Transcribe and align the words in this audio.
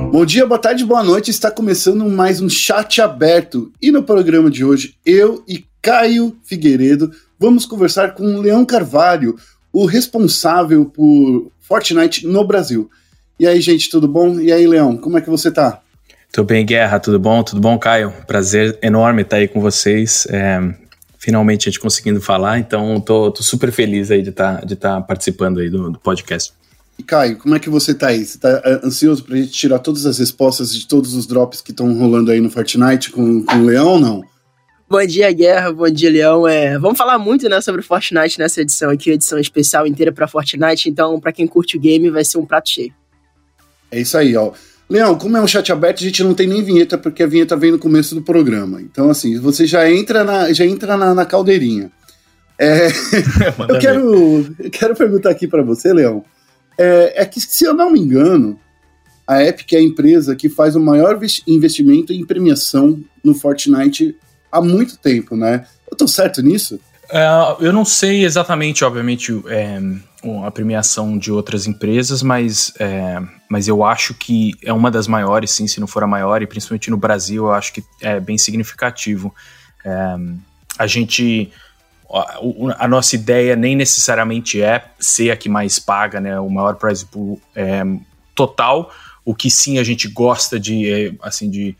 Bom 0.00 0.24
dia, 0.24 0.46
boa 0.46 0.58
tarde, 0.58 0.84
boa 0.84 1.02
noite. 1.02 1.30
Está 1.30 1.50
começando 1.50 2.08
mais 2.08 2.40
um 2.40 2.48
chat 2.48 3.00
aberto. 3.00 3.72
E 3.80 3.90
no 3.90 4.02
programa 4.02 4.50
de 4.50 4.64
hoje, 4.64 4.94
eu 5.04 5.44
e 5.46 5.64
Caio 5.80 6.36
Figueiredo 6.44 7.10
vamos 7.38 7.66
conversar 7.66 8.14
com 8.14 8.36
o 8.36 8.40
Leão 8.40 8.64
Carvalho, 8.64 9.36
o 9.72 9.84
responsável 9.84 10.84
por 10.84 11.50
Fortnite 11.60 12.26
no 12.26 12.46
Brasil. 12.46 12.90
E 13.38 13.46
aí, 13.46 13.60
gente, 13.60 13.90
tudo 13.90 14.06
bom? 14.06 14.38
E 14.38 14.52
aí, 14.52 14.66
Leão, 14.66 14.96
como 14.96 15.18
é 15.18 15.20
que 15.20 15.30
você 15.30 15.50
tá? 15.50 15.80
Tudo 16.30 16.46
bem, 16.46 16.64
Guerra? 16.64 16.98
Tudo 16.98 17.18
bom? 17.18 17.42
Tudo 17.42 17.60
bom, 17.60 17.78
Caio? 17.78 18.12
Prazer 18.26 18.78
enorme 18.82 19.22
estar 19.22 19.36
aí 19.36 19.48
com 19.48 19.60
vocês. 19.60 20.26
É, 20.30 20.60
finalmente 21.18 21.68
a 21.68 21.70
gente 21.70 21.80
conseguindo 21.80 22.20
falar, 22.20 22.58
então 22.58 23.00
tô, 23.00 23.30
tô 23.30 23.42
super 23.42 23.70
feliz 23.70 24.10
aí 24.10 24.22
de 24.22 24.30
estar 24.30 24.58
tá, 24.58 24.64
de 24.64 24.74
tá 24.74 25.00
participando 25.00 25.60
aí 25.60 25.68
do, 25.68 25.90
do 25.90 25.98
podcast. 25.98 26.52
E 26.98 27.02
Caio, 27.02 27.36
como 27.38 27.54
é 27.54 27.58
que 27.58 27.70
você 27.70 27.94
tá 27.94 28.08
aí? 28.08 28.24
Você 28.24 28.38
tá 28.38 28.60
é, 28.64 28.86
ansioso 28.86 29.24
pra 29.24 29.36
gente 29.36 29.50
tirar 29.50 29.78
todas 29.78 30.06
as 30.06 30.18
respostas 30.18 30.74
de 30.74 30.86
todos 30.86 31.14
os 31.14 31.26
drops 31.26 31.60
que 31.60 31.70
estão 31.70 31.92
rolando 31.94 32.30
aí 32.30 32.40
no 32.40 32.50
Fortnite 32.50 33.10
com, 33.10 33.42
com 33.42 33.56
o 33.56 33.64
Leão 33.64 33.88
ou 33.88 34.00
não? 34.00 34.22
Bom 34.88 35.06
dia, 35.06 35.32
Guerra. 35.32 35.72
Bom 35.72 35.88
dia, 35.88 36.10
Leão. 36.10 36.46
É, 36.46 36.78
vamos 36.78 36.98
falar 36.98 37.18
muito 37.18 37.48
né, 37.48 37.62
sobre 37.62 37.80
Fortnite 37.80 38.38
nessa 38.38 38.60
edição 38.60 38.90
aqui, 38.90 39.10
edição 39.10 39.38
especial 39.38 39.86
inteira 39.86 40.12
para 40.12 40.28
Fortnite. 40.28 40.90
Então, 40.90 41.18
para 41.18 41.32
quem 41.32 41.46
curte 41.46 41.78
o 41.78 41.80
game, 41.80 42.10
vai 42.10 42.24
ser 42.24 42.36
um 42.36 42.44
prato 42.44 42.68
cheio. 42.68 42.92
É 43.90 44.00
isso 44.00 44.18
aí, 44.18 44.36
ó. 44.36 44.52
Leão, 44.90 45.16
como 45.16 45.34
é 45.38 45.40
um 45.40 45.46
chat 45.46 45.72
aberto, 45.72 46.00
a 46.00 46.06
gente 46.06 46.22
não 46.22 46.34
tem 46.34 46.46
nem 46.46 46.62
vinheta, 46.62 46.98
porque 46.98 47.22
a 47.22 47.26
vinheta 47.26 47.56
vem 47.56 47.72
no 47.72 47.78
começo 47.78 48.14
do 48.14 48.20
programa. 48.20 48.82
Então, 48.82 49.08
assim, 49.08 49.38
você 49.38 49.66
já 49.66 49.90
entra 49.90 50.22
na, 50.22 50.52
já 50.52 50.66
entra 50.66 50.94
na, 50.94 51.14
na 51.14 51.24
caldeirinha. 51.24 51.90
É, 52.58 52.88
eu, 53.70 53.78
quero, 53.78 54.54
eu 54.58 54.70
quero 54.70 54.94
perguntar 54.94 55.30
aqui 55.30 55.48
para 55.48 55.62
você, 55.62 55.90
Leão. 55.90 56.22
É, 56.78 57.22
é 57.22 57.26
que, 57.26 57.40
se 57.40 57.64
eu 57.64 57.74
não 57.74 57.90
me 57.90 58.00
engano, 58.00 58.58
a 59.26 59.42
Epic 59.42 59.72
é 59.72 59.76
a 59.76 59.82
empresa 59.82 60.36
que 60.36 60.48
faz 60.48 60.74
o 60.76 60.80
maior 60.80 61.18
investimento 61.46 62.12
em 62.12 62.24
premiação 62.24 63.02
no 63.22 63.34
Fortnite 63.34 64.16
há 64.50 64.60
muito 64.60 64.98
tempo, 64.98 65.36
né? 65.36 65.66
Eu 65.90 65.96
tô 65.96 66.06
certo 66.08 66.42
nisso? 66.42 66.80
É, 67.10 67.26
eu 67.60 67.72
não 67.72 67.84
sei 67.84 68.24
exatamente, 68.24 68.84
obviamente, 68.84 69.32
é, 69.46 69.78
a 70.44 70.50
premiação 70.50 71.18
de 71.18 71.30
outras 71.30 71.66
empresas, 71.66 72.22
mas, 72.22 72.72
é, 72.78 73.20
mas 73.48 73.68
eu 73.68 73.84
acho 73.84 74.14
que 74.14 74.52
é 74.64 74.72
uma 74.72 74.90
das 74.90 75.06
maiores, 75.06 75.50
sim, 75.50 75.66
se 75.66 75.78
não 75.78 75.86
for 75.86 76.02
a 76.02 76.06
maior, 76.06 76.42
e 76.42 76.46
principalmente 76.46 76.90
no 76.90 76.96
Brasil, 76.96 77.44
eu 77.44 77.52
acho 77.52 77.72
que 77.72 77.84
é 78.00 78.18
bem 78.18 78.38
significativo. 78.38 79.34
É, 79.84 80.16
a 80.78 80.86
gente 80.86 81.52
a, 82.78 82.86
nossa 82.86 83.14
ideia 83.14 83.56
nem 83.56 83.74
necessariamente 83.74 84.60
é 84.60 84.84
ser 84.98 85.30
a 85.30 85.36
que 85.36 85.48
mais 85.48 85.78
paga, 85.78 86.20
né, 86.20 86.38
o 86.38 86.50
maior 86.50 86.74
prize 86.74 87.06
pool 87.06 87.40
é, 87.54 87.82
total, 88.34 88.92
o 89.24 89.34
que 89.34 89.50
sim 89.50 89.78
a 89.78 89.84
gente 89.84 90.08
gosta 90.08 90.60
de, 90.60 90.90
é, 90.90 91.14
assim, 91.22 91.48
de 91.48 91.76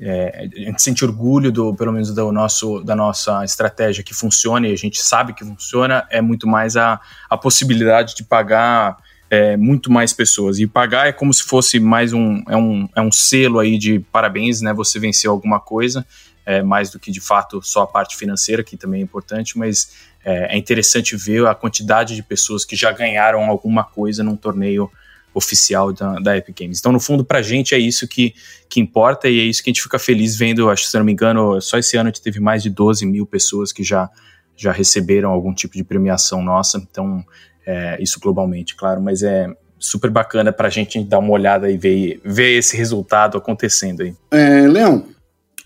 é, 0.00 0.48
a 0.54 0.58
gente 0.58 0.82
sente 0.82 1.04
orgulho 1.04 1.50
do, 1.50 1.74
pelo 1.74 1.92
menos 1.92 2.12
do 2.12 2.32
nosso, 2.32 2.82
da 2.82 2.94
nossa 2.94 3.44
estratégia 3.44 4.04
que 4.04 4.12
funciona 4.12 4.68
e 4.68 4.72
a 4.72 4.76
gente 4.76 5.00
sabe 5.00 5.32
que 5.32 5.44
funciona, 5.44 6.06
é 6.10 6.20
muito 6.20 6.46
mais 6.46 6.76
a, 6.76 7.00
a 7.30 7.36
possibilidade 7.36 8.14
de 8.14 8.22
pagar 8.24 8.98
é, 9.30 9.56
muito 9.56 9.90
mais 9.90 10.12
pessoas. 10.12 10.58
E 10.58 10.66
pagar 10.66 11.08
é 11.08 11.12
como 11.12 11.32
se 11.32 11.42
fosse 11.42 11.80
mais 11.80 12.12
um, 12.12 12.42
é 12.48 12.56
um, 12.56 12.88
é 12.94 13.00
um 13.00 13.10
selo 13.10 13.58
aí 13.58 13.78
de 13.78 13.98
parabéns, 13.98 14.60
né? 14.60 14.72
Você 14.74 14.98
venceu 14.98 15.30
alguma 15.32 15.58
coisa 15.58 16.06
é, 16.46 16.62
mais 16.62 16.90
do 16.90 16.98
que 17.00 17.10
de 17.10 17.20
fato 17.20 17.60
só 17.60 17.82
a 17.82 17.86
parte 17.86 18.16
financeira, 18.16 18.62
que 18.62 18.76
também 18.76 19.00
é 19.00 19.04
importante, 19.04 19.58
mas 19.58 19.90
é, 20.24 20.54
é 20.54 20.56
interessante 20.56 21.16
ver 21.16 21.44
a 21.46 21.54
quantidade 21.54 22.14
de 22.14 22.22
pessoas 22.22 22.64
que 22.64 22.76
já 22.76 22.92
ganharam 22.92 23.44
alguma 23.44 23.82
coisa 23.82 24.22
num 24.22 24.36
torneio 24.36 24.90
oficial 25.34 25.92
da, 25.92 26.14
da 26.18 26.36
Epic 26.38 26.58
Games. 26.58 26.78
Então, 26.78 26.90
no 26.90 26.98
fundo, 26.98 27.22
pra 27.22 27.42
gente 27.42 27.74
é 27.74 27.78
isso 27.78 28.08
que, 28.08 28.34
que 28.70 28.80
importa 28.80 29.28
e 29.28 29.38
é 29.38 29.42
isso 29.42 29.62
que 29.62 29.68
a 29.68 29.72
gente 29.72 29.82
fica 29.82 29.98
feliz 29.98 30.34
vendo. 30.34 30.70
Acho 30.70 30.84
que, 30.84 30.90
se 30.90 30.96
não 30.96 31.04
me 31.04 31.12
engano, 31.12 31.60
só 31.60 31.76
esse 31.76 31.96
ano 31.96 32.08
a 32.08 32.10
gente 32.10 32.22
teve 32.22 32.40
mais 32.40 32.62
de 32.62 32.70
12 32.70 33.04
mil 33.04 33.26
pessoas 33.26 33.70
que 33.70 33.84
já, 33.84 34.08
já 34.56 34.72
receberam 34.72 35.30
algum 35.30 35.52
tipo 35.52 35.74
de 35.74 35.84
premiação 35.84 36.42
nossa. 36.42 36.78
Então, 36.78 37.22
é, 37.66 38.00
isso 38.00 38.18
globalmente, 38.18 38.74
claro, 38.74 39.02
mas 39.02 39.22
é 39.22 39.46
super 39.78 40.10
bacana 40.10 40.52
pra 40.52 40.70
gente 40.70 41.02
dar 41.04 41.18
uma 41.18 41.32
olhada 41.32 41.70
e 41.70 41.76
ver, 41.76 42.20
ver 42.24 42.56
esse 42.56 42.74
resultado 42.74 43.36
acontecendo 43.36 44.02
aí. 44.02 44.14
É, 44.30 44.66
Leão, 44.66 45.04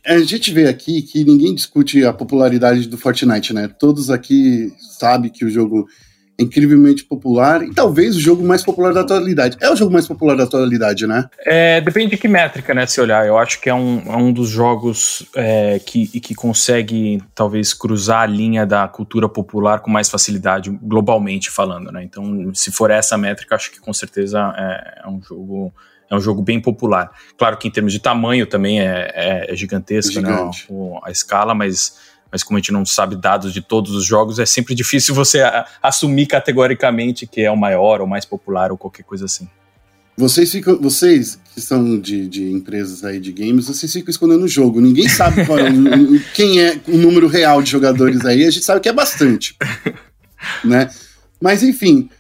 a 0.07 0.19
gente 0.19 0.53
vê 0.53 0.67
aqui 0.67 1.03
que 1.03 1.25
ninguém 1.25 1.55
discute 1.55 2.05
a 2.05 2.13
popularidade 2.13 2.89
do 2.89 2.99
Fortnite, 2.99 3.53
né? 3.53 3.69
Todos 3.69 4.11
aqui 4.11 4.73
sabem 4.99 5.31
que 5.31 5.45
o 5.45 5.51
jogo 5.51 5.87
é 6.39 6.43
incrivelmente 6.43 7.05
popular 7.05 7.63
e 7.63 7.73
talvez 7.75 8.17
o 8.17 8.21
jogo 8.21 8.43
mais 8.43 8.63
popular 8.63 8.95
da 8.95 9.03
atualidade. 9.03 9.59
É 9.61 9.71
o 9.71 9.77
jogo 9.77 9.93
mais 9.93 10.09
popular 10.09 10.35
da 10.35 10.45
atualidade, 10.45 11.07
né? 11.07 11.29
É, 11.45 11.81
depende 11.83 12.13
de 12.13 12.17
que 12.17 12.27
métrica, 12.27 12.73
né? 12.73 12.87
Se 12.87 13.01
olhar, 13.01 13.27
eu 13.27 13.37
acho 13.37 13.61
que 13.61 13.69
é 13.69 13.75
um, 13.75 14.03
é 14.07 14.17
um 14.17 14.33
dos 14.33 14.49
jogos 14.49 15.27
é, 15.37 15.79
que, 15.79 16.07
que 16.21 16.35
consegue 16.35 17.23
talvez 17.35 17.75
cruzar 17.75 18.23
a 18.23 18.27
linha 18.27 18.65
da 18.65 18.89
cultura 18.89 19.29
popular 19.29 19.81
com 19.81 19.91
mais 19.91 20.09
facilidade, 20.09 20.71
globalmente 20.83 21.51
falando, 21.51 21.93
né? 21.93 22.03
Então, 22.03 22.51
se 22.55 22.73
for 22.73 22.91
essa 22.91 23.19
métrica, 23.19 23.55
acho 23.55 23.71
que 23.71 23.81
com 23.81 23.93
certeza 23.93 24.55
é, 24.57 25.03
é 25.05 25.09
um 25.09 25.21
jogo 25.23 25.73
é 26.11 26.17
um 26.17 26.21
jogo 26.21 26.43
bem 26.43 26.61
popular. 26.61 27.11
Claro 27.39 27.57
que 27.57 27.69
em 27.69 27.71
termos 27.71 27.93
de 27.93 28.01
tamanho 28.01 28.47
também 28.47 28.81
é, 28.81 29.11
é, 29.15 29.53
é 29.53 29.57
gigantesco, 29.57 30.21
né, 30.21 30.31
a, 30.33 31.09
a, 31.09 31.11
escala, 31.11 31.55
mas, 31.55 31.97
mas 32.31 32.43
como 32.43 32.57
a 32.57 32.61
gente 32.61 32.73
não 32.73 32.85
sabe 32.85 33.15
dados 33.15 33.55
de 33.55 33.61
todos 33.61 33.95
os 33.95 34.05
jogos, 34.05 34.41
é 34.41 34.47
sempre 34.47 34.75
difícil 34.75 35.15
você 35.15 35.41
a, 35.41 35.65
assumir 35.81 36.27
categoricamente 36.27 37.27
que 37.27 37.43
é 37.43 37.51
o 37.51 37.57
maior 37.57 38.01
ou 38.01 38.07
mais 38.07 38.25
popular 38.25 38.73
ou 38.73 38.77
qualquer 38.77 39.05
coisa 39.05 39.25
assim. 39.25 39.49
Vocês 40.17 40.51
ficam, 40.51 40.79
vocês 40.79 41.39
que 41.55 41.63
são 41.63 41.99
de, 41.99 42.29
de 42.29 42.51
empresas 42.51 43.05
aí 43.05 43.19
de 43.19 43.33
games, 43.33 43.67
vocês 43.67 43.91
ficam 43.91 44.11
escondendo 44.11 44.45
o 44.45 44.49
jogo. 44.49 44.79
Ninguém 44.79 45.09
sabe 45.09 45.47
qual, 45.47 45.59
é 45.59 45.71
quem 46.35 46.61
é 46.61 46.79
o 46.87 46.97
número 46.99 47.27
real 47.27 47.63
de 47.63 47.71
jogadores 47.71 48.23
aí. 48.27 48.45
A 48.45 48.51
gente 48.51 48.65
sabe 48.65 48.81
que 48.81 48.89
é 48.89 48.93
bastante, 48.93 49.57
né? 50.63 50.91
Mas 51.41 51.63
enfim, 51.63 52.11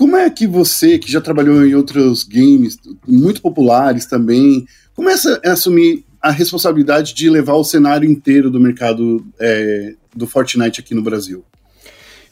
como 0.00 0.16
é 0.16 0.30
que 0.30 0.46
você, 0.46 0.98
que 0.98 1.12
já 1.12 1.20
trabalhou 1.20 1.62
em 1.62 1.74
outros 1.74 2.24
games 2.24 2.78
muito 3.06 3.42
populares 3.42 4.06
também, 4.06 4.64
começa 4.94 5.38
a 5.44 5.52
assumir 5.52 6.06
a 6.22 6.30
responsabilidade 6.30 7.12
de 7.12 7.28
levar 7.28 7.52
o 7.52 7.62
cenário 7.62 8.10
inteiro 8.10 8.50
do 8.50 8.58
mercado 8.58 9.22
é, 9.38 9.92
do 10.16 10.26
Fortnite 10.26 10.80
aqui 10.80 10.94
no 10.94 11.02
Brasil? 11.02 11.44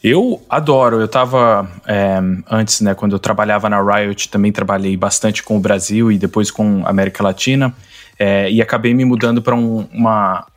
Eu 0.03 0.41
adoro. 0.49 0.99
Eu 0.99 1.05
estava 1.05 1.69
é, 1.85 2.19
antes, 2.49 2.81
né, 2.81 2.95
quando 2.95 3.11
eu 3.11 3.19
trabalhava 3.19 3.69
na 3.69 3.79
Riot, 3.79 4.29
também 4.29 4.51
trabalhei 4.51 4.97
bastante 4.97 5.43
com 5.43 5.55
o 5.55 5.59
Brasil 5.59 6.11
e 6.11 6.17
depois 6.17 6.49
com 6.49 6.81
a 6.87 6.89
América 6.89 7.21
Latina. 7.21 7.71
É, 8.17 8.49
e 8.49 8.63
acabei 8.63 8.95
me 8.95 9.05
mudando 9.05 9.43
para 9.43 9.53
um, 9.53 9.87
uma, 9.93 10.47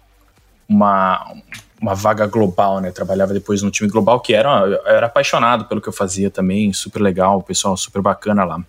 uma, 0.67 1.35
uma 1.83 1.95
vaga 1.97 2.27
global, 2.27 2.81
né? 2.81 2.93
Trabalhava 2.93 3.35
depois 3.35 3.61
no 3.61 3.71
time 3.71 3.91
global, 3.91 4.21
que 4.21 4.33
era, 4.33 4.81
era 4.87 5.07
apaixonado 5.07 5.65
pelo 5.65 5.81
que 5.81 5.89
eu 5.89 5.93
fazia 5.93 6.31
também, 6.31 6.73
super 6.73 7.03
legal, 7.03 7.39
o 7.39 7.43
pessoal 7.43 7.77
super 7.77 8.01
bacana 8.01 8.45
lá. 8.45 8.65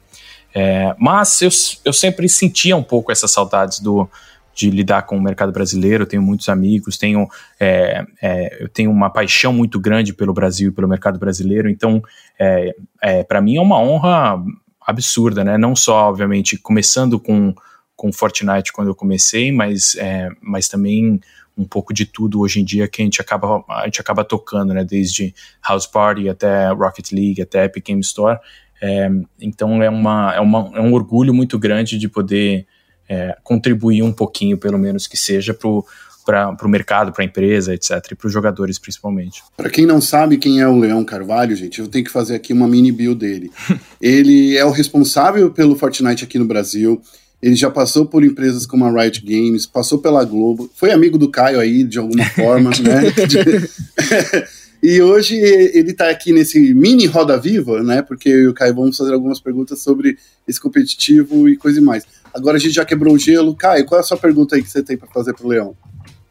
É, 0.53 0.95
mas 0.97 1.41
eu, 1.41 1.49
eu 1.85 1.93
sempre 1.93 2.27
sentia 2.27 2.75
um 2.75 2.81
pouco 2.81 3.11
essas 3.11 3.31
saudades 3.31 3.79
do, 3.79 4.09
de 4.55 4.71
lidar 4.71 5.03
com 5.03 5.15
o 5.15 5.21
mercado 5.21 5.51
brasileiro. 5.51 6.03
Eu 6.03 6.07
tenho 6.07 6.23
muitos 6.23 6.49
amigos, 6.49 6.97
tenho, 6.97 7.27
é, 7.59 8.03
é, 8.19 8.63
eu 8.63 8.67
tenho 8.67 8.89
uma 8.89 9.11
paixão 9.11 9.53
muito 9.53 9.79
grande 9.79 10.11
pelo 10.11 10.33
Brasil 10.33 10.69
e 10.69 10.73
pelo 10.73 10.87
mercado 10.87 11.19
brasileiro. 11.19 11.69
Então, 11.69 12.01
é, 12.39 12.75
é 12.99 13.23
para 13.23 13.41
mim 13.41 13.57
é 13.57 13.61
uma 13.61 13.79
honra 13.79 14.43
absurda, 14.81 15.43
né? 15.43 15.55
Não 15.55 15.75
só, 15.75 16.09
obviamente, 16.09 16.57
começando 16.57 17.19
com 17.19 17.53
com 17.95 18.11
Fortnite 18.11 18.73
quando 18.73 18.89
eu 18.89 18.95
comecei, 18.95 19.51
mas, 19.51 19.95
é, 19.95 20.27
mas 20.41 20.67
também 20.67 21.21
um 21.57 21.65
pouco 21.65 21.93
de 21.93 22.05
tudo 22.05 22.39
hoje 22.39 22.59
em 22.59 22.65
dia 22.65 22.87
que 22.87 23.01
a 23.01 23.05
gente 23.05 23.21
acaba, 23.21 23.63
a 23.69 23.85
gente 23.85 24.01
acaba 24.01 24.23
tocando, 24.23 24.73
né? 24.73 24.83
Desde 24.83 25.33
House 25.67 25.85
Party 25.85 26.29
até 26.29 26.69
Rocket 26.69 27.11
League, 27.11 27.41
até 27.41 27.65
Epic 27.65 27.85
Game 27.85 28.01
Store. 28.01 28.39
É, 28.81 29.09
então 29.39 29.81
é, 29.81 29.89
uma, 29.89 30.33
é, 30.35 30.39
uma, 30.39 30.71
é 30.73 30.81
um 30.81 30.93
orgulho 30.93 31.33
muito 31.33 31.57
grande 31.57 31.97
de 31.97 32.09
poder 32.09 32.65
é, 33.07 33.37
contribuir 33.43 34.01
um 34.01 34.11
pouquinho, 34.11 34.57
pelo 34.57 34.77
menos 34.77 35.07
que 35.07 35.15
seja, 35.15 35.53
para 35.53 35.69
o 35.69 36.67
mercado, 36.67 37.13
para 37.13 37.23
a 37.23 37.25
empresa, 37.25 37.73
etc., 37.73 38.11
e 38.11 38.15
para 38.15 38.27
os 38.27 38.33
jogadores 38.33 38.77
principalmente. 38.79 39.43
Para 39.55 39.69
quem 39.69 39.85
não 39.85 40.01
sabe 40.01 40.37
quem 40.37 40.59
é 40.59 40.67
o 40.67 40.77
Leão 40.77 41.03
Carvalho, 41.05 41.55
gente, 41.55 41.79
eu 41.79 41.87
tenho 41.87 42.03
que 42.03 42.11
fazer 42.11 42.35
aqui 42.35 42.51
uma 42.51 42.67
mini 42.67 42.91
bio 42.91 43.15
dele. 43.15 43.51
Ele 44.01 44.57
é 44.57 44.65
o 44.65 44.71
responsável 44.71 45.49
pelo 45.51 45.75
Fortnite 45.75 46.23
aqui 46.23 46.37
no 46.37 46.45
Brasil. 46.45 47.01
Ele 47.43 47.57
já 47.57 47.69
passou 47.69 48.05
por 48.05 48.23
empresas 48.23 48.65
como 48.65 48.85
a 48.85 48.89
Riot 49.03 49.21
Games, 49.21 49.65
passou 49.65 49.99
pela 49.99 50.23
Globo, 50.23 50.71
foi 50.73 50.93
amigo 50.93 51.17
do 51.17 51.29
Caio 51.29 51.59
aí, 51.59 51.83
de 51.83 51.99
alguma 51.99 52.23
forma, 52.29 52.69
né? 52.79 53.11
e 54.81 55.01
hoje 55.01 55.35
ele 55.35 55.91
está 55.91 56.09
aqui 56.09 56.31
nesse 56.31 56.73
mini 56.73 57.05
Roda 57.05 57.37
Viva, 57.37 57.83
né? 57.83 58.01
Porque 58.01 58.29
eu 58.29 58.43
e 58.43 58.47
o 58.47 58.53
Caio 58.53 58.73
vamos 58.73 58.95
fazer 58.95 59.13
algumas 59.13 59.41
perguntas 59.41 59.81
sobre 59.81 60.17
esse 60.47 60.57
competitivo 60.57 61.49
e 61.49 61.57
coisa 61.57 61.81
e 61.81 61.83
mais. 61.83 62.05
Agora 62.33 62.55
a 62.55 62.59
gente 62.61 62.75
já 62.75 62.85
quebrou 62.85 63.13
o 63.13 63.19
gelo. 63.19 63.53
Caio, 63.53 63.85
qual 63.85 63.99
é 63.99 64.01
a 64.01 64.07
sua 64.07 64.15
pergunta 64.15 64.55
aí 64.55 64.63
que 64.63 64.69
você 64.69 64.81
tem 64.81 64.95
para 64.95 65.09
fazer 65.09 65.33
pro 65.33 65.49
Leão? 65.49 65.75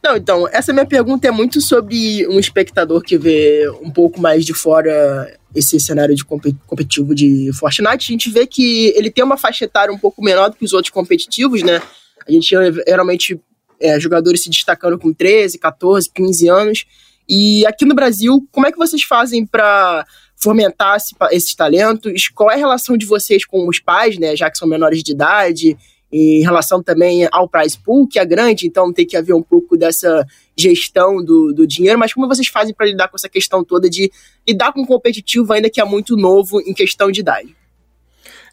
Não, 0.02 0.16
então, 0.16 0.48
essa 0.48 0.72
minha 0.72 0.84
pergunta 0.84 1.28
é 1.28 1.30
muito 1.30 1.60
sobre 1.60 2.26
um 2.26 2.40
espectador 2.40 3.00
que 3.02 3.16
vê 3.16 3.70
um 3.80 3.90
pouco 3.90 4.20
mais 4.20 4.44
de 4.44 4.52
fora 4.52 5.38
esse 5.54 5.78
cenário 5.78 6.14
de 6.14 6.24
competitivo 6.24 7.14
de 7.14 7.52
Fortnite. 7.52 8.10
A 8.10 8.12
gente 8.12 8.30
vê 8.30 8.44
que 8.46 8.92
ele 8.96 9.10
tem 9.10 9.22
uma 9.24 9.36
faixa 9.36 9.64
etária 9.64 9.94
um 9.94 9.98
pouco 9.98 10.22
menor 10.22 10.50
do 10.50 10.56
que 10.56 10.64
os 10.64 10.72
outros 10.72 10.90
competitivos, 10.90 11.62
né? 11.62 11.80
A 12.26 12.32
gente 12.32 12.48
geralmente 12.86 13.40
é, 13.80 14.00
jogadores 14.00 14.42
se 14.42 14.50
destacando 14.50 14.98
com 14.98 15.12
13, 15.12 15.58
14, 15.58 16.10
15 16.12 16.48
anos. 16.48 16.84
E 17.28 17.64
aqui 17.66 17.84
no 17.84 17.94
Brasil, 17.94 18.44
como 18.50 18.66
é 18.66 18.72
que 18.72 18.78
vocês 18.78 19.02
fazem 19.04 19.46
para 19.46 20.04
fomentar 20.36 20.96
esse, 20.96 21.14
esses 21.30 21.54
talentos? 21.54 22.28
Qual 22.28 22.50
é 22.50 22.54
a 22.54 22.58
relação 22.58 22.96
de 22.96 23.06
vocês 23.06 23.44
com 23.44 23.68
os 23.68 23.78
pais, 23.78 24.18
né? 24.18 24.34
Já 24.34 24.50
que 24.50 24.58
são 24.58 24.66
menores 24.66 25.02
de 25.02 25.12
idade? 25.12 25.76
Em 26.12 26.42
relação 26.42 26.82
também 26.82 27.26
ao 27.32 27.48
price 27.48 27.78
pool, 27.78 28.06
que 28.06 28.18
é 28.18 28.24
grande, 28.24 28.66
então 28.66 28.92
tem 28.92 29.06
que 29.06 29.16
haver 29.16 29.32
um 29.32 29.42
pouco 29.42 29.76
dessa 29.76 30.26
gestão 30.56 31.24
do, 31.24 31.52
do 31.54 31.66
dinheiro, 31.66 31.98
mas 31.98 32.12
como 32.12 32.28
vocês 32.28 32.48
fazem 32.48 32.74
para 32.74 32.86
lidar 32.86 33.08
com 33.08 33.16
essa 33.16 33.28
questão 33.28 33.64
toda 33.64 33.88
de 33.88 34.12
lidar 34.46 34.72
com 34.72 34.82
um 34.82 34.86
competitivo 34.86 35.52
ainda 35.52 35.70
que 35.70 35.80
é 35.80 35.84
muito 35.84 36.14
novo 36.16 36.60
em 36.60 36.74
questão 36.74 37.10
de 37.10 37.20
idade? 37.20 37.56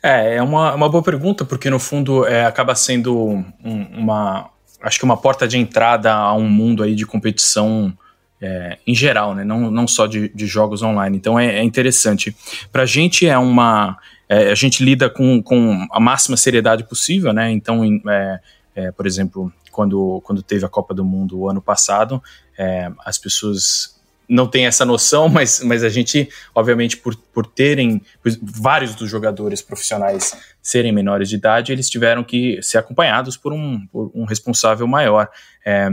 É, 0.02 0.38
é 0.38 0.42
uma, 0.42 0.74
uma 0.74 0.88
boa 0.88 1.04
pergunta, 1.04 1.44
porque 1.44 1.70
no 1.70 1.80
fundo 1.80 2.26
é, 2.26 2.46
acaba 2.46 2.74
sendo 2.74 3.14
um, 3.18 3.86
uma, 3.98 4.50
acho 4.82 4.98
que 4.98 5.04
uma 5.04 5.18
porta 5.18 5.46
de 5.46 5.58
entrada 5.58 6.14
a 6.14 6.34
um 6.34 6.48
mundo 6.48 6.84
aí 6.84 6.96
de 6.96 7.06
competição 7.06 7.94
é, 8.42 8.78
em 8.86 8.96
geral, 8.96 9.36
né? 9.36 9.44
não, 9.44 9.70
não 9.70 9.88
só 9.88 10.08
de, 10.08 10.30
de 10.30 10.48
jogos 10.48 10.82
online. 10.82 11.18
Então 11.18 11.40
é, 11.40 11.58
é 11.58 11.64
interessante. 11.64 12.36
Para 12.72 12.84
a 12.84 12.86
gente 12.86 13.28
é 13.28 13.38
uma 13.38 13.98
é, 14.30 14.52
a 14.52 14.56
gente 14.56 14.84
lida 14.84 15.10
com, 15.10 15.42
com 15.42 15.88
a 15.92 16.00
máxima 16.00 16.38
seriedade 16.38 16.84
possível, 16.84 17.34
né? 17.34 17.52
Então, 17.52 17.84
é, 18.08 18.40
é, 18.76 18.92
por 18.92 19.08
exemplo, 19.08 19.52
quando, 19.72 20.22
quando 20.24 20.44
teve 20.44 20.64
a 20.64 20.70
Copa 20.70 20.94
do 20.94 21.04
Mundo 21.04 21.40
o 21.40 21.50
ano 21.50 21.60
passado, 21.60 22.22
é, 22.56 22.92
as 23.04 23.18
pessoas 23.18 24.00
não 24.28 24.46
têm 24.46 24.68
essa 24.68 24.86
noção, 24.86 25.28
mas, 25.34 25.62
mas 25.64 25.84
a 25.84 25.90
gente, 25.90 26.30
obviamente, 26.54 26.96
por, 26.96 27.16
por 27.16 27.48
terem 27.48 28.04
por 28.22 28.32
vários 28.40 28.94
dos 28.94 29.10
jogadores 29.10 29.64
profissionais 29.64 30.38
serem 30.62 30.92
menores 30.92 31.28
de 31.28 31.36
idade, 31.36 31.72
eles 31.72 31.90
tiveram 31.90 32.24
que 32.24 32.62
ser 32.62 32.78
acompanhados 32.78 33.36
por 33.36 33.52
um, 33.52 33.88
por 33.88 34.12
um 34.14 34.26
responsável 34.26 34.86
maior. 34.86 35.28
É, 35.66 35.90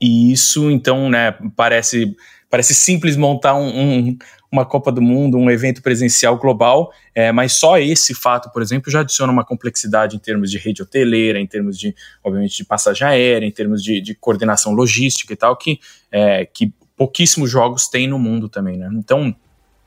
e 0.00 0.32
isso, 0.32 0.70
então, 0.70 1.08
né, 1.10 1.34
parece 1.56 2.16
parece 2.50 2.74
simples 2.74 3.16
montar 3.16 3.54
um, 3.54 3.68
um, 3.68 4.18
uma 4.50 4.64
Copa 4.64 4.90
do 4.90 5.02
Mundo, 5.02 5.36
um 5.36 5.50
evento 5.50 5.82
presencial 5.82 6.38
global, 6.38 6.92
é, 7.14 7.30
mas 7.30 7.52
só 7.52 7.78
esse 7.78 8.14
fato, 8.14 8.50
por 8.50 8.62
exemplo, 8.62 8.90
já 8.90 9.00
adiciona 9.00 9.32
uma 9.32 9.44
complexidade 9.44 10.16
em 10.16 10.18
termos 10.18 10.50
de 10.50 10.58
rede 10.58 10.82
hoteleira, 10.82 11.38
em 11.38 11.46
termos 11.46 11.78
de, 11.78 11.94
obviamente, 12.24 12.56
de 12.56 12.64
passagem 12.64 13.06
aérea, 13.06 13.46
em 13.46 13.50
termos 13.50 13.82
de, 13.82 14.00
de 14.00 14.14
coordenação 14.14 14.72
logística 14.72 15.32
e 15.32 15.36
tal, 15.36 15.56
que, 15.56 15.78
é, 16.10 16.46
que 16.46 16.72
pouquíssimos 16.96 17.50
jogos 17.50 17.86
têm 17.88 18.08
no 18.08 18.18
mundo 18.18 18.48
também, 18.48 18.78
né? 18.78 18.88
Então, 18.94 19.34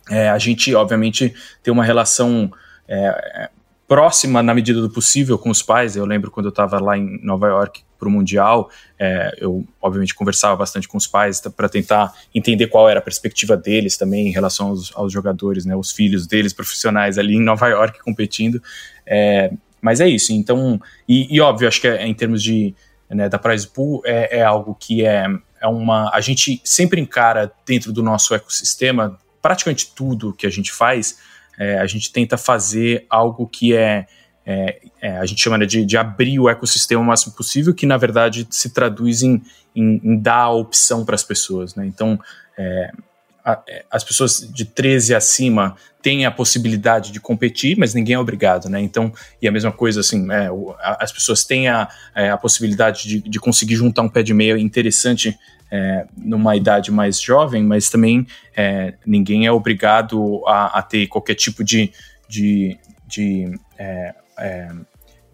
é, 0.09 0.29
a 0.29 0.37
gente, 0.37 0.73
obviamente, 0.75 1.33
tem 1.63 1.73
uma 1.73 1.83
relação 1.83 2.51
é, 2.87 3.49
próxima 3.87 4.43
na 4.43 4.53
medida 4.53 4.81
do 4.81 4.89
possível 4.89 5.37
com 5.37 5.49
os 5.49 5.63
pais. 5.63 5.95
Eu 5.95 6.05
lembro 6.05 6.29
quando 6.29 6.45
eu 6.45 6.51
estava 6.51 6.79
lá 6.79 6.97
em 6.97 7.19
Nova 7.23 7.47
York 7.47 7.83
para 8.01 8.09
o 8.09 8.11
Mundial, 8.11 8.71
é, 8.97 9.35
eu 9.37 9.63
obviamente 9.79 10.15
conversava 10.15 10.55
bastante 10.55 10.87
com 10.87 10.97
os 10.97 11.05
pais 11.05 11.39
para 11.39 11.69
tentar 11.69 12.11
entender 12.33 12.65
qual 12.65 12.89
era 12.89 12.97
a 12.97 13.01
perspectiva 13.01 13.55
deles 13.55 13.95
também 13.95 14.27
em 14.27 14.31
relação 14.31 14.69
aos, 14.69 14.91
aos, 14.95 15.13
jogadores, 15.13 15.67
né, 15.67 15.75
os 15.75 15.91
filhos 15.91 16.25
deles 16.25 16.51
profissionais 16.51 17.19
ali 17.19 17.35
em 17.35 17.41
Nova 17.41 17.67
York 17.67 18.01
competindo. 18.01 18.59
É, 19.05 19.51
mas 19.79 20.01
é 20.01 20.07
isso. 20.07 20.33
Então, 20.33 20.81
e, 21.07 21.27
e 21.33 21.39
óbvio, 21.39 21.67
acho 21.67 21.79
que 21.79 21.87
é, 21.87 22.07
em 22.07 22.13
termos 22.15 22.41
de 22.41 22.73
né, 23.07 23.29
da 23.29 23.37
prize 23.37 23.67
pool 23.67 24.01
é, 24.03 24.39
é 24.39 24.43
algo 24.43 24.75
que 24.79 25.05
é, 25.05 25.27
é 25.61 25.67
uma 25.67 26.09
a 26.11 26.21
gente 26.21 26.59
sempre 26.63 26.99
encara 26.99 27.51
dentro 27.65 27.93
do 27.93 28.01
nosso 28.01 28.33
ecossistema 28.33 29.19
praticamente 29.41 29.93
tudo 29.93 30.33
que 30.33 30.47
a 30.47 30.49
gente 30.49 30.71
faz 30.71 31.17
é, 31.59 31.77
a 31.77 31.85
gente 31.85 32.11
tenta 32.11 32.37
fazer 32.37 33.05
algo 33.09 33.45
que 33.45 33.75
é, 33.75 34.07
é, 34.45 34.81
é 35.01 35.17
a 35.17 35.25
gente 35.25 35.41
chama 35.41 35.65
de, 35.65 35.85
de, 35.85 35.97
abrir 35.97 36.39
o 36.39 36.49
ecossistema 36.49 37.01
o 37.01 37.05
máximo 37.05 37.33
possível, 37.33 37.73
que 37.73 37.85
na 37.85 37.97
verdade 37.97 38.47
se 38.49 38.69
traduz 38.69 39.21
em, 39.21 39.41
em, 39.75 40.01
em 40.03 40.17
dar 40.17 40.43
a 40.43 40.51
opção 40.51 41.05
para 41.05 41.15
as 41.15 41.23
pessoas. 41.23 41.75
Né? 41.75 41.85
Então, 41.85 42.19
é, 42.57 42.91
a, 43.43 43.61
é, 43.67 43.85
as 43.89 44.03
pessoas 44.03 44.47
de 44.51 44.65
13 44.65 45.15
acima 45.15 45.75
têm 46.01 46.25
a 46.25 46.31
possibilidade 46.31 47.11
de 47.11 47.19
competir, 47.19 47.77
mas 47.77 47.93
ninguém 47.93 48.15
é 48.15 48.19
obrigado, 48.19 48.67
né? 48.69 48.81
Então, 48.81 49.13
e 49.41 49.47
a 49.47 49.51
mesma 49.51 49.71
coisa, 49.71 49.99
assim, 49.99 50.31
é, 50.31 50.49
as 50.99 51.11
pessoas 51.11 51.43
têm 51.43 51.67
a, 51.67 51.87
a 52.15 52.37
possibilidade 52.37 53.07
de, 53.07 53.19
de, 53.21 53.39
conseguir 53.39 53.75
juntar 53.75 54.01
um 54.01 54.09
pé 54.09 54.23
de 54.23 54.33
meia 54.33 54.57
interessante 54.57 55.37
é, 55.71 56.05
numa 56.17 56.55
idade 56.55 56.91
mais 56.91 57.21
jovem, 57.21 57.63
mas 57.63 57.89
também 57.89 58.25
é, 58.55 58.95
ninguém 59.05 59.45
é 59.45 59.51
obrigado 59.51 60.43
a, 60.47 60.79
a, 60.79 60.81
ter 60.81 61.07
qualquer 61.07 61.35
tipo 61.35 61.63
de, 61.63 61.91
de, 62.27 62.77
de, 63.07 63.53
é, 63.77 64.13
é 64.37 64.69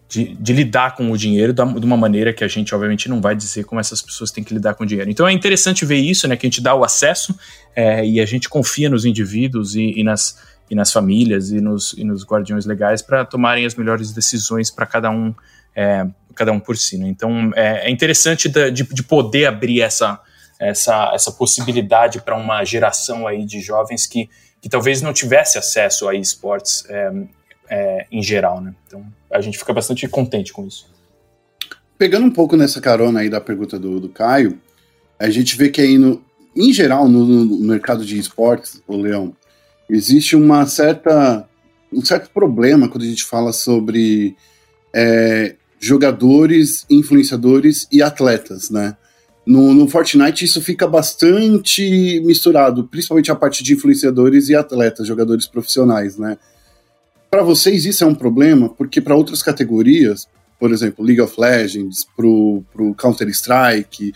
de, 0.08 0.34
de 0.34 0.52
lidar 0.54 0.94
com 0.96 1.10
o 1.10 1.18
dinheiro 1.18 1.52
da, 1.52 1.64
de 1.64 1.84
uma 1.84 1.96
maneira 1.96 2.32
que 2.32 2.42
a 2.42 2.48
gente, 2.48 2.74
obviamente, 2.74 3.08
não 3.08 3.20
vai 3.20 3.36
dizer 3.36 3.64
como 3.64 3.78
essas 3.78 4.00
pessoas 4.00 4.30
têm 4.30 4.42
que 4.42 4.54
lidar 4.54 4.74
com 4.74 4.84
o 4.84 4.86
dinheiro. 4.86 5.10
Então 5.10 5.28
é 5.28 5.32
interessante 5.32 5.84
ver 5.84 5.98
isso, 5.98 6.26
né? 6.26 6.34
Que 6.34 6.46
a 6.46 6.48
gente 6.48 6.62
dá 6.62 6.74
o 6.74 6.82
acesso 6.82 7.38
é, 7.76 8.04
e 8.04 8.18
a 8.18 8.24
gente 8.24 8.48
confia 8.48 8.88
nos 8.88 9.04
indivíduos 9.04 9.76
e, 9.76 9.92
e 9.98 10.02
nas, 10.02 10.38
e 10.70 10.74
nas 10.74 10.90
famílias 10.90 11.50
e 11.50 11.60
nos, 11.60 11.92
e 11.92 12.04
nos 12.04 12.24
guardiões 12.24 12.64
legais 12.64 13.02
para 13.02 13.22
tomarem 13.24 13.66
as 13.66 13.74
melhores 13.74 14.10
decisões 14.10 14.70
para 14.70 14.86
cada 14.86 15.10
um 15.10 15.34
é, 15.76 16.06
cada 16.34 16.52
um 16.52 16.58
por 16.58 16.78
si. 16.78 16.96
Né? 16.96 17.08
Então 17.08 17.52
é, 17.54 17.88
é 17.88 17.90
interessante 17.90 18.48
de, 18.48 18.70
de, 18.70 19.02
poder 19.02 19.44
abrir 19.44 19.82
essa, 19.82 20.18
essa, 20.58 21.10
essa 21.12 21.32
possibilidade 21.32 22.22
para 22.22 22.34
uma 22.34 22.64
geração 22.64 23.26
aí 23.26 23.44
de 23.44 23.60
jovens 23.60 24.06
que, 24.06 24.30
que 24.62 24.70
talvez 24.70 25.02
não 25.02 25.12
tivesse 25.12 25.58
acesso 25.58 26.08
a 26.08 26.14
esportes 26.14 26.84
é, 26.88 27.12
é, 27.70 28.06
em 28.10 28.22
geral, 28.22 28.60
né? 28.60 28.74
Então 28.86 29.04
a 29.30 29.40
gente 29.40 29.58
fica 29.58 29.72
bastante 29.72 30.06
contente 30.08 30.52
com 30.52 30.66
isso. 30.66 30.90
Pegando 31.96 32.26
um 32.26 32.30
pouco 32.30 32.56
nessa 32.56 32.80
carona 32.80 33.20
aí 33.20 33.28
da 33.28 33.40
pergunta 33.40 33.78
do, 33.78 33.98
do 33.98 34.08
Caio, 34.08 34.58
a 35.18 35.28
gente 35.30 35.56
vê 35.56 35.68
que 35.68 35.80
aí 35.80 35.98
no, 35.98 36.22
em 36.56 36.72
geral 36.72 37.08
no, 37.08 37.24
no 37.24 37.58
mercado 37.60 38.04
de 38.04 38.18
esportes, 38.18 38.80
o 38.86 38.96
Leão, 38.96 39.34
existe 39.88 40.36
uma 40.36 40.66
certa 40.66 41.48
um 41.92 42.04
certo 42.04 42.30
problema 42.30 42.88
quando 42.88 43.02
a 43.02 43.06
gente 43.06 43.24
fala 43.24 43.52
sobre 43.52 44.36
é, 44.94 45.56
jogadores, 45.80 46.84
influenciadores 46.90 47.86
e 47.90 48.02
atletas, 48.02 48.70
né? 48.70 48.96
No, 49.46 49.72
no, 49.72 49.88
Fortnite 49.88 50.44
isso 50.44 50.60
fica 50.60 50.86
bastante 50.86 52.20
misturado, 52.22 52.84
principalmente 52.84 53.30
a 53.30 53.34
parte 53.34 53.64
de 53.64 53.72
influenciadores 53.72 54.50
e 54.50 54.54
atletas, 54.54 55.06
jogadores 55.06 55.46
profissionais, 55.46 56.18
né? 56.18 56.36
Para 57.30 57.42
vocês 57.42 57.84
isso 57.84 58.04
é 58.04 58.06
um 58.06 58.14
problema, 58.14 58.68
porque 58.68 59.00
para 59.00 59.14
outras 59.14 59.42
categorias, 59.42 60.26
por 60.58 60.72
exemplo, 60.72 61.04
League 61.04 61.20
of 61.20 61.38
Legends, 61.38 62.06
pro, 62.16 62.64
pro 62.72 62.94
Counter-Strike, 62.94 64.14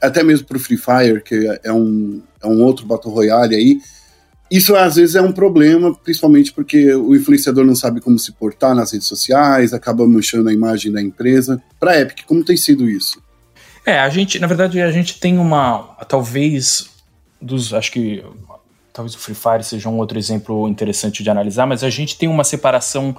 até 0.00 0.22
mesmo 0.22 0.46
pro 0.46 0.60
Free 0.60 0.76
Fire, 0.76 1.22
que 1.22 1.46
é 1.62 1.72
um, 1.72 2.22
é 2.42 2.46
um 2.46 2.62
outro 2.62 2.86
Battle 2.86 3.12
Royale 3.12 3.54
aí, 3.54 3.80
isso 4.50 4.76
às 4.76 4.94
vezes 4.94 5.16
é 5.16 5.22
um 5.22 5.32
problema, 5.32 5.94
principalmente 5.94 6.52
porque 6.52 6.94
o 6.94 7.14
influenciador 7.14 7.64
não 7.64 7.74
sabe 7.74 8.00
como 8.00 8.18
se 8.18 8.32
portar 8.32 8.74
nas 8.74 8.92
redes 8.92 9.08
sociais, 9.08 9.72
acaba 9.72 10.06
manchando 10.06 10.48
a 10.48 10.52
imagem 10.52 10.92
da 10.92 11.02
empresa. 11.02 11.60
Para 11.80 12.00
Epic, 12.00 12.24
como 12.26 12.44
tem 12.44 12.56
sido 12.56 12.88
isso? 12.88 13.20
É, 13.84 13.98
a 13.98 14.08
gente, 14.08 14.38
na 14.38 14.46
verdade, 14.46 14.80
a 14.80 14.90
gente 14.90 15.18
tem 15.18 15.38
uma, 15.38 15.96
talvez, 16.08 16.90
dos, 17.40 17.74
acho 17.74 17.90
que, 17.90 18.22
talvez 18.96 19.14
o 19.14 19.18
Free 19.18 19.34
Fire 19.34 19.62
seja 19.62 19.90
um 19.90 19.98
outro 19.98 20.18
exemplo 20.18 20.66
interessante 20.66 21.22
de 21.22 21.28
analisar, 21.28 21.66
mas 21.66 21.84
a 21.84 21.90
gente 21.90 22.16
tem 22.16 22.28
uma 22.30 22.42
separação 22.42 23.14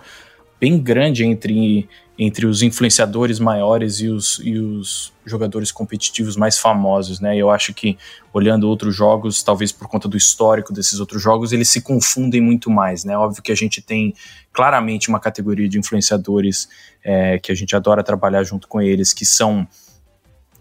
bem 0.59 0.79
grande 0.79 1.23
entre, 1.23 1.87
entre 2.17 2.47
os 2.47 2.63
influenciadores 2.63 3.39
maiores 3.39 3.99
e 3.99 4.07
os, 4.07 4.41
e 4.43 4.57
os 4.57 5.13
jogadores 5.23 5.71
competitivos 5.71 6.35
mais 6.35 6.57
famosos, 6.57 7.19
né? 7.19 7.37
Eu 7.37 7.51
acho 7.51 7.75
que, 7.75 7.95
olhando 8.33 8.67
outros 8.67 8.95
jogos, 8.95 9.43
talvez 9.43 9.71
por 9.71 9.87
conta 9.87 10.07
do 10.07 10.17
histórico 10.17 10.73
desses 10.73 10.99
outros 10.99 11.21
jogos, 11.21 11.53
eles 11.53 11.69
se 11.69 11.79
confundem 11.79 12.41
muito 12.41 12.71
mais, 12.71 13.03
né? 13.03 13.15
Óbvio 13.15 13.43
que 13.43 13.51
a 13.51 13.55
gente 13.55 13.79
tem 13.79 14.15
claramente 14.51 15.09
uma 15.09 15.19
categoria 15.19 15.69
de 15.69 15.77
influenciadores 15.77 16.67
é, 17.03 17.37
que 17.37 17.51
a 17.51 17.55
gente 17.55 17.75
adora 17.75 18.03
trabalhar 18.03 18.43
junto 18.43 18.67
com 18.67 18.81
eles, 18.81 19.13
que 19.13 19.27
são 19.27 19.67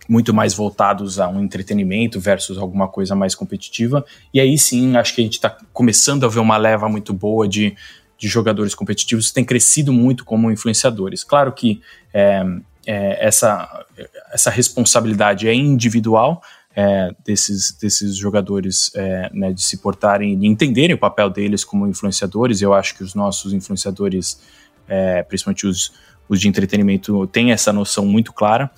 muito 0.08 0.32
mais 0.32 0.54
voltados 0.54 1.18
a 1.18 1.28
um 1.28 1.42
entretenimento 1.42 2.20
versus 2.20 2.58
alguma 2.58 2.88
coisa 2.88 3.14
mais 3.14 3.34
competitiva. 3.34 4.04
E 4.32 4.40
aí 4.40 4.56
sim, 4.56 4.96
acho 4.96 5.14
que 5.14 5.20
a 5.20 5.24
gente 5.24 5.34
está 5.34 5.56
começando 5.72 6.24
a 6.24 6.28
ver 6.28 6.40
uma 6.40 6.56
leva 6.56 6.88
muito 6.88 7.12
boa 7.12 7.48
de, 7.48 7.76
de 8.18 8.28
jogadores 8.28 8.74
competitivos 8.74 9.28
que 9.28 9.34
têm 9.34 9.44
crescido 9.44 9.92
muito 9.92 10.24
como 10.24 10.50
influenciadores. 10.50 11.24
Claro 11.24 11.52
que 11.52 11.80
é, 12.12 12.44
é, 12.86 13.26
essa, 13.26 13.84
essa 14.32 14.50
responsabilidade 14.50 15.48
é 15.48 15.54
individual. 15.54 16.42
É, 16.78 17.10
desses, 17.24 17.72
desses 17.72 18.14
jogadores 18.14 18.90
é, 18.94 19.30
né, 19.32 19.50
de 19.50 19.62
se 19.62 19.78
portarem, 19.78 20.38
de 20.38 20.46
entenderem 20.46 20.94
o 20.94 20.98
papel 20.98 21.30
deles 21.30 21.64
como 21.64 21.86
influenciadores. 21.86 22.60
Eu 22.60 22.74
acho 22.74 22.94
que 22.94 23.02
os 23.02 23.14
nossos 23.14 23.54
influenciadores, 23.54 24.38
é, 24.86 25.22
principalmente 25.22 25.66
os, 25.66 25.94
os 26.28 26.38
de 26.38 26.48
entretenimento, 26.48 27.26
têm 27.28 27.50
essa 27.50 27.72
noção 27.72 28.04
muito 28.04 28.30
clara. 28.30 28.70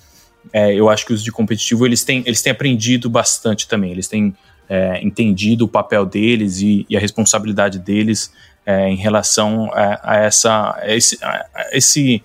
É, 0.51 0.73
eu 0.73 0.89
acho 0.89 1.05
que 1.05 1.13
os 1.13 1.23
de 1.23 1.31
competitivo 1.31 1.85
eles 1.85 2.03
têm, 2.03 2.23
eles 2.25 2.41
têm 2.41 2.51
aprendido 2.51 3.09
bastante 3.09 3.67
também. 3.67 3.91
Eles 3.91 4.07
têm 4.07 4.35
é, 4.67 5.03
entendido 5.03 5.65
o 5.65 5.67
papel 5.67 6.05
deles 6.05 6.61
e, 6.61 6.85
e 6.89 6.95
a 6.95 6.99
responsabilidade 6.99 7.79
deles 7.79 8.31
é, 8.65 8.89
em 8.89 8.95
relação 8.95 9.69
a, 9.73 10.13
a 10.13 10.17
essa, 10.17 10.75
a 10.77 10.95
esse, 10.95 11.17
a 11.23 11.69
esse 11.71 12.21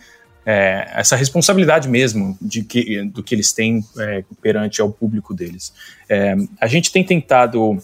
é, 0.46 0.90
essa 0.94 1.16
responsabilidade 1.16 1.88
mesmo 1.88 2.36
de 2.40 2.62
que, 2.62 3.02
do 3.04 3.22
que 3.22 3.34
eles 3.34 3.52
têm 3.52 3.82
é, 3.98 4.24
perante 4.42 4.80
ao 4.80 4.90
público 4.90 5.32
deles. 5.32 5.72
É, 6.06 6.36
a 6.60 6.66
gente 6.66 6.92
tem 6.92 7.02
tentado, 7.02 7.78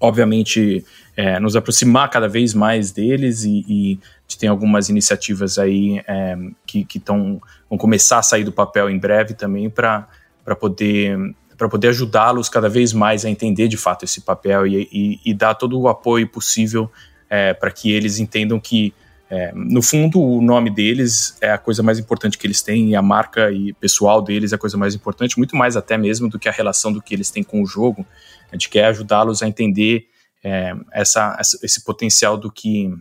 obviamente, 0.00 0.84
nos 1.40 1.54
aproximar 1.54 2.10
cada 2.10 2.26
vez 2.26 2.54
mais 2.54 2.90
deles 2.90 3.44
e, 3.44 3.64
e 3.68 3.98
gente 4.34 4.38
tem 4.38 4.48
algumas 4.48 4.88
iniciativas 4.88 5.58
aí 5.58 6.02
é, 6.06 6.36
que, 6.66 6.84
que 6.84 7.02
vão 7.06 7.40
começar 7.78 8.18
a 8.18 8.22
sair 8.22 8.44
do 8.44 8.52
papel 8.52 8.90
em 8.90 8.98
breve 8.98 9.34
também 9.34 9.70
para 9.70 10.06
poder 10.58 11.34
para 11.56 11.68
poder 11.68 11.88
ajudá-los 11.88 12.48
cada 12.48 12.68
vez 12.68 12.92
mais 12.92 13.24
a 13.24 13.30
entender 13.30 13.68
de 13.68 13.76
fato 13.76 14.04
esse 14.04 14.22
papel 14.22 14.66
e, 14.66 14.88
e, 14.92 15.20
e 15.24 15.32
dar 15.32 15.54
todo 15.54 15.80
o 15.80 15.86
apoio 15.86 16.26
possível 16.28 16.90
é, 17.30 17.54
para 17.54 17.70
que 17.70 17.92
eles 17.92 18.18
entendam 18.18 18.58
que, 18.58 18.92
é, 19.30 19.52
no 19.54 19.80
fundo, 19.80 20.20
o 20.20 20.42
nome 20.42 20.68
deles 20.68 21.38
é 21.40 21.52
a 21.52 21.58
coisa 21.58 21.80
mais 21.80 21.96
importante 22.00 22.36
que 22.36 22.44
eles 22.44 22.60
têm 22.60 22.90
e 22.90 22.96
a 22.96 23.00
marca 23.00 23.52
e 23.52 23.72
pessoal 23.74 24.20
deles 24.20 24.50
é 24.52 24.56
a 24.56 24.58
coisa 24.58 24.76
mais 24.76 24.96
importante, 24.96 25.38
muito 25.38 25.54
mais 25.54 25.76
até 25.76 25.96
mesmo 25.96 26.28
do 26.28 26.40
que 26.40 26.48
a 26.48 26.52
relação 26.52 26.92
do 26.92 27.00
que 27.00 27.14
eles 27.14 27.30
têm 27.30 27.44
com 27.44 27.62
o 27.62 27.66
jogo. 27.66 28.04
A 28.50 28.56
gente 28.56 28.68
quer 28.68 28.86
ajudá-los 28.86 29.40
a 29.40 29.46
entender 29.46 30.08
é, 30.42 30.74
essa, 30.92 31.38
esse 31.62 31.84
potencial 31.84 32.36
do 32.36 32.50
que 32.50 32.92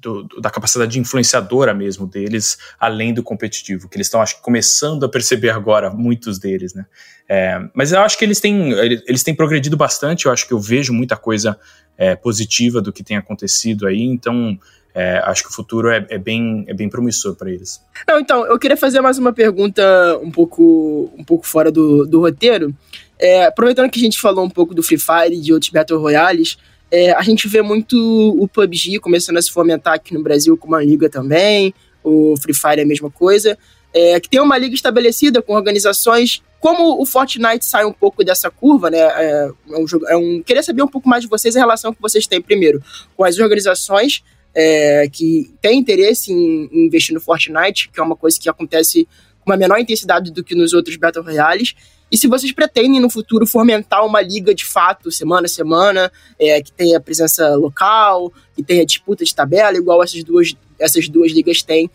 do, 0.00 0.26
da 0.40 0.50
capacidade 0.50 0.98
influenciadora 0.98 1.74
mesmo 1.74 2.06
deles, 2.06 2.58
além 2.78 3.12
do 3.12 3.22
competitivo, 3.22 3.88
que 3.88 3.96
eles 3.96 4.06
estão, 4.06 4.22
acho 4.22 4.40
começando 4.40 5.04
a 5.04 5.08
perceber 5.08 5.50
agora, 5.50 5.90
muitos 5.90 6.38
deles, 6.38 6.74
né? 6.74 6.86
É, 7.28 7.60
mas 7.74 7.92
eu 7.92 8.00
acho 8.00 8.18
que 8.18 8.24
eles 8.24 8.40
têm, 8.40 8.72
eles 8.72 9.22
têm 9.22 9.34
progredido 9.34 9.76
bastante, 9.76 10.26
eu 10.26 10.32
acho 10.32 10.46
que 10.48 10.52
eu 10.52 10.58
vejo 10.58 10.92
muita 10.92 11.16
coisa 11.16 11.58
é, 11.96 12.16
positiva 12.16 12.80
do 12.80 12.92
que 12.92 13.04
tem 13.04 13.16
acontecido 13.16 13.86
aí, 13.86 14.02
então 14.02 14.58
é, 14.94 15.18
acho 15.24 15.44
que 15.44 15.50
o 15.50 15.52
futuro 15.52 15.88
é, 15.88 16.04
é, 16.08 16.18
bem, 16.18 16.64
é 16.66 16.74
bem 16.74 16.88
promissor 16.88 17.36
para 17.36 17.50
eles. 17.50 17.80
Não, 18.08 18.18
então, 18.18 18.44
eu 18.46 18.58
queria 18.58 18.76
fazer 18.76 19.00
mais 19.00 19.18
uma 19.18 19.32
pergunta 19.32 19.82
um 20.22 20.30
pouco, 20.30 21.12
um 21.16 21.22
pouco 21.22 21.46
fora 21.46 21.70
do, 21.70 22.06
do 22.06 22.20
roteiro. 22.20 22.74
É, 23.18 23.44
aproveitando 23.44 23.90
que 23.90 24.00
a 24.00 24.02
gente 24.02 24.18
falou 24.18 24.44
um 24.44 24.50
pouco 24.50 24.74
do 24.74 24.82
Free 24.82 24.98
Fire 24.98 25.34
e 25.34 25.40
de 25.40 25.52
outros 25.52 25.70
Battle 25.70 26.00
Royales, 26.00 26.56
é, 26.90 27.12
a 27.12 27.22
gente 27.22 27.46
vê 27.46 27.62
muito 27.62 27.96
o 28.38 28.48
PUBG 28.48 28.98
começando 28.98 29.36
a 29.36 29.42
se 29.42 29.50
fomentar 29.50 29.94
aqui 29.94 30.12
no 30.12 30.22
Brasil 30.22 30.56
com 30.56 30.68
uma 30.68 30.82
liga 30.82 31.08
também, 31.08 31.72
o 32.02 32.34
Free 32.40 32.54
Fire 32.54 32.80
é 32.80 32.82
a 32.82 32.86
mesma 32.86 33.10
coisa, 33.10 33.56
é, 33.92 34.18
que 34.18 34.28
tem 34.28 34.40
uma 34.40 34.58
liga 34.58 34.74
estabelecida 34.74 35.40
com 35.42 35.54
organizações. 35.54 36.42
Como 36.58 37.00
o 37.00 37.06
Fortnite 37.06 37.64
sai 37.64 37.84
um 37.84 37.92
pouco 37.92 38.24
dessa 38.24 38.50
curva, 38.50 38.90
né? 38.90 38.98
É, 38.98 39.50
é 39.70 39.76
um, 39.76 39.86
é 40.08 40.16
um, 40.16 40.42
queria 40.42 40.62
saber 40.62 40.82
um 40.82 40.88
pouco 40.88 41.08
mais 41.08 41.22
de 41.22 41.28
vocês 41.28 41.56
a 41.56 41.60
relação 41.60 41.92
que 41.92 42.00
vocês 42.00 42.26
têm, 42.26 42.40
primeiro, 42.40 42.82
com 43.16 43.24
as 43.24 43.38
organizações 43.38 44.22
é, 44.54 45.08
que 45.10 45.52
têm 45.60 45.78
interesse 45.78 46.32
em, 46.32 46.68
em 46.72 46.86
investir 46.86 47.14
no 47.14 47.20
Fortnite, 47.20 47.88
que 47.88 48.00
é 48.00 48.02
uma 48.02 48.16
coisa 48.16 48.38
que 48.38 48.48
acontece 48.48 49.06
com 49.40 49.50
uma 49.50 49.56
menor 49.56 49.78
intensidade 49.78 50.30
do 50.30 50.44
que 50.44 50.54
nos 50.54 50.72
outros 50.72 50.96
Battle 50.96 51.24
Royales, 51.24 51.74
e 52.10 52.18
se 52.18 52.26
vocês 52.26 52.52
pretendem 52.52 53.00
no 53.00 53.08
futuro 53.08 53.46
fomentar 53.46 54.04
uma 54.04 54.20
liga 54.20 54.54
de 54.54 54.64
fato, 54.64 55.12
semana 55.12 55.46
a 55.46 55.48
semana, 55.48 56.10
é, 56.38 56.60
que 56.60 56.72
tenha 56.72 57.00
presença 57.00 57.54
local, 57.54 58.32
que 58.56 58.62
tenha 58.62 58.84
disputa 58.84 59.24
de 59.24 59.34
tabela, 59.34 59.76
igual 59.76 60.02
essas 60.02 60.24
duas, 60.24 60.54
essas 60.78 61.08
duas 61.08 61.30
ligas 61.30 61.62
têm, 61.62 61.90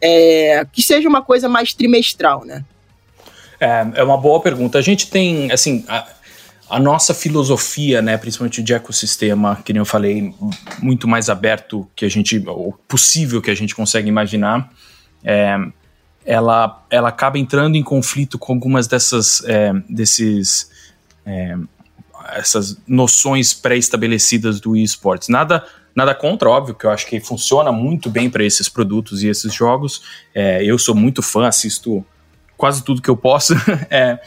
é, 0.00 0.64
que 0.72 0.82
seja 0.82 1.08
uma 1.08 1.22
coisa 1.22 1.48
mais 1.48 1.74
trimestral, 1.74 2.44
né? 2.44 2.64
É, 3.60 3.86
é 3.96 4.02
uma 4.02 4.16
boa 4.16 4.40
pergunta. 4.40 4.78
A 4.78 4.82
gente 4.82 5.10
tem, 5.10 5.50
assim, 5.50 5.84
a, 5.88 6.06
a 6.70 6.78
nossa 6.78 7.12
filosofia, 7.12 8.00
né, 8.00 8.16
principalmente 8.16 8.62
de 8.62 8.72
ecossistema, 8.72 9.60
que 9.64 9.72
nem 9.72 9.80
eu 9.80 9.86
falei, 9.86 10.32
muito 10.80 11.08
mais 11.08 11.28
aberto 11.28 11.88
que 11.94 12.04
a 12.04 12.08
gente, 12.08 12.38
o 12.46 12.72
possível 12.86 13.42
que 13.42 13.50
a 13.50 13.54
gente 13.54 13.74
consegue 13.74 14.08
imaginar. 14.08 14.70
É, 15.24 15.56
ela, 16.28 16.84
ela 16.90 17.08
acaba 17.08 17.38
entrando 17.38 17.76
em 17.76 17.82
conflito 17.82 18.38
com 18.38 18.52
algumas 18.52 18.86
dessas 18.86 19.42
é, 19.46 19.72
desses 19.88 20.70
é, 21.24 21.56
essas 22.34 22.76
noções 22.86 23.54
pré-estabelecidas 23.54 24.60
do 24.60 24.76
esportes. 24.76 25.30
Nada 25.30 25.64
nada 25.94 26.14
contra, 26.14 26.48
óbvio 26.48 26.74
que 26.74 26.84
eu 26.84 26.90
acho 26.90 27.06
que 27.06 27.18
funciona 27.18 27.72
muito 27.72 28.10
bem 28.10 28.28
para 28.28 28.44
esses 28.44 28.68
produtos 28.68 29.22
e 29.22 29.28
esses 29.28 29.52
jogos. 29.52 30.02
É, 30.34 30.62
eu 30.62 30.78
sou 30.78 30.94
muito 30.94 31.22
fã, 31.22 31.48
assisto 31.48 32.04
quase 32.58 32.84
tudo 32.84 33.00
que 33.00 33.08
eu 33.08 33.16
posso. 33.16 33.54
é, 33.90 34.20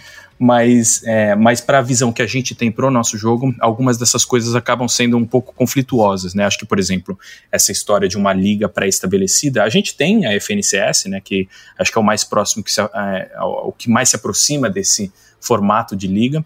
mas, 0.44 1.04
é, 1.04 1.36
mas 1.36 1.62
para 1.62 1.78
a 1.78 1.82
visão 1.84 2.12
que 2.12 2.20
a 2.20 2.26
gente 2.26 2.56
tem 2.56 2.72
para 2.72 2.88
o 2.88 2.90
nosso 2.90 3.16
jogo, 3.16 3.54
algumas 3.60 3.96
dessas 4.00 4.26
coisas 4.26 4.56
acabam 4.56 4.88
sendo 4.88 5.16
um 5.16 5.24
pouco 5.24 5.54
conflituosas, 5.54 6.34
né? 6.34 6.46
Acho 6.46 6.58
que, 6.58 6.66
por 6.66 6.80
exemplo, 6.80 7.16
essa 7.52 7.72
história 7.72 8.08
de 8.08 8.18
uma 8.18 8.34
liga 8.34 8.68
pré-estabelecida, 8.68 9.62
a 9.64 9.70
gente 9.70 9.96
tem 9.96 10.26
a 10.26 10.34
FNCS, 10.34 11.06
né? 11.06 11.22
Que 11.24 11.48
acho 11.78 11.92
que 11.92 11.98
é 12.00 12.02
o 12.02 12.04
mais 12.04 12.24
próximo, 12.24 12.64
que 12.64 12.72
se, 12.72 12.82
é, 12.82 13.32
o 13.40 13.72
que 13.72 13.88
mais 13.88 14.10
se 14.10 14.16
aproxima 14.16 14.68
desse 14.68 15.14
formato 15.40 15.96
de 15.96 16.08
liga, 16.08 16.44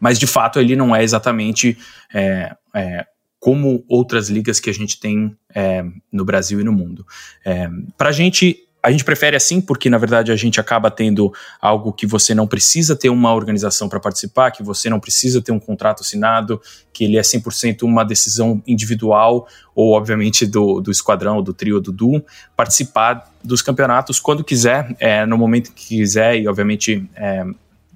mas 0.00 0.18
de 0.18 0.26
fato 0.26 0.58
ele 0.58 0.74
não 0.74 0.96
é 0.96 1.04
exatamente 1.04 1.76
é, 2.14 2.56
é, 2.74 3.04
como 3.38 3.84
outras 3.90 4.30
ligas 4.30 4.58
que 4.58 4.70
a 4.70 4.74
gente 4.74 4.98
tem 4.98 5.36
é, 5.54 5.84
no 6.10 6.24
Brasil 6.24 6.62
e 6.62 6.64
no 6.64 6.72
mundo. 6.72 7.06
É, 7.44 7.68
para 7.98 8.08
a 8.08 8.12
gente 8.12 8.66
a 8.82 8.90
gente 8.90 9.04
prefere 9.04 9.36
assim 9.36 9.60
porque, 9.60 9.88
na 9.88 9.96
verdade, 9.96 10.32
a 10.32 10.36
gente 10.36 10.58
acaba 10.58 10.90
tendo 10.90 11.32
algo 11.60 11.92
que 11.92 12.04
você 12.04 12.34
não 12.34 12.48
precisa 12.48 12.96
ter 12.96 13.10
uma 13.10 13.32
organização 13.32 13.88
para 13.88 14.00
participar, 14.00 14.50
que 14.50 14.62
você 14.62 14.90
não 14.90 14.98
precisa 14.98 15.40
ter 15.40 15.52
um 15.52 15.60
contrato 15.60 16.02
assinado, 16.02 16.60
que 16.92 17.04
ele 17.04 17.16
é 17.16 17.20
100% 17.20 17.84
uma 17.84 18.04
decisão 18.04 18.60
individual, 18.66 19.46
ou, 19.72 19.92
obviamente, 19.92 20.44
do, 20.44 20.80
do 20.80 20.90
esquadrão, 20.90 21.40
do 21.40 21.54
trio, 21.54 21.80
do 21.80 21.92
duo, 21.92 22.24
participar 22.56 23.32
dos 23.42 23.62
campeonatos 23.62 24.18
quando 24.18 24.42
quiser, 24.42 24.96
é, 24.98 25.24
no 25.24 25.38
momento 25.38 25.72
que 25.72 25.98
quiser, 25.98 26.36
e, 26.40 26.48
obviamente, 26.48 27.08
é, 27.14 27.44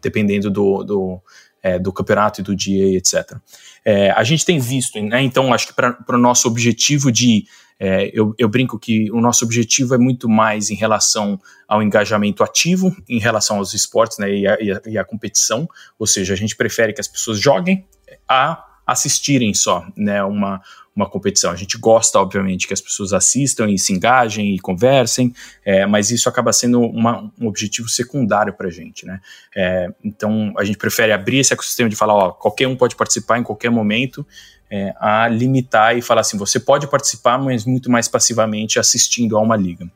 dependendo 0.01 0.51
do, 0.51 0.85
do, 0.85 1.21
é, 1.63 1.81
do 1.81 1.93
campeonato 1.93 2.41
e 2.41 2.45
do 2.45 2.55
dia, 2.55 2.97
etc. 2.97 3.37
É, 3.85 4.13
a 4.13 4.23
gente 4.23 4.45
tem 4.45 4.61
visto, 4.61 5.03
né, 5.03 5.21
então, 5.21 5.53
acho 5.53 5.67
que 5.67 5.75
para 5.75 5.97
o 6.11 6.19
nosso 6.19 6.47
objetivo 6.47 7.11
de 7.11 7.45
é, 7.79 8.11
eu, 8.13 8.35
eu, 8.39 8.49
brinco 8.49 8.79
que 8.79 9.11
o 9.11 9.21
nosso 9.21 9.45
objetivo 9.45 9.95
é 9.95 9.99
muito 9.99 10.29
mais 10.29 10.71
em 10.71 10.75
relação 10.75 11.39
ao 11.69 11.83
engajamento 11.83 12.43
ativo, 12.43 12.95
em 13.09 13.19
relação 13.19 13.59
aos 13.59 13.75
esportes 13.75 14.19
né, 14.19 14.31
e, 14.31 14.47
a, 14.47 14.59
e, 14.61 14.73
a, 14.73 14.83
e 14.87 14.99
a 14.99 15.05
competição, 15.05 15.69
ou 15.99 16.07
seja, 16.07 16.33
a 16.33 16.37
gente 16.37 16.57
prefere 16.57 16.93
que 16.93 17.01
as 17.01 17.09
pessoas 17.09 17.39
joguem 17.39 17.87
a 18.29 18.65
assistirem 18.87 19.53
só 19.53 19.87
né, 19.97 20.23
uma, 20.23 20.63
uma 20.95 21.09
competição. 21.09 21.51
A 21.51 21.57
gente 21.57 21.77
gosta, 21.77 22.19
obviamente, 22.19 22.67
que 22.67 22.73
as 22.73 22.81
pessoas 22.81 23.13
assistam 23.13 23.69
e 23.69 23.79
se 23.79 23.93
engajem 23.93 24.55
e 24.55 24.59
conversem, 24.59 25.35
é, 25.65 25.85
mas 25.85 26.11
isso 26.11 26.29
acaba 26.29 26.53
sendo 26.53 26.81
uma, 26.81 27.31
um 27.39 27.47
objetivo 27.47 27.89
secundário 27.89 28.55
para 28.55 28.69
a 28.69 28.71
gente. 28.71 29.05
Né? 29.05 29.21
É, 29.55 29.89
então, 30.03 30.55
a 30.57 30.65
gente 30.65 30.79
prefere 30.79 31.13
abrir 31.13 31.39
esse 31.39 31.53
ecossistema 31.53 31.91
de 31.91 31.97
falar: 31.97 32.15
ó, 32.15 32.31
qualquer 32.31 32.67
um 32.69 32.77
pode 32.77 32.97
participar 32.97 33.39
em 33.39 33.43
qualquer 33.43 33.71
momento 33.71 34.27
é, 34.71 34.95
a 34.99 35.29
limitar 35.29 35.97
e 35.97 36.03
falar 36.03 36.23
assim: 36.23 36.37
você 36.37 36.59
pode 36.59 36.87
participar, 36.87 37.39
mas 37.39 37.65
muito 37.65 37.91
mais 37.91 38.09
passivamente 38.09 38.79
assistindo 38.79 39.37
a 39.37 39.41
uma 39.41 39.57
liga. 39.57 39.87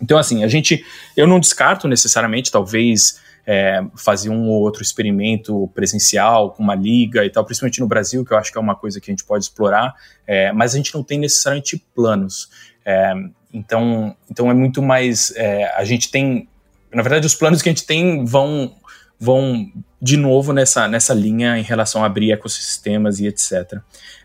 Então, 0.00 0.18
assim, 0.18 0.44
a 0.44 0.48
gente, 0.48 0.84
eu 1.16 1.26
não 1.26 1.40
descarto 1.40 1.88
necessariamente, 1.88 2.50
talvez, 2.50 3.20
é, 3.46 3.82
fazer 3.96 4.30
um 4.30 4.48
ou 4.48 4.60
outro 4.60 4.82
experimento 4.82 5.70
presencial 5.74 6.50
com 6.50 6.62
uma 6.62 6.74
liga 6.74 7.24
e 7.24 7.30
tal, 7.30 7.44
principalmente 7.44 7.80
no 7.80 7.86
Brasil, 7.86 8.24
que 8.24 8.32
eu 8.32 8.38
acho 8.38 8.50
que 8.50 8.58
é 8.58 8.60
uma 8.60 8.74
coisa 8.74 9.00
que 9.00 9.10
a 9.10 9.12
gente 9.12 9.24
pode 9.24 9.44
explorar, 9.44 9.94
é, 10.26 10.52
mas 10.52 10.74
a 10.74 10.76
gente 10.76 10.94
não 10.94 11.02
tem 11.02 11.18
necessariamente 11.18 11.82
planos. 11.94 12.48
É, 12.84 13.14
então, 13.52 14.16
então 14.30 14.50
é 14.50 14.54
muito 14.54 14.82
mais. 14.82 15.32
É, 15.36 15.72
a 15.76 15.84
gente 15.84 16.10
tem. 16.10 16.48
Na 16.92 17.02
verdade, 17.02 17.26
os 17.26 17.34
planos 17.34 17.62
que 17.62 17.68
a 17.68 17.72
gente 17.72 17.86
tem 17.86 18.24
vão 18.24 18.74
vão 19.18 19.72
de 20.04 20.18
novo 20.18 20.52
nessa, 20.52 20.86
nessa 20.86 21.14
linha 21.14 21.56
em 21.56 21.62
relação 21.62 22.02
a 22.02 22.06
abrir 22.06 22.30
ecossistemas 22.30 23.20
e 23.20 23.26
etc. 23.26 23.78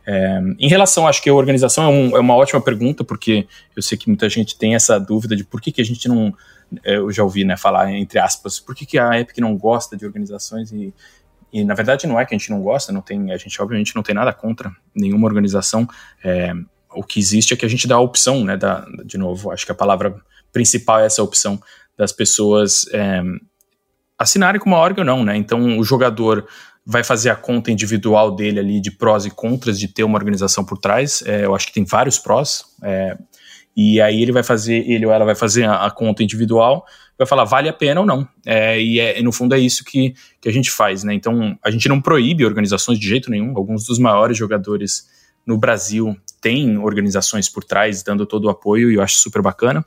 É, 0.05 0.41
em 0.59 0.67
relação, 0.67 1.07
acho 1.07 1.24
que 1.24 1.29
a 1.29 1.33
organização 1.33 1.86
é, 1.86 1.88
um, 1.88 2.17
é, 2.17 2.19
uma 2.19 2.36
ótima 2.36 2.59
pergunta, 2.59 3.01
porque 3.01 3.48
eu 3.74 3.81
sei 3.81 3.98
que 3.98 4.09
muita 4.09 4.27
gente 4.27 4.57
tem 4.57 4.75
essa 4.75 5.00
dúvida 5.00 5.38
de 5.38 5.45
por 5.45 5.62
que, 5.62 5.71
que 5.71 5.79
a 5.79 5.86
gente 5.86 6.09
não. 6.09 6.36
É, 6.83 6.98
eu 6.98 7.09
já 7.13 7.24
ouvi 7.24 7.45
né, 7.45 7.55
falar, 7.55 7.93
entre 7.93 8.19
aspas, 8.19 8.59
por 8.59 8.75
que, 8.75 8.86
que 8.86 9.00
a 9.00 9.17
Epic 9.21 9.38
não 9.38 9.55
gosta 9.55 9.95
de 9.95 10.05
organizações 10.05 10.69
e, 10.74 10.93
e 11.53 11.63
na 11.63 11.74
verdade 11.74 12.05
não 12.05 12.19
é 12.19 12.25
que 12.25 12.36
a 12.36 12.38
gente 12.38 12.50
não 12.50 12.62
gosta, 12.62 12.91
não 12.91 13.01
tem, 13.01 13.31
a 13.31 13.38
gente 13.38 13.59
obviamente 13.62 13.95
não 13.95 14.03
tem 14.03 14.13
nada 14.13 14.33
contra 14.33 14.69
nenhuma 14.93 15.27
organização. 15.27 15.88
É, 16.21 16.51
o 16.93 17.03
que 17.03 17.21
existe 17.21 17.53
é 17.53 17.57
que 17.57 17.65
a 17.65 17.69
gente 17.69 17.88
dá 17.88 17.95
a 17.95 18.01
opção, 18.01 18.43
né? 18.43 18.57
Da, 18.57 18.86
de 19.05 19.17
novo, 19.17 19.50
acho 19.50 19.65
que 19.65 19.71
a 19.71 19.75
palavra 19.75 20.13
principal 20.51 21.00
é 21.00 21.05
essa 21.05 21.24
opção 21.24 21.57
das 21.98 22.12
pessoas 22.12 22.86
é, 22.91 23.21
assinarem 24.19 24.59
com 24.59 24.69
uma 24.69 24.77
org 24.77 24.99
ou 24.99 25.05
não, 25.05 25.23
né? 25.23 25.38
Então 25.38 25.79
o 25.79 25.83
jogador 25.83 26.45
vai 26.85 27.03
fazer 27.03 27.29
a 27.29 27.35
conta 27.35 27.71
individual 27.71 28.35
dele 28.35 28.59
ali 28.59 28.81
de 28.81 28.91
prós 28.91 29.25
e 29.25 29.29
contras 29.29 29.79
de 29.79 29.88
ter 29.88 30.03
uma 30.03 30.17
organização 30.17 30.65
por 30.65 30.77
trás. 30.77 31.23
É, 31.25 31.45
eu 31.45 31.55
acho 31.55 31.67
que 31.67 31.73
tem 31.73 31.85
vários 31.85 32.19
prós. 32.19 32.65
É, 32.83 33.17
e 33.77 34.01
aí 34.01 34.21
ele 34.21 34.31
vai 34.31 34.43
fazer, 34.43 34.89
ele 34.89 35.05
ou 35.05 35.11
ela 35.11 35.23
vai 35.23 35.35
fazer 35.35 35.63
a, 35.63 35.85
a 35.85 35.91
conta 35.91 36.23
individual, 36.23 36.85
vai 37.17 37.25
falar 37.25 37.45
vale 37.45 37.69
a 37.69 37.73
pena 37.73 38.01
ou 38.01 38.05
não. 38.05 38.27
É, 38.45 38.81
e, 38.81 38.99
é, 38.99 39.21
no 39.21 39.31
fundo 39.31 39.55
é 39.55 39.59
isso 39.59 39.85
que, 39.85 40.13
que 40.41 40.49
a 40.49 40.51
gente 40.51 40.69
faz, 40.69 41.03
né? 41.03 41.13
Então 41.13 41.57
a 41.63 41.71
gente 41.71 41.88
não 41.88 42.01
proíbe 42.01 42.45
organizações 42.45 42.99
de 42.99 43.07
jeito 43.07 43.29
nenhum. 43.31 43.55
Alguns 43.55 43.85
dos 43.85 43.99
maiores 43.99 44.38
jogadores 44.38 45.07
no 45.45 45.57
Brasil 45.57 46.17
têm 46.41 46.77
organizações 46.77 47.47
por 47.47 47.63
trás 47.63 48.03
dando 48.03 48.25
todo 48.25 48.45
o 48.45 48.49
apoio 48.49 48.91
e 48.91 48.95
eu 48.95 49.01
acho 49.01 49.15
super 49.15 49.41
bacana. 49.41 49.85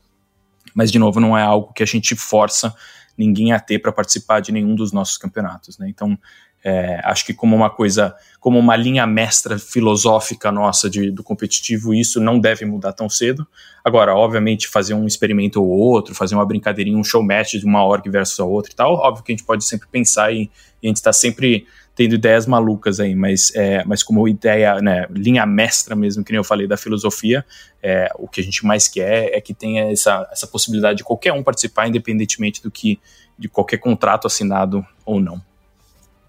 Mas 0.75 0.91
de 0.91 0.99
novo 0.99 1.21
não 1.21 1.37
é 1.37 1.43
algo 1.43 1.73
que 1.75 1.83
a 1.83 1.87
gente 1.87 2.15
força 2.15 2.75
ninguém 3.17 3.53
a 3.53 3.61
ter 3.61 3.79
para 3.79 3.93
participar 3.93 4.41
de 4.41 4.53
nenhum 4.53 4.75
dos 4.75 4.93
nossos 4.93 5.17
campeonatos, 5.19 5.79
né? 5.79 5.89
Então 5.89 6.19
é, 6.65 7.01
acho 7.05 7.27
que 7.27 7.35
como 7.35 7.57
uma 7.57 7.69
coisa, 7.69 8.15
como 8.39 8.59
uma 8.59 8.77
linha 8.77 9.05
mestra 9.05 9.59
filosófica 9.59 10.53
nossa 10.53 10.89
de, 10.89 11.11
do 11.11 11.23
competitivo, 11.23 11.93
isso 11.93 12.21
não 12.21 12.39
deve 12.39 12.65
mudar 12.65 12.93
tão 12.93 13.09
cedo. 13.09 13.47
Agora, 13.85 14.15
obviamente, 14.15 14.69
fazer 14.69 14.95
um 14.95 15.07
experimento 15.07 15.61
ou 15.61 15.69
outro, 15.69 16.15
fazer 16.15 16.37
uma 16.37 16.47
brincadeirinha, 16.47 16.97
um 16.97 17.03
show 17.03 17.23
match 17.23 17.55
de 17.55 17.65
uma 17.65 17.85
org 17.85 18.09
versus 18.09 18.39
a 18.39 18.45
outra 18.45 18.73
e 18.73 18.77
tal, 18.77 18.95
óbvio 18.95 19.25
que 19.25 19.33
a 19.33 19.35
gente 19.37 19.45
pode 19.45 19.65
sempre 19.65 19.89
pensar 19.91 20.33
e, 20.33 20.51
e 20.81 20.87
a 20.87 20.89
gente 20.89 20.97
está 20.97 21.13
sempre 21.13 21.67
tendo 21.95 22.15
ideias 22.15 22.47
malucas 22.47 23.01
aí, 23.01 23.15
mas, 23.15 23.53
é, 23.55 23.85
mas 23.85 24.03
como 24.03 24.27
ideia, 24.27 24.81
né, 24.81 25.07
linha 25.11 25.45
mestra 25.45 25.95
mesmo, 25.95 26.25
que 26.25 26.33
nem 26.33 26.39
eu 26.39 26.45
falei 26.45 26.67
da 26.67 26.77
filosofia, 26.77 27.45
é, 27.83 28.11
o 28.19 28.27
que 28.27 28.41
a 28.41 28.45
gente 28.45 28.65
mais 28.65 28.89
quer 28.89 29.31
é 29.33 29.41
que 29.41 29.53
tenha 29.53 29.91
essa, 29.93 30.27
essa 30.33 30.47
possibilidade 30.47 30.99
de 30.99 31.05
qualquer 31.05 31.33
um 31.33 31.43
participar, 31.43 31.89
independentemente 31.89 32.63
do 32.63 32.71
que 32.71 32.99
de 33.39 33.49
qualquer 33.49 33.79
contrato 33.79 34.27
assinado 34.27 34.85
ou 35.05 35.21
não. 35.21 35.41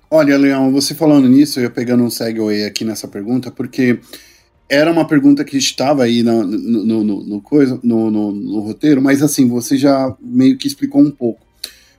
Olha, 0.10 0.38
Leão, 0.38 0.72
você 0.72 0.93
falando 0.93 1.27
nisso, 1.27 1.60
eu 1.60 1.72
pegando 1.72 2.03
um 2.03 2.10
segue 2.10 2.65
aqui 2.65 2.84
nessa 2.84 3.08
pergunta, 3.08 3.50
porque 3.50 4.00
era 4.70 4.91
uma 4.91 5.08
pergunta 5.08 5.43
que 5.43 5.58
estava 5.58 6.03
aí 6.03 6.24
no, 6.24 6.43
no, 6.43 7.03
no, 7.03 7.24
no 7.24 7.41
coisa, 7.41 7.79
no, 7.84 8.62
roteiro, 8.62 9.01
mas 9.01 9.22
assim, 9.22 9.48
você 9.48 9.77
já 9.77 10.15
meio 10.20 10.58
que 10.58 10.67
explicou 10.67 11.01
um 11.01 11.12
pouco. 11.12 11.46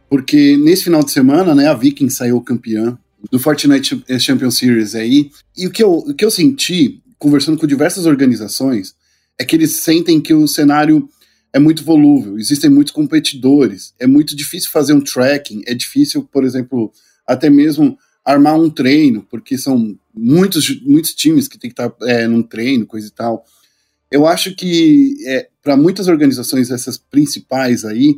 Porque 0.09 0.56
nesse 0.56 0.85
final 0.85 1.02
de 1.02 1.11
semana, 1.11 1.54
né, 1.54 1.66
a 1.66 1.75
Viking 1.75 2.09
saiu 2.09 2.40
campeã 2.40 2.99
do 3.31 3.38
Fortnite 3.38 4.04
Champion 4.19 4.50
Series 4.50 4.95
aí, 4.95 5.31
e 5.57 5.66
o 5.66 5.71
que, 5.71 5.83
eu, 5.83 5.93
o 5.93 6.14
que 6.14 6.25
eu 6.25 6.31
senti, 6.31 7.02
conversando 7.19 7.59
com 7.59 7.66
diversas 7.66 8.07
organizações, 8.07 8.95
é 9.38 9.45
que 9.45 9.57
eles 9.57 9.76
sentem 9.76 10.21
que 10.21 10.35
o 10.35 10.47
cenário 10.47 11.09
é 11.52 11.59
muito 11.59 11.85
volúvel, 11.85 12.38
existem 12.38 12.69
muitos 12.69 12.93
competidores, 12.93 13.95
é 13.99 14.07
muito 14.07 14.35
difícil 14.35 14.71
fazer 14.71 14.93
um 14.93 15.00
tracking, 15.00 15.62
é 15.66 15.75
difícil, 15.75 16.25
por 16.25 16.45
exemplo, 16.45 16.93
até 17.26 17.49
mesmo 17.49 17.97
armar 18.25 18.59
um 18.59 18.71
treino, 18.71 19.25
porque 19.31 19.57
são 19.57 19.97
muitos, 20.12 20.81
muitos 20.83 21.14
times 21.14 21.47
que 21.47 21.59
tem 21.59 21.71
que 21.71 21.81
estar 21.81 21.95
é, 22.02 22.26
num 22.26 22.43
treino, 22.43 22.87
coisa 22.87 23.07
e 23.07 23.11
tal. 23.11 23.45
Eu 24.11 24.26
acho 24.26 24.54
que 24.57 25.16
é, 25.26 25.49
para 25.62 25.76
muitas 25.76 26.09
organizações, 26.09 26.71
essas 26.71 26.97
principais 26.97 27.85
aí, 27.85 28.16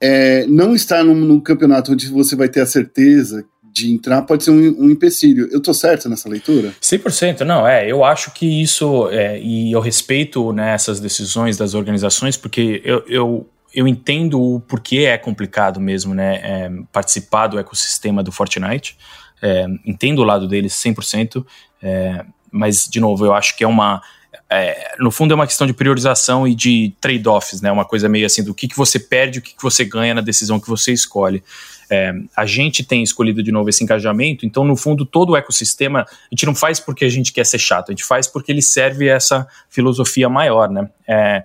é, 0.00 0.46
não 0.46 0.74
estar 0.74 1.04
num, 1.04 1.14
num, 1.14 1.40
campeonato 1.40 1.92
onde 1.92 2.08
você 2.08 2.34
vai 2.34 2.48
ter 2.48 2.60
a 2.60 2.66
certeza 2.66 3.44
de 3.72 3.92
entrar 3.92 4.22
pode 4.22 4.44
ser 4.44 4.50
um, 4.50 4.84
um 4.84 4.90
empecilho. 4.90 5.48
Eu 5.50 5.60
tô 5.60 5.72
certo 5.72 6.08
nessa 6.08 6.28
leitura? 6.28 6.74
100%, 6.80 7.40
não, 7.40 7.66
é. 7.66 7.90
Eu 7.90 8.04
acho 8.04 8.32
que 8.32 8.62
isso, 8.62 9.08
é, 9.10 9.40
e 9.40 9.72
eu 9.72 9.80
respeito 9.80 10.52
né, 10.52 10.74
essas 10.74 11.00
decisões 11.00 11.56
das 11.56 11.74
organizações, 11.74 12.36
porque 12.36 12.82
eu, 12.84 13.04
eu 13.06 13.46
eu 13.72 13.86
entendo 13.86 14.40
o 14.40 14.60
porquê 14.60 15.04
é 15.04 15.16
complicado 15.16 15.80
mesmo, 15.80 16.12
né, 16.12 16.40
é, 16.42 16.70
participar 16.92 17.46
do 17.46 17.56
ecossistema 17.56 18.20
do 18.20 18.32
Fortnite. 18.32 18.96
É, 19.40 19.64
entendo 19.86 20.18
o 20.18 20.24
lado 20.24 20.46
deles 20.48 20.74
100%, 20.74 21.46
é, 21.80 22.24
mas, 22.50 22.86
de 22.86 23.00
novo, 23.00 23.24
eu 23.24 23.32
acho 23.32 23.56
que 23.56 23.64
é 23.64 23.66
uma. 23.66 24.02
É, 24.48 24.94
no 24.98 25.10
fundo, 25.10 25.32
é 25.32 25.34
uma 25.34 25.46
questão 25.46 25.66
de 25.66 25.72
priorização 25.72 26.46
e 26.46 26.54
de 26.54 26.92
trade-offs, 27.00 27.60
né? 27.60 27.70
Uma 27.70 27.84
coisa 27.84 28.08
meio 28.08 28.26
assim 28.26 28.42
do 28.42 28.52
que, 28.52 28.66
que 28.66 28.76
você 28.76 28.98
perde 28.98 29.38
e 29.38 29.40
o 29.40 29.42
que, 29.42 29.54
que 29.54 29.62
você 29.62 29.84
ganha 29.84 30.14
na 30.14 30.20
decisão 30.20 30.58
que 30.58 30.68
você 30.68 30.92
escolhe. 30.92 31.42
É, 31.90 32.12
a 32.36 32.46
gente 32.46 32.84
tem 32.84 33.02
escolhido 33.02 33.42
de 33.42 33.50
novo 33.50 33.68
esse 33.68 33.82
engajamento, 33.82 34.46
então, 34.46 34.64
no 34.64 34.76
fundo, 34.76 35.04
todo 35.04 35.30
o 35.30 35.36
ecossistema 35.36 36.02
a 36.02 36.28
gente 36.30 36.46
não 36.46 36.54
faz 36.54 36.78
porque 36.78 37.04
a 37.04 37.08
gente 37.08 37.32
quer 37.32 37.44
ser 37.44 37.58
chato, 37.58 37.90
a 37.90 37.92
gente 37.92 38.04
faz 38.04 38.28
porque 38.28 38.52
ele 38.52 38.62
serve 38.62 39.08
essa 39.08 39.46
filosofia 39.68 40.28
maior, 40.28 40.70
né? 40.70 40.88
É, 41.06 41.44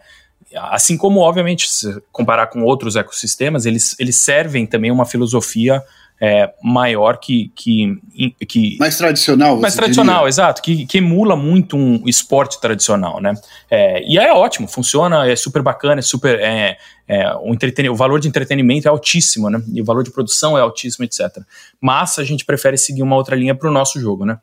Assim 0.58 0.96
como, 0.96 1.20
obviamente, 1.20 1.70
se 1.70 2.02
comparar 2.12 2.48
com 2.48 2.64
outros 2.64 2.96
ecossistemas, 2.96 3.66
eles, 3.66 3.96
eles 4.00 4.16
servem 4.16 4.66
também 4.66 4.90
uma 4.90 5.06
filosofia 5.06 5.84
é, 6.20 6.54
maior 6.64 7.18
que, 7.18 7.52
que, 7.56 8.00
que. 8.48 8.78
Mais 8.80 8.98
tradicional, 8.98 9.60
Mais 9.60 9.76
tradicional, 9.76 10.20
diria. 10.20 10.30
exato, 10.30 10.62
que, 10.62 10.86
que 10.86 11.00
emula 11.00 11.36
muito 11.36 11.76
um 11.76 12.04
esporte 12.08 12.60
tradicional, 12.62 13.22
né? 13.22 13.34
É, 13.70 14.02
e 14.08 14.18
é 14.18 14.32
ótimo, 14.32 14.68
funciona, 14.68 15.30
é 15.30 15.36
super 15.36 15.62
bacana, 15.62 16.00
é 16.00 16.02
super. 16.02 16.40
É, 16.40 16.78
é, 17.08 17.36
o, 17.36 17.54
entreten 17.54 17.90
o 17.90 17.96
valor 17.96 18.20
de 18.20 18.28
entretenimento 18.28 18.88
é 18.88 18.92
altíssimo, 18.92 19.50
né? 19.50 19.62
E 19.74 19.82
o 19.82 19.86
valor 19.86 20.04
de 20.04 20.12
produção 20.12 20.58
é 20.58 20.62
altíssimo, 20.62 21.04
etc. 21.04 21.44
Mas 21.82 22.18
a 22.18 22.24
gente 22.24 22.46
prefere 22.46 22.78
seguir 22.78 23.04
uma 23.04 23.16
outra 23.16 23.36
linha 23.36 23.54
para 23.54 23.70
o 23.70 23.74
nosso 23.74 24.00
jogo, 24.00 24.26
né? 24.26 24.40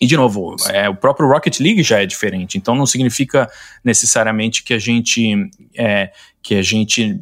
E, 0.00 0.06
de 0.06 0.16
novo, 0.16 0.56
é, 0.70 0.88
o 0.88 0.96
próprio 0.96 1.28
Rocket 1.28 1.60
League 1.60 1.82
já 1.82 2.02
é 2.02 2.06
diferente, 2.06 2.56
então 2.56 2.74
não 2.74 2.86
significa 2.86 3.50
necessariamente 3.84 4.62
que 4.62 4.72
a 4.72 4.78
gente, 4.78 5.50
é, 5.76 6.10
que 6.42 6.54
a 6.54 6.62
gente 6.62 7.20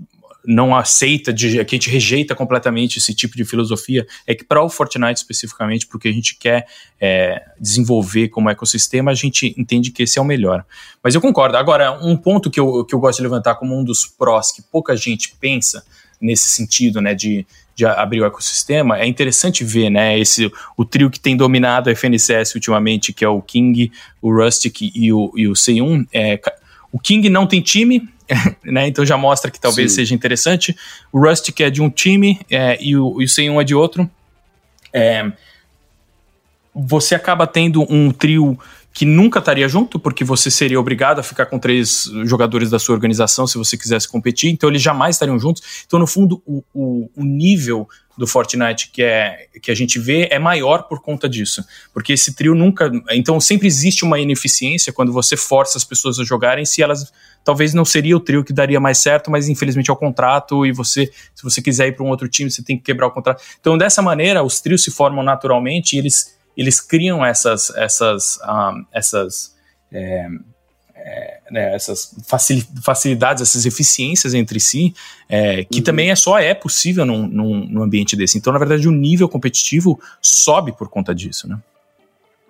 não 0.49 0.75
aceita, 0.75 1.31
de, 1.31 1.63
que 1.67 1.75
a 1.75 1.79
gente 1.79 1.91
rejeita 1.91 2.35
completamente 2.35 2.97
esse 2.97 3.15
tipo 3.15 3.37
de 3.37 3.45
filosofia, 3.45 4.07
é 4.27 4.35
que 4.35 4.43
para 4.43 4.63
o 4.63 4.71
Fortnite 4.71 5.21
especificamente, 5.21 5.87
porque 5.87 6.09
a 6.09 6.13
gente 6.13 6.39
quer 6.39 6.67
é, 6.99 7.45
desenvolver 7.61 8.29
como 8.29 8.49
ecossistema, 8.49 9.11
a 9.11 9.15
gente 9.15 9.55
entende 9.59 9.91
que 9.91 10.05
esse 10.05 10.19
é 10.19 10.23
o 10.23 10.25
melhor. 10.25 10.65
Mas 11.05 11.15
eu 11.15 11.21
concordo. 11.21 11.59
Agora, 11.59 11.93
um 12.03 12.17
ponto 12.17 12.51
que 12.51 12.59
eu, 12.59 12.83
que 12.87 12.95
eu 12.95 12.99
gosto 12.99 13.19
de 13.19 13.25
levantar 13.25 13.57
como 13.57 13.79
um 13.79 13.85
dos 13.85 14.07
prós 14.07 14.51
que 14.51 14.63
pouca 14.63 14.97
gente 14.97 15.37
pensa 15.39 15.85
nesse 16.19 16.49
sentido, 16.49 17.03
né, 17.03 17.15
de 17.15 17.47
de 17.77 17.87
abrir 17.87 18.21
o 18.21 18.25
ecossistema, 18.25 18.99
é 18.99 19.07
interessante 19.07 19.63
ver, 19.63 19.89
né, 19.89 20.19
esse, 20.19 20.51
o 20.77 20.85
trio 20.85 21.09
que 21.09 21.21
tem 21.21 21.37
dominado 21.37 21.89
a 21.89 21.93
FNCS 21.93 22.57
ultimamente, 22.57 23.13
que 23.13 23.25
é 23.25 23.29
o 23.29 23.41
King, 23.41 23.93
o 24.21 24.35
Rustic 24.35 24.81
e 24.83 25.13
o, 25.13 25.33
e 25.37 25.47
o 25.47 25.53
C1. 25.53 26.05
É, 26.13 26.41
o 26.91 26.99
King 26.99 27.31
não 27.31 27.47
tem 27.47 27.61
time, 27.61 28.09
né, 28.65 28.87
então 28.87 29.05
já 29.05 29.17
mostra 29.17 29.51
que 29.51 29.61
talvez 29.61 29.93
Sim. 29.93 29.97
seja 29.97 30.15
interessante. 30.15 30.77
O 31.13 31.21
Rustic 31.21 31.61
é 31.61 31.71
de 31.71 31.83
um 31.83 31.91
time 31.91 32.41
é, 32.51 32.77
e, 32.81 32.97
o, 32.97 33.21
e 33.21 33.25
o 33.25 33.29
C1 33.29 33.61
é 33.61 33.65
de 33.65 33.75
outro. 33.75 34.11
É, 34.93 35.31
você 36.75 37.15
acaba 37.15 37.47
tendo 37.47 37.83
um 37.93 38.11
trio 38.11 38.59
que 38.99 39.07
nunca 39.07 39.39
estaria 39.39 39.69
junto, 39.69 39.97
porque 39.97 40.25
você 40.25 40.51
seria 40.51 40.81
obrigado 40.81 41.21
a 41.21 41.23
ficar 41.23 41.47
com 41.47 41.57
três 41.57 42.11
jogadores 42.25 42.69
da 42.69 42.81
sua 42.81 42.97
organização 42.97 43.47
se 43.47 43.57
você 43.57 43.77
quisesse 43.77 44.09
competir, 44.09 44.51
então 44.51 44.69
eles 44.69 44.83
jamais 44.83 45.15
estariam 45.15 45.39
juntos. 45.39 45.63
Então, 45.87 46.01
no 46.01 46.07
fundo, 46.07 46.43
o, 46.45 46.65
o, 46.75 47.09
o 47.15 47.25
nível 47.25 47.89
do 48.17 48.27
Fortnite 48.27 48.91
que, 48.93 49.01
é, 49.05 49.47
que 49.63 49.71
a 49.71 49.75
gente 49.77 50.01
vê 50.01 50.27
é 50.33 50.39
maior 50.41 50.89
por 50.89 51.01
conta 51.01 51.29
disso. 51.29 51.65
Porque 51.95 52.13
esse 52.13 52.35
trio 52.35 52.57
nunca. 52.57 52.91
Então, 53.11 53.39
sempre 53.39 53.69
existe 53.69 54.05
uma 54.05 54.19
ineficiência 54.19 54.93
quando 54.93 55.13
você 55.13 55.37
força 55.37 55.79
as 55.79 55.85
pessoas 55.85 56.19
a 56.19 56.25
jogarem, 56.25 56.65
se 56.65 56.83
elas. 56.83 57.13
Talvez 57.45 57.73
não 57.73 57.85
seria 57.85 58.17
o 58.17 58.21
trio 58.21 58.43
que 58.43 58.53
daria 58.53 58.81
mais 58.81 58.99
certo, 58.99 59.31
mas 59.31 59.49
infelizmente 59.49 59.89
é 59.89 59.93
o 59.93 59.97
contrato, 59.97 60.67
e 60.67 60.73
você, 60.73 61.07
se 61.33 61.45
você 61.45 61.63
quiser 61.63 61.87
ir 61.87 61.93
para 61.93 62.05
um 62.05 62.09
outro 62.09 62.29
time, 62.29 62.51
você 62.51 62.65
tem 62.65 62.77
que 62.77 62.83
quebrar 62.83 63.07
o 63.07 63.13
contrato. 63.13 63.41
Então, 63.61 63.79
dessa 63.79 64.03
maneira, 64.03 64.43
os 64.43 64.61
trios 64.61 64.83
se 64.83 64.91
formam 64.91 65.23
naturalmente 65.23 65.95
e 65.95 66.01
eles 66.01 66.37
eles 66.59 66.81
criam 66.81 67.25
essas, 67.25 67.71
essas, 67.77 68.37
um, 68.43 68.85
essas, 68.93 69.55
é, 69.93 70.29
é, 70.97 71.41
né, 71.53 71.73
essas 71.73 72.17
facilidades, 72.83 73.41
essas 73.41 73.65
eficiências 73.65 74.35
entre 74.35 74.59
si, 74.59 74.93
é, 75.29 75.63
que 75.65 75.79
uhum. 75.79 75.85
também 75.85 76.11
é 76.11 76.17
só 76.17 76.37
é 76.37 76.53
possível 76.53 77.07
num, 77.07 77.29
num, 77.29 77.65
num, 77.65 77.83
ambiente 77.83 78.17
desse. 78.17 78.37
Então, 78.37 78.53
na 78.53 78.59
verdade, 78.59 78.89
o 78.89 78.91
nível 78.91 79.29
competitivo 79.29 80.01
sobe 80.21 80.77
por 80.77 80.89
conta 80.89 81.15
disso, 81.15 81.49
né? 81.49 81.57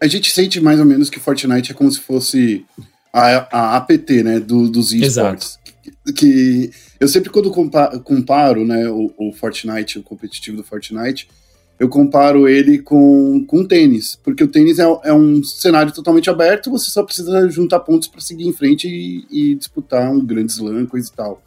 A 0.00 0.06
gente 0.06 0.30
sente 0.30 0.58
mais 0.58 0.80
ou 0.80 0.86
menos 0.86 1.10
que 1.10 1.20
Fortnite 1.20 1.72
é 1.72 1.74
como 1.74 1.90
se 1.90 2.00
fosse 2.00 2.64
a, 3.12 3.74
a 3.74 3.76
APT, 3.76 4.22
né, 4.22 4.40
do, 4.40 4.70
dos 4.70 4.92
esportes. 4.92 5.58
Que, 5.82 6.12
que, 6.12 6.70
eu 6.98 7.08
sempre 7.08 7.28
quando 7.28 7.50
comparo, 7.50 8.00
comparo 8.00 8.64
né, 8.64 8.88
o, 8.88 9.12
o 9.18 9.32
Fortnite, 9.32 9.98
o 9.98 10.02
competitivo 10.02 10.56
do 10.56 10.64
Fortnite, 10.64 11.28
eu 11.78 11.88
comparo 11.88 12.48
ele 12.48 12.78
com, 12.78 13.44
com 13.46 13.64
tênis, 13.64 14.16
porque 14.16 14.42
o 14.42 14.48
tênis 14.48 14.78
é, 14.78 14.84
é 15.04 15.12
um 15.12 15.42
cenário 15.44 15.92
totalmente 15.92 16.28
aberto, 16.28 16.70
você 16.70 16.90
só 16.90 17.04
precisa 17.04 17.48
juntar 17.48 17.80
pontos 17.80 18.08
para 18.08 18.20
seguir 18.20 18.48
em 18.48 18.52
frente 18.52 18.88
e, 18.88 19.26
e, 19.30 19.54
disputar 19.54 20.10
um 20.10 20.24
grande 20.24 20.52
slam, 20.52 20.86
coisa 20.86 21.08
e 21.08 21.16
tal. 21.16 21.40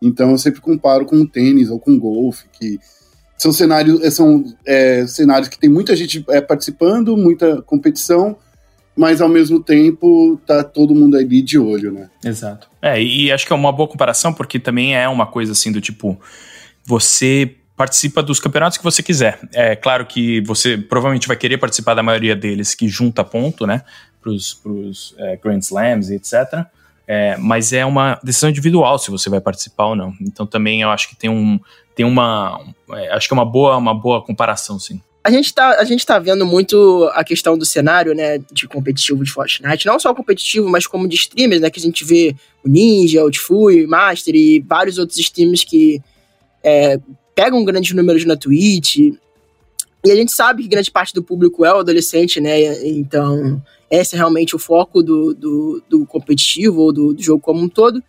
Então 0.00 0.30
eu 0.30 0.38
sempre 0.38 0.60
comparo 0.60 1.04
com 1.04 1.16
o 1.16 1.28
tênis 1.28 1.68
ou 1.68 1.78
com 1.78 1.92
o 1.92 2.00
golfe, 2.00 2.46
que 2.58 2.78
são 3.36 3.52
cenários, 3.52 4.02
é, 4.02 4.10
são 4.10 4.44
é, 4.66 5.06
cenários 5.06 5.48
que 5.48 5.58
tem 5.58 5.68
muita 5.68 5.94
gente 5.94 6.24
é, 6.30 6.40
participando, 6.40 7.14
muita 7.16 7.60
competição, 7.60 8.36
mas 8.96 9.20
ao 9.20 9.28
mesmo 9.28 9.62
tempo 9.62 10.40
tá 10.46 10.64
todo 10.64 10.94
mundo 10.94 11.16
ali 11.16 11.42
de 11.42 11.58
olho, 11.58 11.92
né? 11.92 12.08
Exato. 12.24 12.70
É, 12.80 13.02
e 13.02 13.30
acho 13.30 13.46
que 13.46 13.52
é 13.52 13.56
uma 13.56 13.72
boa 13.72 13.88
comparação, 13.88 14.32
porque 14.32 14.58
também 14.58 14.96
é 14.96 15.06
uma 15.08 15.26
coisa 15.26 15.52
assim 15.52 15.70
do 15.70 15.80
tipo, 15.80 16.18
você 16.86 17.54
participa 17.76 18.22
dos 18.22 18.38
campeonatos 18.38 18.78
que 18.78 18.84
você 18.84 19.02
quiser. 19.02 19.40
É 19.52 19.74
claro 19.74 20.06
que 20.06 20.40
você 20.42 20.78
provavelmente 20.78 21.26
vai 21.26 21.36
querer 21.36 21.58
participar 21.58 21.94
da 21.94 22.02
maioria 22.02 22.36
deles 22.36 22.74
que 22.74 22.88
junta 22.88 23.24
ponto, 23.24 23.66
né, 23.66 23.82
para 24.20 24.30
os 24.30 25.14
é, 25.18 25.36
Grand 25.36 25.58
Slams 25.58 26.10
e 26.10 26.14
etc. 26.14 26.66
É, 27.06 27.36
mas 27.36 27.72
é 27.72 27.84
uma 27.84 28.18
decisão 28.22 28.48
individual 28.48 28.98
se 28.98 29.10
você 29.10 29.28
vai 29.28 29.40
participar 29.40 29.86
ou 29.86 29.96
não. 29.96 30.14
Então 30.20 30.46
também 30.46 30.82
eu 30.82 30.90
acho 30.90 31.08
que 31.08 31.16
tem 31.16 31.28
um 31.28 31.60
tem 31.94 32.06
uma 32.06 32.60
é, 32.92 33.12
acho 33.12 33.28
que 33.28 33.34
é 33.34 33.36
uma 33.36 33.44
boa 33.44 33.76
uma 33.76 33.94
boa 33.94 34.22
comparação, 34.22 34.78
sim. 34.78 35.00
A 35.26 35.30
gente, 35.30 35.54
tá, 35.54 35.80
a 35.80 35.84
gente 35.84 36.04
tá 36.04 36.18
vendo 36.18 36.44
muito 36.44 37.10
a 37.14 37.24
questão 37.24 37.56
do 37.56 37.64
cenário, 37.64 38.14
né, 38.14 38.36
de 38.52 38.68
competitivo 38.68 39.24
de 39.24 39.30
Fortnite. 39.30 39.86
Não 39.86 39.98
só 39.98 40.12
competitivo, 40.12 40.68
mas 40.68 40.86
como 40.86 41.08
de 41.08 41.16
streamers, 41.16 41.62
né, 41.62 41.70
que 41.70 41.80
a 41.80 41.82
gente 41.82 42.04
vê 42.04 42.36
o 42.62 42.68
Ninja, 42.68 43.24
o 43.24 43.30
Tfue, 43.30 43.86
o 43.86 43.88
Master 43.88 44.34
e 44.34 44.60
vários 44.60 44.98
outros 44.98 45.18
streamers 45.18 45.64
que 45.64 46.02
é, 46.62 46.98
pegam 47.34 47.64
grandes 47.64 47.94
números 47.94 48.24
na 48.24 48.36
Twitch. 48.36 48.96
E 48.96 50.10
a 50.10 50.14
gente 50.14 50.32
sabe 50.32 50.62
que 50.62 50.68
grande 50.68 50.90
parte 50.90 51.14
do 51.14 51.22
público 51.22 51.64
é 51.64 51.72
o 51.72 51.78
adolescente, 51.78 52.40
né, 52.40 52.86
então 52.86 53.62
esse 53.90 54.14
é 54.14 54.18
realmente 54.18 54.54
o 54.54 54.58
foco 54.58 55.02
do, 55.02 55.34
do, 55.34 55.82
do 55.88 56.06
competitivo 56.06 56.80
ou 56.82 56.92
do, 56.92 57.14
do 57.14 57.22
jogo 57.22 57.40
como 57.40 57.60
um 57.60 57.68
todo. 57.68 58.02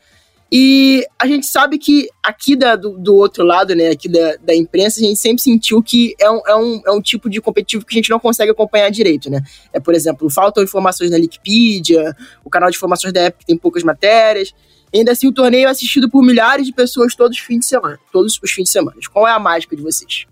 E 0.52 1.06
a 1.18 1.28
gente 1.28 1.46
sabe 1.46 1.78
que 1.78 2.08
aqui 2.22 2.56
da, 2.56 2.76
do, 2.76 2.98
do, 2.98 3.16
outro 3.16 3.44
lado, 3.44 3.76
né, 3.76 3.90
aqui 3.90 4.08
da, 4.08 4.36
da 4.38 4.56
imprensa, 4.56 5.00
a 5.00 5.04
gente 5.04 5.20
sempre 5.20 5.42
sentiu 5.42 5.82
que 5.82 6.16
é 6.20 6.30
um, 6.30 6.42
é, 6.48 6.56
um, 6.56 6.82
é 6.86 6.92
um 6.92 7.02
tipo 7.02 7.30
de 7.30 7.42
competitivo 7.42 7.86
que 7.86 7.96
a 7.96 7.98
gente 7.98 8.10
não 8.10 8.20
consegue 8.20 8.52
acompanhar 8.52 8.90
direito, 8.90 9.30
né? 9.30 9.42
É, 9.74 9.80
por 9.80 9.94
exemplo, 9.94 10.30
faltam 10.30 10.64
informações 10.64 11.10
na 11.10 11.18
Wikipedia, 11.18 12.16
o 12.44 12.50
canal 12.50 12.70
de 12.70 12.78
informações 12.78 13.12
da 13.12 13.26
Epic 13.26 13.46
tem 13.46 13.58
poucas 13.58 13.84
matérias. 13.84 14.54
Ainda 14.94 15.12
assim, 15.12 15.28
o 15.28 15.32
torneio 15.32 15.68
é 15.68 15.72
assistido 15.72 16.10
por 16.10 16.24
milhares 16.24 16.66
de 16.66 16.74
pessoas 16.74 17.16
todos 17.16 17.38
os 17.38 17.44
fins 17.44 17.60
de 17.60 17.66
semana. 17.66 18.00
Todos 18.12 18.40
os 18.42 18.52
fins 18.52 18.66
de 18.66 18.72
semana. 18.72 18.98
Qual 19.12 19.28
é 19.28 19.32
a 19.32 19.40
mágica 19.40 19.76
de 19.76 19.82
vocês? 19.82 20.26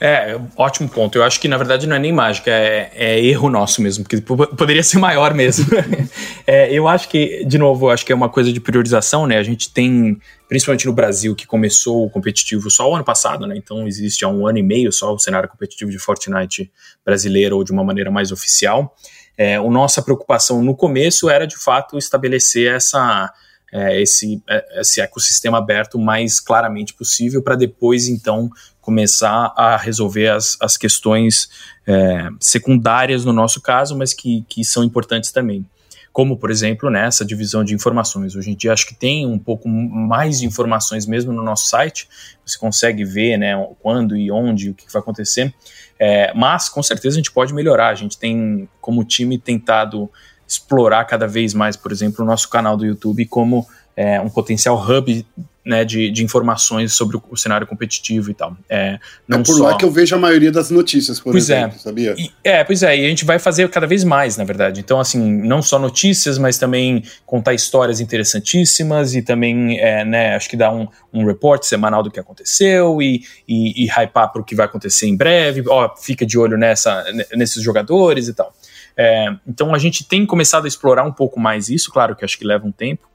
É, 0.00 0.38
ótimo 0.56 0.88
ponto. 0.88 1.18
Eu 1.18 1.22
acho 1.22 1.38
que, 1.38 1.46
na 1.46 1.58
verdade, 1.58 1.86
não 1.86 1.94
é 1.94 1.98
nem 1.98 2.10
mágica, 2.10 2.50
é, 2.50 2.90
é 2.94 3.20
erro 3.22 3.50
nosso 3.50 3.82
mesmo, 3.82 4.02
porque 4.02 4.18
poderia 4.22 4.82
ser 4.82 4.98
maior 4.98 5.34
mesmo. 5.34 5.66
é, 6.46 6.72
eu 6.72 6.88
acho 6.88 7.06
que, 7.06 7.44
de 7.44 7.58
novo, 7.58 7.90
acho 7.90 8.06
que 8.06 8.10
é 8.10 8.14
uma 8.14 8.30
coisa 8.30 8.50
de 8.50 8.58
priorização, 8.58 9.26
né? 9.26 9.36
A 9.36 9.42
gente 9.42 9.70
tem, 9.70 10.18
principalmente 10.48 10.86
no 10.86 10.94
Brasil, 10.94 11.34
que 11.34 11.46
começou 11.46 12.06
o 12.06 12.10
competitivo 12.10 12.70
só 12.70 12.90
o 12.90 12.94
ano 12.94 13.04
passado, 13.04 13.46
né? 13.46 13.54
Então 13.56 13.86
existe 13.86 14.24
há 14.24 14.28
um 14.28 14.46
ano 14.46 14.56
e 14.56 14.62
meio 14.62 14.90
só 14.90 15.12
o 15.12 15.18
cenário 15.18 15.50
competitivo 15.50 15.90
de 15.90 15.98
Fortnite 15.98 16.72
brasileiro, 17.04 17.56
ou 17.56 17.62
de 17.62 17.70
uma 17.70 17.84
maneira 17.84 18.10
mais 18.10 18.32
oficial. 18.32 18.96
É, 19.36 19.56
a 19.56 19.62
nossa 19.62 20.00
preocupação 20.00 20.62
no 20.62 20.74
começo 20.74 21.28
era, 21.28 21.46
de 21.46 21.58
fato, 21.58 21.98
estabelecer 21.98 22.74
essa 22.74 23.30
é, 23.72 24.00
esse, 24.00 24.42
é, 24.48 24.80
esse 24.80 25.00
ecossistema 25.00 25.58
aberto 25.58 25.98
mais 25.98 26.40
claramente 26.40 26.94
possível 26.94 27.42
para 27.42 27.54
depois, 27.54 28.08
então, 28.08 28.50
começar 28.80 29.52
a 29.56 29.76
resolver 29.76 30.28
as, 30.28 30.56
as 30.60 30.76
questões 30.76 31.48
é, 31.86 32.28
secundárias 32.40 33.24
no 33.24 33.32
nosso 33.32 33.60
caso, 33.60 33.96
mas 33.96 34.12
que, 34.12 34.44
que 34.48 34.64
são 34.64 34.82
importantes 34.82 35.30
também. 35.30 35.64
Como, 36.12 36.36
por 36.36 36.50
exemplo, 36.50 36.90
nessa 36.90 37.24
divisão 37.24 37.62
de 37.62 37.72
informações. 37.72 38.34
Hoje 38.34 38.50
em 38.50 38.56
dia, 38.56 38.72
acho 38.72 38.86
que 38.86 38.94
tem 38.94 39.24
um 39.24 39.38
pouco 39.38 39.68
mais 39.68 40.40
de 40.40 40.46
informações 40.46 41.06
mesmo 41.06 41.32
no 41.32 41.42
nosso 41.42 41.68
site. 41.68 42.08
Você 42.44 42.58
consegue 42.58 43.04
ver 43.04 43.36
né, 43.36 43.54
quando 43.78 44.16
e 44.16 44.28
onde, 44.28 44.70
o 44.70 44.74
que 44.74 44.92
vai 44.92 45.00
acontecer. 45.00 45.54
É, 46.00 46.34
mas, 46.34 46.68
com 46.68 46.82
certeza, 46.82 47.14
a 47.14 47.18
gente 47.18 47.30
pode 47.30 47.54
melhorar. 47.54 47.90
A 47.90 47.94
gente 47.94 48.18
tem, 48.18 48.68
como 48.80 49.04
time, 49.04 49.38
tentado 49.38 50.10
explorar 50.50 51.04
cada 51.04 51.28
vez 51.28 51.54
mais, 51.54 51.76
por 51.76 51.92
exemplo, 51.92 52.24
o 52.24 52.26
nosso 52.26 52.48
canal 52.48 52.76
do 52.76 52.84
YouTube 52.84 53.24
como 53.26 53.64
é, 53.96 54.20
um 54.20 54.28
potencial 54.28 54.76
hub 54.76 55.24
né, 55.64 55.84
de, 55.84 56.10
de, 56.10 56.24
informações 56.24 56.92
sobre 56.94 57.16
o, 57.16 57.22
o, 57.30 57.36
cenário 57.36 57.66
competitivo 57.66 58.30
e 58.30 58.34
tal. 58.34 58.56
É, 58.68 58.98
não 59.28 59.40
é 59.40 59.42
por 59.42 59.56
só... 59.56 59.64
lá 59.64 59.76
que 59.76 59.84
eu 59.84 59.90
vejo 59.90 60.16
a 60.16 60.18
maioria 60.18 60.50
das 60.50 60.70
notícias, 60.70 61.20
por 61.20 61.32
pois 61.32 61.50
é. 61.50 61.58
exemplo, 61.58 61.76
é. 61.76 61.78
sabia? 61.78 62.14
E, 62.18 62.30
é, 62.42 62.64
pois 62.64 62.82
é, 62.82 62.96
e 62.96 63.04
a 63.04 63.08
gente 63.08 63.24
vai 63.24 63.38
fazer 63.38 63.68
cada 63.68 63.86
vez 63.86 64.02
mais, 64.02 64.36
na 64.36 64.42
verdade. 64.42 64.80
Então, 64.80 64.98
assim, 64.98 65.20
não 65.20 65.62
só 65.62 65.78
notícias, 65.78 66.38
mas 66.38 66.58
também 66.58 67.04
contar 67.26 67.54
histórias 67.54 68.00
interessantíssimas 68.00 69.14
e 69.14 69.22
também, 69.22 69.78
é, 69.78 70.04
né, 70.04 70.34
acho 70.34 70.48
que 70.48 70.56
dar 70.56 70.72
um, 70.72 70.88
um 71.12 71.24
report 71.26 71.62
semanal 71.62 72.02
do 72.02 72.10
que 72.10 72.18
aconteceu 72.18 73.00
e, 73.00 73.22
e, 73.46 73.84
e 73.84 73.86
hypar 73.86 74.32
para 74.32 74.40
o 74.40 74.44
que 74.44 74.56
vai 74.56 74.66
acontecer 74.66 75.06
em 75.06 75.16
breve. 75.16 75.62
Ó, 75.68 75.94
fica 75.94 76.26
de 76.26 76.38
olho 76.38 76.56
nessa, 76.56 77.04
nesses 77.34 77.62
jogadores 77.62 78.26
e 78.28 78.34
tal. 78.34 78.52
É, 78.96 79.34
então 79.46 79.74
a 79.74 79.78
gente 79.78 80.04
tem 80.04 80.26
começado 80.26 80.64
a 80.64 80.68
explorar 80.68 81.04
um 81.04 81.12
pouco 81.12 81.38
mais 81.38 81.68
isso, 81.68 81.90
claro 81.90 82.14
que 82.14 82.24
acho 82.24 82.38
que 82.38 82.44
leva 82.44 82.66
um 82.66 82.72
tempo, 82.72 83.08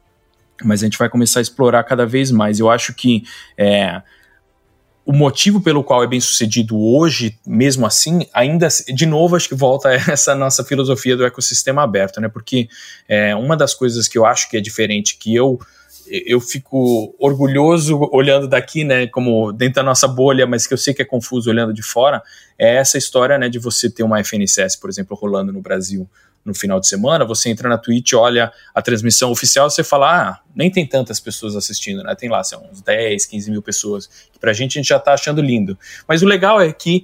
mas 0.64 0.82
a 0.82 0.86
gente 0.86 0.98
vai 0.98 1.10
começar 1.10 1.40
a 1.40 1.42
explorar 1.42 1.84
cada 1.84 2.06
vez 2.06 2.32
mais. 2.32 2.60
Eu 2.60 2.70
acho 2.70 2.94
que 2.94 3.24
é, 3.58 4.02
o 5.06 5.14
motivo 5.14 5.62
pelo 5.62 5.84
qual 5.84 6.04
é 6.04 6.08
bem 6.08 6.20
sucedido 6.20 6.78
hoje, 6.80 7.38
mesmo 7.46 7.86
assim, 7.86 8.26
ainda, 8.34 8.68
de 8.94 9.06
novo, 9.06 9.36
acho 9.36 9.48
que 9.48 9.56
volta 9.56 9.90
essa 10.12 10.34
nossa 10.34 10.64
filosofia 10.64 11.16
do 11.16 11.26
ecossistema 11.26 11.84
aberto, 11.84 12.20
né? 12.20 12.28
Porque 12.28 12.68
é, 13.08 13.36
uma 13.36 13.56
das 13.56 13.74
coisas 13.74 14.08
que 14.08 14.18
eu 14.18 14.26
acho 14.26 14.50
que 14.50 14.58
é 14.58 14.62
diferente, 14.62 15.18
que 15.18 15.36
eu 15.36 15.60
eu 16.08 16.40
fico 16.40 17.16
orgulhoso 17.20 18.10
olhando 18.12 18.48
daqui, 18.48 18.84
né, 18.84 19.08
como 19.08 19.52
dentro 19.52 19.76
da 19.76 19.84
nossa 19.84 20.08
bolha, 20.08 20.46
mas 20.46 20.68
que 20.68 20.74
eu 20.74 20.78
sei 20.78 20.94
que 20.94 21.02
é 21.02 21.06
confuso 21.06 21.50
olhando 21.50 21.74
de 21.74 21.82
fora, 21.82 22.22
é 22.58 22.76
essa 22.76 22.98
história, 22.98 23.38
né, 23.38 23.50
de 23.50 23.60
você 23.60 23.90
ter 23.90 24.04
uma 24.04 24.20
FNCS, 24.20 24.76
por 24.76 24.90
exemplo, 24.90 25.18
rolando 25.18 25.52
no 25.52 25.62
Brasil 25.62 26.10
no 26.44 26.54
final 26.54 26.80
de 26.80 26.88
semana, 26.88 27.26
você 27.26 27.50
entra 27.50 27.68
na 27.68 27.78
Twitch, 27.78 28.14
olha 28.14 28.52
a 28.74 28.82
transmissão 28.82 29.32
oficial, 29.32 29.68
você 29.70 29.84
fala, 29.84 30.30
ah, 30.30 30.40
nem 30.56 30.70
tem 30.70 30.86
tantas 30.86 31.20
pessoas 31.20 31.56
assistindo, 31.56 32.04
né, 32.04 32.14
tem 32.14 32.30
lá, 32.30 32.44
são 32.44 32.64
uns 32.72 32.82
10, 32.82 33.26
15 33.26 33.50
mil 33.50 33.64
pessoas, 33.64 34.08
que 34.32 34.38
pra 34.40 34.54
gente 34.54 34.78
a 34.78 34.82
gente 34.82 34.90
já 34.90 35.00
tá 35.00 35.14
achando 35.14 35.42
lindo. 35.42 35.78
Mas 36.08 36.22
o 36.22 36.26
legal 36.26 36.62
é 36.62 36.72
que 36.72 37.04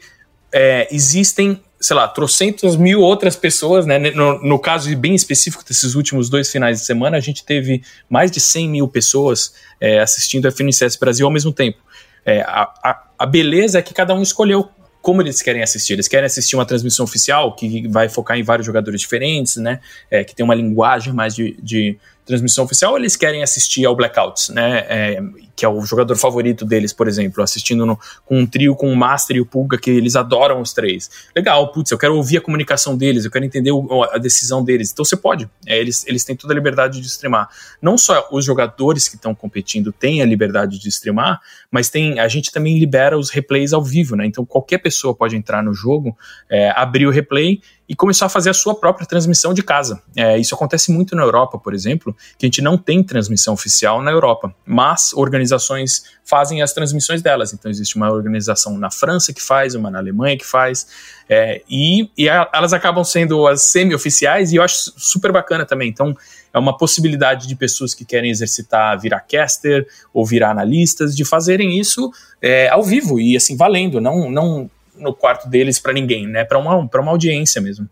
é, 0.51 0.87
existem 0.93 1.61
sei 1.81 1.95
lá, 1.95 2.07
trocentas 2.07 2.75
mil 2.75 3.01
outras 3.01 3.35
pessoas, 3.35 3.87
né? 3.87 3.97
No, 3.97 4.39
no, 4.41 4.59
caso 4.59 4.95
bem 4.95 5.15
específico 5.15 5.65
desses 5.67 5.95
últimos 5.95 6.29
dois 6.29 6.49
finais 6.51 6.79
de 6.79 6.85
semana, 6.85 7.17
a 7.17 7.19
gente 7.19 7.43
teve 7.43 7.81
mais 8.07 8.29
de 8.29 8.39
100 8.39 8.69
mil 8.69 8.87
pessoas 8.87 9.53
é, 9.79 9.99
assistindo 9.99 10.47
a 10.47 10.51
FNCS 10.51 10.95
Brasil 10.95 11.25
ao 11.25 11.31
mesmo 11.31 11.51
tempo. 11.51 11.79
É, 12.23 12.41
a, 12.41 12.71
a, 12.83 13.03
a, 13.17 13.25
beleza 13.25 13.79
é 13.79 13.81
que 13.81 13.95
cada 13.95 14.13
um 14.13 14.21
escolheu 14.21 14.69
como 15.01 15.23
eles 15.23 15.41
querem 15.41 15.63
assistir. 15.63 15.93
Eles 15.93 16.07
querem 16.07 16.27
assistir 16.27 16.55
uma 16.55 16.65
transmissão 16.67 17.03
oficial 17.03 17.55
que 17.55 17.87
vai 17.87 18.07
focar 18.07 18.37
em 18.37 18.43
vários 18.43 18.67
jogadores 18.67 19.01
diferentes, 19.01 19.55
né? 19.55 19.79
É, 20.11 20.23
que 20.23 20.35
tem 20.35 20.43
uma 20.43 20.53
linguagem 20.53 21.11
mais 21.11 21.33
de, 21.33 21.57
de 21.63 21.97
transmissão 22.31 22.63
oficial, 22.63 22.97
eles 22.97 23.15
querem 23.17 23.43
assistir 23.43 23.85
ao 23.85 23.95
Blackouts, 23.95 24.49
né? 24.49 24.85
É, 24.87 25.21
que 25.55 25.65
é 25.65 25.69
o 25.69 25.81
jogador 25.85 26.15
favorito 26.15 26.65
deles, 26.65 26.93
por 26.93 27.07
exemplo, 27.07 27.43
assistindo 27.43 27.85
no, 27.85 27.99
com 28.25 28.39
um 28.39 28.47
trio 28.47 28.75
com 28.75 28.91
o 28.91 28.95
Master 28.95 29.35
e 29.35 29.41
o 29.41 29.45
Pulga, 29.45 29.77
que 29.77 29.91
eles 29.91 30.15
adoram 30.15 30.61
os 30.61 30.73
três. 30.73 31.29
Legal, 31.35 31.71
putz, 31.71 31.91
eu 31.91 31.97
quero 31.97 32.15
ouvir 32.15 32.37
a 32.37 32.41
comunicação 32.41 32.97
deles, 32.97 33.25
eu 33.25 33.31
quero 33.31 33.45
entender 33.45 33.71
o, 33.71 34.03
a 34.03 34.17
decisão 34.17 34.63
deles. 34.63 34.91
Então 34.91 35.03
você 35.03 35.15
pode, 35.15 35.47
é, 35.67 35.77
eles, 35.77 36.05
eles 36.07 36.23
têm 36.23 36.35
toda 36.35 36.53
a 36.53 36.55
liberdade 36.55 37.01
de 37.01 37.07
streamar. 37.07 37.49
Não 37.81 37.97
só 37.97 38.27
os 38.31 38.45
jogadores 38.45 39.07
que 39.07 39.15
estão 39.17 39.35
competindo 39.35 39.91
têm 39.91 40.21
a 40.21 40.25
liberdade 40.25 40.79
de 40.79 40.89
streamar, 40.89 41.39
mas 41.69 41.89
tem 41.89 42.19
a 42.19 42.27
gente 42.27 42.51
também 42.51 42.79
libera 42.79 43.17
os 43.17 43.29
replays 43.29 43.73
ao 43.73 43.83
vivo, 43.83 44.15
né? 44.15 44.25
Então 44.25 44.45
qualquer 44.45 44.77
pessoa 44.77 45.13
pode 45.13 45.35
entrar 45.35 45.61
no 45.61 45.73
jogo, 45.73 46.17
é, 46.49 46.71
abrir 46.75 47.05
o 47.05 47.11
replay 47.11 47.61
e 47.91 47.95
começar 47.95 48.27
a 48.27 48.29
fazer 48.29 48.49
a 48.49 48.53
sua 48.53 48.73
própria 48.73 49.05
transmissão 49.05 49.53
de 49.53 49.61
casa. 49.61 50.01
É, 50.15 50.37
isso 50.37 50.55
acontece 50.55 50.93
muito 50.93 51.13
na 51.13 51.23
Europa, 51.23 51.59
por 51.59 51.73
exemplo, 51.73 52.15
que 52.37 52.45
a 52.45 52.47
gente 52.47 52.61
não 52.61 52.77
tem 52.77 53.03
transmissão 53.03 53.53
oficial 53.53 54.01
na 54.01 54.09
Europa, 54.09 54.55
mas 54.65 55.11
organizações 55.11 56.05
fazem 56.23 56.61
as 56.61 56.71
transmissões 56.71 57.21
delas. 57.21 57.51
Então 57.51 57.69
existe 57.69 57.97
uma 57.97 58.09
organização 58.09 58.77
na 58.77 58.89
França 58.89 59.33
que 59.33 59.41
faz, 59.41 59.75
uma 59.75 59.91
na 59.91 59.99
Alemanha 59.99 60.37
que 60.37 60.45
faz, 60.45 60.87
é, 61.27 61.61
e, 61.69 62.09
e 62.17 62.29
a, 62.29 62.49
elas 62.53 62.71
acabam 62.71 63.03
sendo 63.03 63.45
as 63.45 63.61
semi-oficiais 63.63 64.53
e 64.53 64.55
eu 64.55 64.63
acho 64.63 64.93
super 64.95 65.33
bacana 65.33 65.65
também. 65.65 65.89
Então 65.89 66.15
é 66.53 66.57
uma 66.57 66.77
possibilidade 66.77 67.45
de 67.45 67.57
pessoas 67.57 67.93
que 67.93 68.05
querem 68.05 68.31
exercitar 68.31 68.97
virar 69.01 69.19
caster 69.19 69.85
ou 70.13 70.25
virar 70.25 70.51
analistas 70.51 71.13
de 71.13 71.25
fazerem 71.25 71.77
isso 71.77 72.09
é, 72.41 72.69
ao 72.69 72.83
vivo 72.83 73.19
e 73.19 73.35
assim 73.35 73.57
valendo, 73.57 73.99
não 73.99 74.31
não 74.31 74.71
no 75.01 75.13
quarto 75.13 75.49
deles 75.49 75.79
para 75.79 75.91
ninguém, 75.91 76.27
né? 76.27 76.45
Para 76.45 76.57
uma, 76.57 76.75
uma 76.77 77.11
audiência 77.11 77.61
mesmo. 77.61 77.89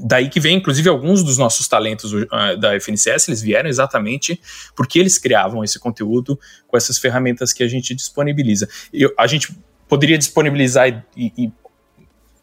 Daí 0.00 0.30
que 0.30 0.40
vem, 0.40 0.56
inclusive, 0.56 0.88
alguns 0.88 1.22
dos 1.22 1.36
nossos 1.36 1.68
talentos 1.68 2.12
uh, 2.12 2.56
da 2.58 2.74
FNCS, 2.74 3.28
eles 3.28 3.42
vieram 3.42 3.68
exatamente 3.68 4.40
porque 4.74 4.98
eles 4.98 5.18
criavam 5.18 5.62
esse 5.62 5.78
conteúdo 5.78 6.38
com 6.66 6.76
essas 6.76 6.98
ferramentas 6.98 7.52
que 7.52 7.62
a 7.62 7.68
gente 7.68 7.94
disponibiliza. 7.94 8.68
E 8.92 9.06
a 9.18 9.26
gente 9.26 9.54
poderia 9.86 10.16
disponibilizar 10.16 11.04
e, 11.14 11.32
e, 11.36 11.52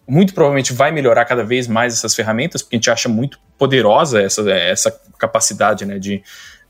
muito 0.08 0.34
provavelmente 0.34 0.72
vai 0.72 0.92
melhorar 0.92 1.26
cada 1.26 1.44
vez 1.44 1.68
mais 1.68 1.94
essas 1.94 2.14
ferramentas, 2.14 2.62
porque 2.62 2.76
a 2.76 2.78
gente 2.78 2.92
acha 2.92 3.10
muito 3.10 3.40
poderosa 3.58 4.22
essa, 4.22 4.50
essa 4.52 4.92
capacidade 5.18 5.86
né, 5.86 5.98
de, 5.98 6.22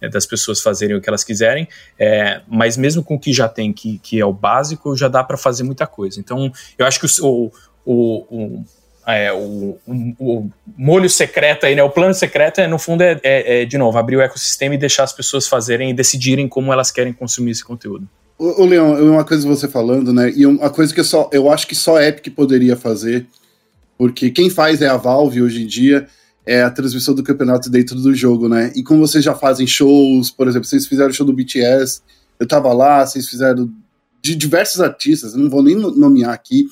é, 0.01 0.09
das 0.09 0.25
pessoas 0.25 0.61
fazerem 0.61 0.95
o 0.95 1.01
que 1.01 1.07
elas 1.07 1.23
quiserem, 1.23 1.67
é, 1.97 2.41
mas 2.47 2.75
mesmo 2.75 3.03
com 3.03 3.15
o 3.15 3.19
que 3.19 3.31
já 3.31 3.47
tem, 3.47 3.71
que, 3.71 3.99
que 3.99 4.19
é 4.19 4.25
o 4.25 4.33
básico, 4.33 4.95
já 4.97 5.07
dá 5.07 5.23
para 5.23 5.37
fazer 5.37 5.63
muita 5.63 5.85
coisa. 5.85 6.19
Então, 6.19 6.51
eu 6.77 6.85
acho 6.85 6.99
que 6.99 7.05
o, 7.21 7.51
o, 7.85 8.25
o 8.29 8.65
é, 9.07 9.31
o, 9.33 9.77
o, 9.87 10.13
o, 10.19 10.49
molho 10.77 11.09
secreto 11.09 11.65
aí, 11.65 11.75
né? 11.75 11.83
O 11.83 11.89
plano 11.89 12.13
secreto 12.13 12.61
é, 12.61 12.67
no 12.67 12.77
fundo, 12.77 13.01
é, 13.01 13.19
é, 13.23 13.61
é, 13.61 13.65
de 13.65 13.77
novo, 13.77 13.97
abrir 13.97 14.15
o 14.15 14.21
ecossistema 14.21 14.75
e 14.75 14.77
deixar 14.77 15.03
as 15.03 15.13
pessoas 15.13 15.47
fazerem 15.47 15.89
e 15.89 15.93
decidirem 15.93 16.47
como 16.47 16.71
elas 16.71 16.91
querem 16.91 17.11
consumir 17.11 17.51
esse 17.51 17.63
conteúdo. 17.63 18.07
O 18.37 18.65
Leão, 18.65 18.93
uma 19.03 19.23
coisa 19.23 19.47
você 19.47 19.67
falando, 19.67 20.11
né? 20.11 20.31
E 20.35 20.45
uma 20.45 20.69
coisa 20.69 20.93
que 20.93 20.99
eu, 20.99 21.03
só, 21.03 21.29
eu 21.31 21.51
acho 21.51 21.67
que 21.67 21.75
só 21.75 21.97
a 21.97 22.07
Epic 22.07 22.33
poderia 22.33 22.75
fazer, 22.75 23.27
porque 23.97 24.31
quem 24.31 24.49
faz 24.49 24.81
é 24.81 24.87
a 24.87 24.97
Valve 24.97 25.43
hoje 25.43 25.61
em 25.61 25.67
dia, 25.67 26.07
é 26.45 26.63
a 26.63 26.71
transmissão 26.71 27.13
do 27.13 27.23
campeonato 27.23 27.69
dentro 27.69 27.95
do 27.95 28.13
jogo, 28.13 28.49
né? 28.49 28.71
E 28.75 28.83
como 28.83 29.05
vocês 29.05 29.23
já 29.23 29.35
fazem 29.35 29.67
shows, 29.67 30.31
por 30.31 30.47
exemplo, 30.47 30.67
vocês 30.67 30.87
fizeram 30.87 31.13
show 31.13 31.25
do 31.25 31.33
BTS, 31.33 32.01
eu 32.39 32.47
tava 32.47 32.73
lá, 32.73 33.05
vocês 33.05 33.27
fizeram 33.27 33.71
de 34.21 34.35
diversos 34.35 34.81
artistas, 34.81 35.35
não 35.35 35.49
vou 35.49 35.63
nem 35.63 35.75
nomear 35.75 36.33
aqui, 36.33 36.67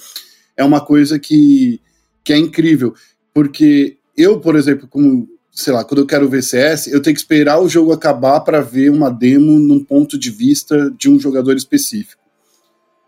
é 0.57 0.63
uma 0.63 0.81
coisa 0.81 1.19
que, 1.19 1.79
que 2.23 2.33
é 2.33 2.37
incrível, 2.37 2.93
porque 3.33 3.97
eu, 4.17 4.39
por 4.39 4.55
exemplo, 4.55 4.87
como, 4.87 5.27
sei 5.51 5.73
lá, 5.73 5.83
quando 5.83 6.01
eu 6.01 6.05
quero 6.05 6.27
ver 6.27 6.43
CS, 6.43 6.87
eu 6.87 7.01
tenho 7.01 7.15
que 7.15 7.21
esperar 7.21 7.59
o 7.59 7.69
jogo 7.69 7.91
acabar 7.91 8.41
para 8.41 8.61
ver 8.61 8.91
uma 8.91 9.09
demo 9.09 9.57
num 9.57 9.83
ponto 9.83 10.17
de 10.17 10.29
vista 10.29 10.91
de 10.97 11.09
um 11.09 11.19
jogador 11.19 11.55
específico. 11.55 12.21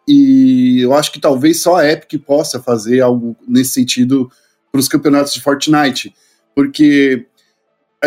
E 0.08 0.80
eu 0.80 0.94
acho 0.94 1.12
que 1.12 1.20
talvez 1.20 1.60
só 1.60 1.76
a 1.76 1.88
Epic 1.88 2.24
possa 2.26 2.62
fazer 2.62 3.02
algo 3.02 3.36
nesse 3.48 3.72
sentido 3.72 4.32
para 4.72 4.80
os 4.80 4.88
campeonatos 4.88 5.34
de 5.34 5.42
Fortnite 5.42 6.14
porque 6.56 7.26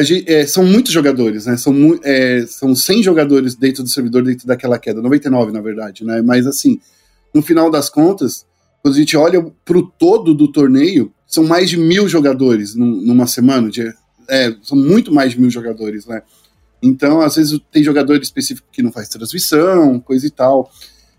gente, 0.02 0.30
é, 0.30 0.46
são 0.46 0.64
muitos 0.64 0.92
jogadores, 0.92 1.46
né? 1.46 1.56
São, 1.56 1.98
é, 2.02 2.44
são 2.46 2.74
100 2.74 3.02
jogadores 3.02 3.54
dentro 3.54 3.82
do 3.82 3.88
servidor, 3.88 4.24
dentro 4.24 4.46
daquela 4.46 4.78
queda, 4.78 5.00
99 5.00 5.52
na 5.52 5.60
verdade, 5.60 6.04
né? 6.04 6.22
Mas 6.22 6.46
assim, 6.46 6.80
no 7.32 7.42
final 7.42 7.70
das 7.70 7.88
contas, 7.88 8.46
quando 8.82 8.94
a 8.94 8.98
gente 8.98 9.16
olha 9.16 9.42
para 9.64 9.78
o 9.78 9.86
todo 9.86 10.34
do 10.34 10.50
torneio, 10.50 11.12
são 11.26 11.44
mais 11.44 11.70
de 11.70 11.76
mil 11.76 12.08
jogadores 12.08 12.74
numa 12.74 13.26
semana, 13.26 13.70
de, 13.70 13.92
é, 14.28 14.54
são 14.62 14.76
muito 14.76 15.12
mais 15.12 15.32
de 15.32 15.40
mil 15.40 15.50
jogadores, 15.50 16.06
né? 16.06 16.22
Então, 16.82 17.20
às 17.20 17.36
vezes 17.36 17.58
tem 17.72 17.82
jogador 17.82 18.20
específico 18.20 18.68
que 18.70 18.82
não 18.82 18.92
faz 18.92 19.08
transmissão, 19.08 19.98
coisa 20.00 20.26
e 20.26 20.30
tal. 20.30 20.70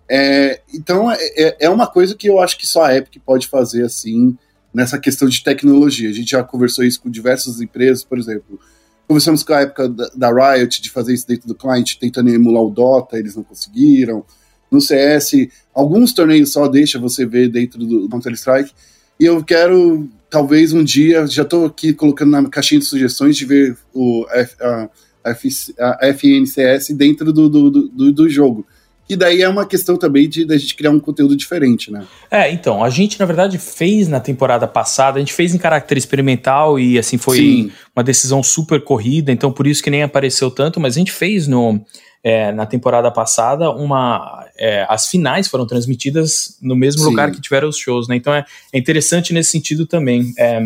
É, 0.08 0.62
então, 0.72 1.12
é, 1.12 1.18
é, 1.36 1.58
é 1.62 1.70
uma 1.70 1.88
coisa 1.88 2.14
que 2.14 2.30
eu 2.30 2.40
acho 2.40 2.58
que 2.58 2.68
só 2.68 2.84
a 2.84 2.96
Epic 2.96 3.22
pode 3.26 3.48
fazer 3.48 3.84
assim, 3.84 4.38
nessa 4.76 5.00
questão 5.00 5.30
de 5.30 5.42
tecnologia. 5.42 6.10
A 6.10 6.14
gente 6.14 6.32
já 6.32 6.44
conversou 6.44 6.84
isso 6.84 7.02
com 7.02 7.10
diversas 7.10 7.62
empresas, 7.62 8.04
por 8.04 8.20
exemplo. 8.20 8.60
Conversamos 9.08 9.42
com 9.42 9.54
a 9.54 9.62
época 9.62 9.88
da, 9.88 10.30
Riot 10.54 10.82
de 10.82 10.92
fazer 10.92 11.14
isso 11.14 11.26
dentro 11.26 11.48
do 11.48 11.56
cliente, 11.56 11.98
tentando 11.98 12.30
emular 12.30 12.62
o 12.62 12.70
Dota, 12.70 13.18
eles 13.18 13.36
não 13.36 13.44
conseguiram. 13.44 14.26
No 14.70 14.82
CS, 14.82 15.48
alguns 15.74 16.12
torneios 16.12 16.52
só 16.52 16.68
deixa 16.68 17.00
você 17.00 17.26
ver 17.26 17.48
dentro 17.48 17.80
do 17.80 18.10
Counter-Strike. 18.10 18.74
E 19.18 19.26
eu 19.26 19.42
quero, 19.46 20.10
talvez 20.30 20.74
um 20.74 20.84
dia, 20.84 21.26
já 21.26 21.44
estou 21.44 21.66
aqui 21.66 21.94
colocando 21.94 22.32
na 22.32 22.50
caixinha 22.50 22.80
de 22.80 22.86
sugestões 22.86 23.38
de 23.38 23.46
ver 23.46 23.78
o 23.94 24.26
F, 24.30 24.56
a, 24.62 24.90
a, 25.24 26.08
FNCS 26.14 26.90
dentro 26.98 27.32
do, 27.32 27.48
do, 27.48 27.72
do, 27.72 28.12
do 28.12 28.30
jogo 28.30 28.68
que 29.08 29.16
daí 29.16 29.42
é 29.42 29.50
uma 29.50 29.66
questão 29.66 29.98
também 29.98 30.28
de 30.28 30.46
da 30.46 30.58
gente 30.58 30.76
criar 30.76 30.92
um 30.92 31.00
conteúdo 31.00 31.36
diferente, 31.36 31.92
né? 31.92 32.06
É, 32.30 32.52
então, 32.52 32.84
a 32.84 32.90
gente 32.90 33.20
na 33.20 33.26
verdade 33.26 33.58
fez 33.58 34.08
na 34.08 34.20
temporada 34.20 34.68
passada, 34.68 35.18
a 35.18 35.20
gente 35.20 35.34
fez 35.34 35.54
em 35.54 35.58
caráter 35.58 35.98
experimental 35.98 36.80
e 36.80 36.98
assim 36.98 37.18
foi 37.18 37.38
Sim. 37.38 37.72
uma 37.96 38.04
decisão 38.04 38.42
super 38.42 38.84
corrida, 38.84 39.32
então 39.32 39.52
por 39.52 39.68
isso 39.68 39.84
que 39.84 39.90
nem 39.90 40.04
apareceu 40.04 40.50
tanto, 40.50 40.80
mas 40.80 40.96
a 40.96 41.00
gente 41.00 41.12
fez 41.12 41.48
no 41.48 41.80
é, 42.24 42.52
na 42.52 42.66
temporada 42.66 43.12
passada 43.12 43.70
uma 43.70 44.44
é, 44.58 44.84
as 44.90 45.08
finais 45.08 45.48
foram 45.48 45.68
transmitidas 45.68 46.58
no 46.60 46.76
mesmo 46.76 47.04
Sim. 47.04 47.10
lugar 47.10 47.30
que 47.32 47.40
tiveram 47.40 47.70
os 47.70 47.78
shows, 47.78 48.08
né? 48.08 48.16
Então 48.16 48.34
é, 48.34 48.44
é 48.74 48.80
interessante 48.80 49.32
nesse 49.32 49.52
sentido 49.52 49.86
também. 49.86 50.34
É, 50.38 50.60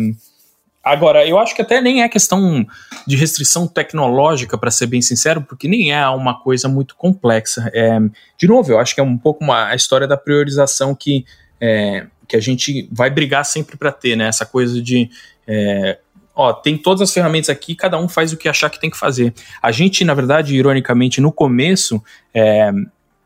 Agora, 0.82 1.26
eu 1.26 1.38
acho 1.38 1.54
que 1.54 1.60
até 1.60 1.80
nem 1.80 2.02
é 2.02 2.08
questão 2.08 2.66
de 3.06 3.14
restrição 3.14 3.66
tecnológica, 3.66 4.56
para 4.56 4.70
ser 4.70 4.86
bem 4.86 5.02
sincero, 5.02 5.42
porque 5.42 5.68
nem 5.68 5.92
é 5.92 6.08
uma 6.08 6.40
coisa 6.40 6.68
muito 6.68 6.96
complexa. 6.96 7.70
É, 7.74 7.98
de 8.38 8.48
novo, 8.48 8.72
eu 8.72 8.78
acho 8.78 8.94
que 8.94 9.00
é 9.00 9.04
um 9.04 9.18
pouco 9.18 9.44
uma, 9.44 9.68
a 9.68 9.74
história 9.74 10.06
da 10.06 10.16
priorização 10.16 10.94
que, 10.94 11.26
é, 11.60 12.06
que 12.26 12.34
a 12.34 12.40
gente 12.40 12.88
vai 12.90 13.10
brigar 13.10 13.44
sempre 13.44 13.76
para 13.76 13.92
ter, 13.92 14.16
né? 14.16 14.28
Essa 14.28 14.46
coisa 14.46 14.80
de. 14.80 15.10
É, 15.46 15.98
ó, 16.34 16.50
tem 16.52 16.78
todas 16.78 17.02
as 17.02 17.12
ferramentas 17.12 17.50
aqui, 17.50 17.74
cada 17.74 17.98
um 17.98 18.08
faz 18.08 18.32
o 18.32 18.36
que 18.38 18.48
achar 18.48 18.70
que 18.70 18.80
tem 18.80 18.88
que 18.88 18.98
fazer. 18.98 19.34
A 19.62 19.70
gente, 19.70 20.02
na 20.02 20.14
verdade, 20.14 20.56
ironicamente, 20.56 21.20
no 21.20 21.30
começo, 21.30 22.02
é, 22.32 22.70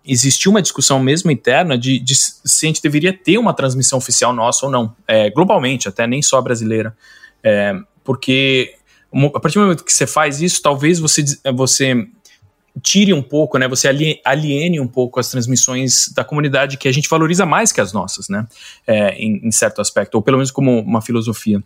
existiu 0.04 0.50
uma 0.50 0.60
discussão 0.60 0.98
mesmo 0.98 1.30
interna 1.30 1.78
de, 1.78 2.00
de, 2.00 2.16
se 2.16 2.66
a 2.66 2.66
gente 2.66 2.82
deveria 2.82 3.12
ter 3.12 3.38
uma 3.38 3.54
transmissão 3.54 3.98
oficial 3.98 4.32
nossa 4.32 4.66
ou 4.66 4.72
não, 4.72 4.94
é, 5.06 5.30
globalmente, 5.30 5.88
até 5.88 6.04
nem 6.04 6.20
só 6.20 6.42
brasileira. 6.42 6.96
É, 7.44 7.78
porque 8.02 8.74
a 9.34 9.40
partir 9.40 9.58
do 9.58 9.62
momento 9.62 9.84
que 9.84 9.92
você 9.92 10.06
faz 10.06 10.40
isso, 10.40 10.60
talvez 10.60 10.98
você, 10.98 11.24
você 11.54 12.08
tire 12.82 13.12
um 13.12 13.22
pouco, 13.22 13.58
né? 13.58 13.68
Você 13.68 13.88
aliene 14.24 14.80
um 14.80 14.88
pouco 14.88 15.20
as 15.20 15.28
transmissões 15.28 16.08
da 16.14 16.24
comunidade 16.24 16.76
que 16.76 16.88
a 16.88 16.92
gente 16.92 17.08
valoriza 17.08 17.46
mais 17.46 17.70
que 17.70 17.80
as 17.80 17.92
nossas, 17.92 18.28
né? 18.28 18.46
É, 18.86 19.14
em, 19.14 19.46
em, 19.46 19.52
certo 19.52 19.80
aspecto, 19.80 20.16
ou 20.16 20.22
pelo 20.22 20.38
menos 20.38 20.50
como 20.50 20.80
uma 20.80 21.00
filosofia. 21.00 21.62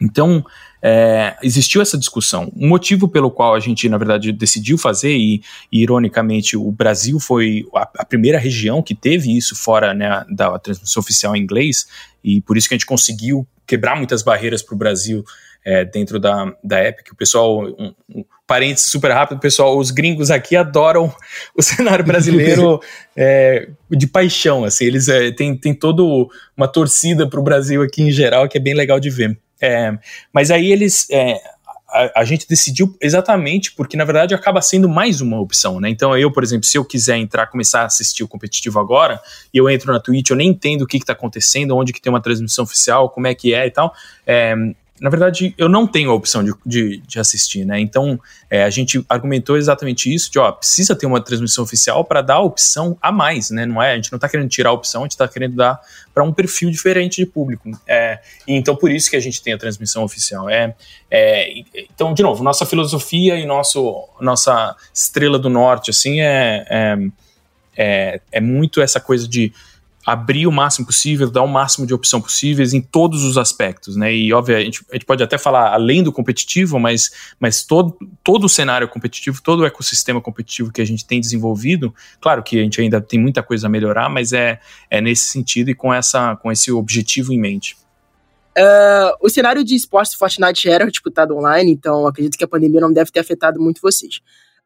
Então, 0.00 0.46
é, 0.80 1.36
existiu 1.42 1.82
essa 1.82 1.98
discussão. 1.98 2.52
O 2.56 2.66
motivo 2.66 3.08
pelo 3.08 3.30
qual 3.30 3.54
a 3.54 3.60
gente, 3.60 3.88
na 3.88 3.98
verdade, 3.98 4.30
decidiu 4.32 4.78
fazer, 4.78 5.16
e, 5.16 5.42
e 5.72 5.82
ironicamente, 5.82 6.56
o 6.56 6.70
Brasil 6.70 7.18
foi 7.18 7.66
a, 7.74 7.82
a, 7.98 8.04
primeira 8.04 8.38
região 8.38 8.80
que 8.80 8.94
teve 8.94 9.36
isso 9.36 9.56
fora 9.56 9.92
né, 9.92 10.24
da 10.30 10.56
transmissão 10.58 11.00
oficial 11.00 11.34
em 11.34 11.40
inglês, 11.40 11.88
e 12.22 12.40
por 12.40 12.56
isso 12.56 12.68
que 12.68 12.74
a 12.74 12.78
gente 12.78 12.86
conseguiu 12.86 13.46
quebrar 13.68 13.94
muitas 13.94 14.22
barreiras 14.22 14.62
para 14.62 14.74
o 14.74 14.78
Brasil 14.78 15.22
é, 15.64 15.84
dentro 15.84 16.18
da, 16.18 16.52
da 16.64 16.82
Epic. 16.82 17.12
O 17.12 17.16
pessoal, 17.16 17.62
um, 17.62 17.94
um 18.08 18.24
parênteses 18.46 18.90
super 18.90 19.12
rápido, 19.12 19.38
pessoal, 19.38 19.78
os 19.78 19.90
gringos 19.90 20.30
aqui 20.30 20.56
adoram 20.56 21.14
o 21.54 21.60
cenário 21.62 22.04
brasileiro 22.04 22.80
é, 23.14 23.68
de 23.90 24.06
paixão, 24.06 24.64
assim, 24.64 24.86
eles 24.86 25.06
é, 25.06 25.30
têm, 25.30 25.54
têm 25.54 25.74
toda 25.74 26.02
uma 26.56 26.66
torcida 26.66 27.28
para 27.28 27.38
o 27.38 27.42
Brasil 27.42 27.82
aqui 27.82 28.02
em 28.02 28.10
geral, 28.10 28.48
que 28.48 28.56
é 28.56 28.60
bem 28.60 28.74
legal 28.74 28.98
de 28.98 29.10
ver. 29.10 29.38
É, 29.60 29.92
mas 30.32 30.50
aí 30.50 30.72
eles, 30.72 31.06
é, 31.10 31.38
a, 32.14 32.24
gente 32.24 32.46
decidiu 32.48 32.96
exatamente 33.00 33.72
porque, 33.72 33.96
na 33.96 34.04
verdade, 34.04 34.34
acaba 34.34 34.60
sendo 34.62 34.88
mais 34.88 35.20
uma 35.20 35.40
opção, 35.40 35.80
né? 35.80 35.88
Então, 35.88 36.16
eu, 36.16 36.30
por 36.30 36.42
exemplo, 36.42 36.64
se 36.64 36.78
eu 36.78 36.84
quiser 36.84 37.16
entrar, 37.16 37.46
começar 37.46 37.82
a 37.82 37.86
assistir 37.86 38.22
o 38.22 38.28
competitivo 38.28 38.78
agora, 38.78 39.20
e 39.52 39.58
eu 39.58 39.68
entro 39.68 39.92
na 39.92 39.98
Twitch, 39.98 40.30
eu 40.30 40.36
nem 40.36 40.50
entendo 40.50 40.82
o 40.82 40.86
que 40.86 40.96
está 40.96 41.12
acontecendo, 41.12 41.76
onde 41.76 41.92
que 41.92 42.00
tem 42.00 42.10
uma 42.10 42.22
transmissão 42.22 42.64
oficial, 42.64 43.10
como 43.10 43.26
é 43.26 43.34
que 43.34 43.52
é 43.52 43.66
e 43.66 43.70
tal. 43.70 43.92
É, 44.26 44.54
na 45.00 45.10
verdade, 45.10 45.54
eu 45.56 45.68
não 45.68 45.86
tenho 45.86 46.10
a 46.10 46.14
opção 46.14 46.42
de, 46.42 46.52
de, 46.64 46.98
de 46.98 47.20
assistir, 47.20 47.64
né? 47.64 47.78
Então, 47.78 48.18
é, 48.50 48.64
a 48.64 48.70
gente 48.70 49.04
argumentou 49.08 49.56
exatamente 49.56 50.12
isso, 50.12 50.30
de, 50.30 50.38
ó, 50.38 50.50
precisa 50.50 50.96
ter 50.96 51.06
uma 51.06 51.20
transmissão 51.20 51.62
oficial 51.62 52.04
para 52.04 52.20
dar 52.20 52.34
a 52.34 52.40
opção 52.40 52.96
a 53.00 53.12
mais, 53.12 53.50
né? 53.50 53.64
Não 53.64 53.82
é, 53.82 53.92
a 53.92 53.96
gente 53.96 54.10
não 54.10 54.16
está 54.16 54.28
querendo 54.28 54.48
tirar 54.48 54.70
a 54.70 54.72
opção, 54.72 55.02
a 55.02 55.04
gente 55.04 55.12
está 55.12 55.28
querendo 55.28 55.56
dar 55.56 55.80
para 56.12 56.24
um 56.24 56.32
perfil 56.32 56.70
diferente 56.70 57.16
de 57.16 57.26
público. 57.26 57.70
É, 57.86 58.18
então, 58.46 58.74
por 58.74 58.90
isso 58.90 59.08
que 59.08 59.16
a 59.16 59.20
gente 59.20 59.42
tem 59.42 59.52
a 59.52 59.58
transmissão 59.58 60.02
oficial. 60.02 60.50
É, 60.50 60.74
é, 61.10 61.52
então, 61.76 62.12
de 62.12 62.22
novo, 62.22 62.42
nossa 62.42 62.66
filosofia 62.66 63.38
e 63.38 63.46
nosso, 63.46 64.08
nossa 64.20 64.74
estrela 64.92 65.38
do 65.38 65.48
norte, 65.48 65.90
assim, 65.90 66.20
é, 66.20 66.66
é, 66.68 66.98
é, 67.76 68.20
é 68.32 68.40
muito 68.40 68.80
essa 68.80 68.98
coisa 68.98 69.28
de 69.28 69.52
abrir 70.08 70.46
o 70.46 70.50
máximo 70.50 70.86
possível, 70.86 71.30
dar 71.30 71.42
o 71.42 71.46
máximo 71.46 71.86
de 71.86 71.92
opção 71.92 72.18
possíveis 72.18 72.72
em 72.72 72.80
todos 72.80 73.24
os 73.24 73.36
aspectos, 73.36 73.94
né? 73.94 74.10
E, 74.10 74.32
obviamente, 74.32 74.82
a 74.90 74.94
gente 74.94 75.04
pode 75.04 75.22
até 75.22 75.36
falar 75.36 75.74
além 75.74 76.02
do 76.02 76.10
competitivo, 76.10 76.78
mas, 76.78 77.10
mas 77.38 77.62
todo, 77.62 77.94
todo 78.24 78.44
o 78.44 78.48
cenário 78.48 78.88
competitivo, 78.88 79.42
todo 79.42 79.60
o 79.60 79.66
ecossistema 79.66 80.18
competitivo 80.18 80.72
que 80.72 80.80
a 80.80 80.84
gente 80.86 81.04
tem 81.04 81.20
desenvolvido, 81.20 81.94
claro 82.22 82.42
que 82.42 82.58
a 82.58 82.62
gente 82.62 82.80
ainda 82.80 83.02
tem 83.02 83.20
muita 83.20 83.42
coisa 83.42 83.66
a 83.66 83.70
melhorar, 83.70 84.08
mas 84.08 84.32
é, 84.32 84.58
é 84.88 84.98
nesse 84.98 85.26
sentido 85.26 85.68
e 85.68 85.74
com, 85.74 85.92
essa, 85.92 86.36
com 86.36 86.50
esse 86.50 86.72
objetivo 86.72 87.30
em 87.30 87.38
mente. 87.38 87.76
Uh, 88.56 89.12
o 89.20 89.28
cenário 89.28 89.62
de 89.62 89.74
esportes 89.74 90.14
do 90.14 90.18
Fortnite 90.18 90.70
era 90.70 90.90
disputado 90.90 91.36
online, 91.36 91.70
então 91.70 92.06
acredito 92.06 92.38
que 92.38 92.44
a 92.44 92.48
pandemia 92.48 92.80
não 92.80 92.94
deve 92.94 93.10
ter 93.10 93.20
afetado 93.20 93.60
muito 93.60 93.82
vocês. 93.82 94.22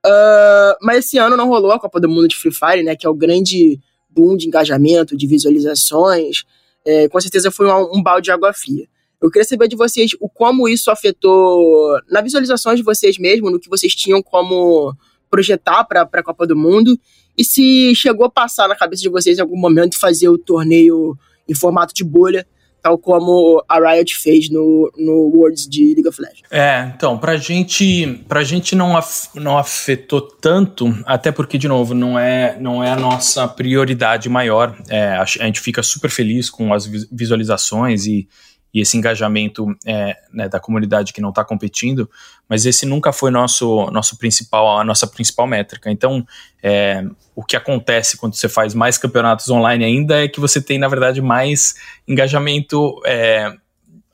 Uh, 0.06 0.78
mas 0.80 0.98
esse 0.98 1.18
ano 1.18 1.36
não 1.36 1.48
rolou 1.48 1.72
a 1.72 1.80
Copa 1.80 1.98
do 1.98 2.08
Mundo 2.08 2.28
de 2.28 2.36
Free 2.36 2.52
Fire, 2.52 2.84
né? 2.84 2.94
Que 2.94 3.08
é 3.08 3.10
o 3.10 3.14
grande 3.14 3.80
boom 4.14 4.36
de 4.36 4.46
engajamento, 4.46 5.16
de 5.16 5.26
visualizações, 5.26 6.44
é, 6.84 7.08
com 7.08 7.20
certeza 7.20 7.50
foi 7.50 7.66
um, 7.66 7.98
um, 7.98 8.02
balde 8.02 8.26
de 8.26 8.30
água 8.30 8.52
fria. 8.52 8.86
Eu 9.20 9.30
queria 9.30 9.46
saber 9.46 9.68
de 9.68 9.76
vocês 9.76 10.12
o 10.20 10.28
como 10.28 10.68
isso 10.68 10.90
afetou 10.90 11.98
na 12.10 12.20
visualizações 12.20 12.78
de 12.78 12.82
vocês 12.82 13.18
mesmo, 13.18 13.50
no 13.50 13.60
que 13.60 13.68
vocês 13.68 13.94
tinham 13.94 14.22
como 14.22 14.94
projetar 15.30 15.84
para 15.84 16.02
a 16.02 16.22
Copa 16.22 16.46
do 16.46 16.56
Mundo, 16.56 16.98
e 17.38 17.44
se 17.44 17.94
chegou 17.94 18.26
a 18.26 18.30
passar 18.30 18.68
na 18.68 18.76
cabeça 18.76 19.02
de 19.02 19.08
vocês 19.08 19.38
em 19.38 19.40
algum 19.40 19.56
momento 19.56 19.98
fazer 19.98 20.28
o 20.28 20.36
torneio 20.36 21.16
em 21.48 21.54
formato 21.54 21.94
de 21.94 22.04
bolha, 22.04 22.46
tal 22.82 22.98
como 22.98 23.62
a 23.68 23.78
Riot 23.78 24.16
fez 24.18 24.50
no, 24.50 24.92
no 24.96 25.30
Worlds 25.34 25.68
de 25.68 25.94
League 25.94 26.08
of 26.08 26.20
Legends. 26.20 26.42
É, 26.50 26.92
então, 26.94 27.16
pra 27.16 27.36
gente, 27.36 28.24
pra 28.28 28.42
gente 28.42 28.74
não, 28.74 28.96
af, 28.96 29.28
não 29.34 29.56
afetou 29.56 30.20
tanto, 30.20 30.92
até 31.06 31.30
porque, 31.30 31.56
de 31.56 31.68
novo, 31.68 31.94
não 31.94 32.18
é, 32.18 32.58
não 32.60 32.82
é 32.82 32.90
a 32.90 32.96
nossa 32.96 33.46
prioridade 33.46 34.28
maior. 34.28 34.76
É, 34.88 35.14
a, 35.16 35.22
a 35.22 35.26
gente 35.46 35.60
fica 35.60 35.82
super 35.82 36.10
feliz 36.10 36.50
com 36.50 36.74
as 36.74 36.84
visualizações 36.86 38.06
e, 38.06 38.28
e 38.72 38.80
esse 38.80 38.96
engajamento 38.96 39.66
é, 39.84 40.16
né, 40.32 40.48
da 40.48 40.58
comunidade 40.58 41.12
que 41.12 41.20
não 41.20 41.28
está 41.28 41.44
competindo, 41.44 42.08
mas 42.48 42.64
esse 42.64 42.86
nunca 42.86 43.12
foi 43.12 43.30
nosso, 43.30 43.90
nosso 43.90 44.16
principal, 44.16 44.78
a 44.78 44.84
nossa 44.84 45.06
principal 45.06 45.46
métrica. 45.46 45.90
Então, 45.90 46.26
é, 46.62 47.04
o 47.34 47.44
que 47.44 47.56
acontece 47.56 48.16
quando 48.16 48.34
você 48.34 48.48
faz 48.48 48.74
mais 48.74 48.96
campeonatos 48.96 49.48
online 49.50 49.84
ainda 49.84 50.24
é 50.24 50.28
que 50.28 50.40
você 50.40 50.60
tem, 50.60 50.78
na 50.78 50.88
verdade, 50.88 51.20
mais 51.20 51.74
engajamento 52.08 53.00
é, 53.04 53.52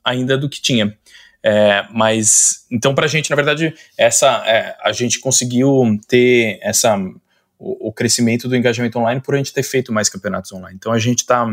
ainda 0.05 0.37
do 0.37 0.49
que 0.49 0.61
tinha. 0.61 0.97
É, 1.42 1.87
mas, 1.92 2.66
então, 2.71 2.94
para 2.94 3.05
a 3.05 3.09
gente, 3.09 3.31
na 3.31 3.37
verdade, 3.37 3.75
essa, 3.97 4.42
é, 4.47 4.77
a 4.83 4.92
gente 4.92 5.21
conseguiu 5.21 5.99
ter 6.09 6.59
essa, 6.62 6.99
o, 7.59 7.88
o, 7.88 7.92
crescimento 7.92 8.49
do 8.49 8.57
engajamento 8.57 8.99
online 8.99 9.21
por 9.21 9.35
a 9.35 9.38
gente 9.38 9.53
ter 9.53 9.62
feito 9.62 9.92
mais 9.92 10.09
campeonatos 10.09 10.53
online. 10.53 10.77
Então, 10.77 10.92
a 10.92 10.99
gente 10.99 11.21
está. 11.21 11.47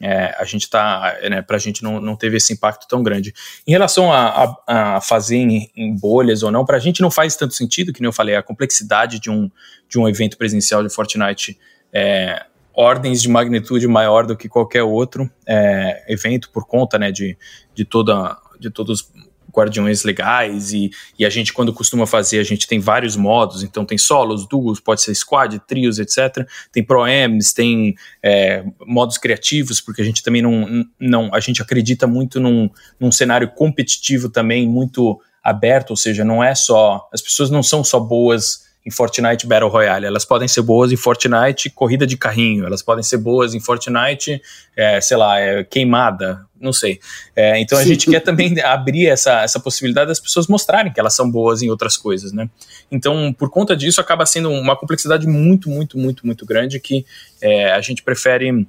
É, 0.00 0.34
a 0.38 0.44
gente 0.44 0.70
tá, 0.70 1.16
né, 1.28 1.42
pra 1.42 1.58
gente 1.58 1.82
não, 1.82 2.00
não 2.00 2.14
teve 2.14 2.36
esse 2.36 2.52
impacto 2.52 2.86
tão 2.86 3.02
grande. 3.02 3.34
Em 3.66 3.72
relação 3.72 4.12
a, 4.12 4.56
a, 4.66 4.96
a 4.96 5.00
fazer 5.00 5.36
em, 5.36 5.70
em, 5.76 5.94
bolhas 5.96 6.42
ou 6.42 6.50
não, 6.50 6.64
pra 6.64 6.78
gente 6.78 7.02
não 7.02 7.10
faz 7.10 7.34
tanto 7.34 7.54
sentido, 7.54 7.92
que 7.92 8.00
nem 8.00 8.08
eu 8.08 8.12
falei, 8.12 8.36
a 8.36 8.42
complexidade 8.42 9.18
de 9.18 9.30
um, 9.30 9.50
de 9.88 9.98
um 9.98 10.08
evento 10.08 10.36
presencial 10.36 10.82
de 10.82 10.92
Fortnite 10.92 11.58
é, 11.92 12.44
ordens 12.72 13.20
de 13.20 13.28
magnitude 13.28 13.88
maior 13.88 14.24
do 14.24 14.36
que 14.36 14.48
qualquer 14.48 14.84
outro 14.84 15.28
é, 15.44 16.04
evento 16.08 16.48
por 16.50 16.64
conta 16.64 16.96
né, 16.96 17.10
de, 17.10 17.36
de, 17.74 17.84
toda, 17.84 18.36
de 18.60 18.70
todos 18.70 19.00
os 19.00 19.27
guardiões 19.58 20.04
legais 20.04 20.72
e, 20.72 20.90
e 21.18 21.26
a 21.26 21.30
gente 21.30 21.52
quando 21.52 21.72
costuma 21.72 22.06
fazer 22.06 22.38
a 22.38 22.44
gente 22.44 22.66
tem 22.66 22.80
vários 22.80 23.16
modos. 23.16 23.62
Então 23.62 23.84
tem 23.84 23.98
solos, 23.98 24.46
duos, 24.46 24.80
pode 24.80 25.02
ser 25.02 25.14
squad, 25.14 25.58
trios, 25.66 25.98
etc 25.98 26.46
tem 26.72 26.82
proems, 26.82 27.52
tem 27.52 27.94
é, 28.22 28.64
modos 28.86 29.18
criativos 29.18 29.80
porque 29.80 30.02
a 30.02 30.04
gente 30.04 30.22
também 30.22 30.42
não, 30.42 30.84
não 30.98 31.34
a 31.34 31.40
gente 31.40 31.62
acredita 31.62 32.06
muito 32.06 32.40
num, 32.40 32.70
num 32.98 33.10
cenário 33.10 33.48
competitivo 33.48 34.28
também 34.28 34.68
muito 34.68 35.20
aberto, 35.42 35.90
ou 35.90 35.96
seja, 35.96 36.24
não 36.24 36.42
é 36.42 36.54
só 36.54 37.08
as 37.12 37.22
pessoas 37.22 37.50
não 37.50 37.62
são 37.62 37.82
só 37.82 37.98
boas 37.98 38.67
em 38.88 38.90
Fortnite 38.90 39.46
Battle 39.46 39.68
Royale. 39.68 40.06
Elas 40.06 40.24
podem 40.24 40.48
ser 40.48 40.62
boas 40.62 40.90
em 40.90 40.96
Fortnite 40.96 41.68
corrida 41.68 42.06
de 42.06 42.16
carrinho, 42.16 42.64
elas 42.64 42.82
podem 42.82 43.04
ser 43.04 43.18
boas 43.18 43.54
em 43.54 43.60
Fortnite, 43.60 44.40
é, 44.74 44.98
sei 45.00 45.16
lá, 45.16 45.38
é, 45.38 45.62
queimada, 45.62 46.40
não 46.58 46.72
sei. 46.72 46.98
É, 47.36 47.60
então 47.60 47.76
a 47.76 47.82
Sim. 47.82 47.88
gente 47.88 48.10
quer 48.10 48.20
também 48.20 48.58
abrir 48.64 49.06
essa, 49.06 49.42
essa 49.42 49.60
possibilidade 49.60 50.08
das 50.08 50.18
pessoas 50.18 50.46
mostrarem 50.46 50.90
que 50.90 50.98
elas 50.98 51.14
são 51.14 51.30
boas 51.30 51.60
em 51.60 51.68
outras 51.68 51.98
coisas, 51.98 52.32
né? 52.32 52.48
Então, 52.90 53.32
por 53.38 53.50
conta 53.50 53.76
disso, 53.76 54.00
acaba 54.00 54.24
sendo 54.24 54.50
uma 54.50 54.74
complexidade 54.74 55.26
muito, 55.26 55.68
muito, 55.68 55.98
muito, 55.98 56.26
muito 56.26 56.46
grande 56.46 56.80
que 56.80 57.04
é, 57.42 57.72
a 57.72 57.80
gente 57.82 58.02
prefere 58.02 58.66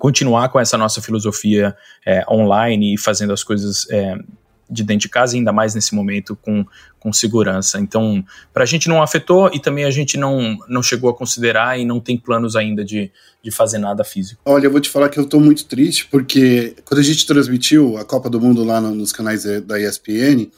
continuar 0.00 0.48
com 0.48 0.58
essa 0.58 0.76
nossa 0.76 1.00
filosofia 1.00 1.76
é, 2.04 2.24
online 2.28 2.94
e 2.94 2.98
fazendo 2.98 3.32
as 3.32 3.44
coisas 3.44 3.88
é, 3.88 4.18
de 4.68 4.82
dentro 4.82 5.02
de 5.02 5.08
casa, 5.08 5.36
ainda 5.36 5.52
mais 5.52 5.74
nesse 5.74 5.94
momento 5.94 6.36
com, 6.36 6.64
com 6.98 7.12
segurança. 7.12 7.78
Então, 7.78 8.24
para 8.52 8.62
a 8.62 8.66
gente 8.66 8.88
não 8.88 9.02
afetou 9.02 9.50
e 9.52 9.60
também 9.60 9.84
a 9.84 9.90
gente 9.90 10.16
não, 10.16 10.58
não 10.68 10.82
chegou 10.82 11.10
a 11.10 11.14
considerar 11.14 11.78
e 11.78 11.84
não 11.84 12.00
tem 12.00 12.16
planos 12.16 12.56
ainda 12.56 12.84
de, 12.84 13.10
de 13.42 13.50
fazer 13.50 13.78
nada 13.78 14.04
físico. 14.04 14.40
Olha, 14.44 14.66
eu 14.66 14.70
vou 14.70 14.80
te 14.80 14.88
falar 14.88 15.08
que 15.08 15.18
eu 15.18 15.24
estou 15.24 15.40
muito 15.40 15.64
triste, 15.66 16.06
porque 16.06 16.74
quando 16.84 17.00
a 17.00 17.04
gente 17.04 17.26
transmitiu 17.26 17.96
a 17.98 18.04
Copa 18.04 18.30
do 18.30 18.40
Mundo 18.40 18.64
lá 18.64 18.80
no, 18.80 18.94
nos 18.94 19.12
canais 19.12 19.44
da 19.44 19.78
ESPN, 19.78 20.50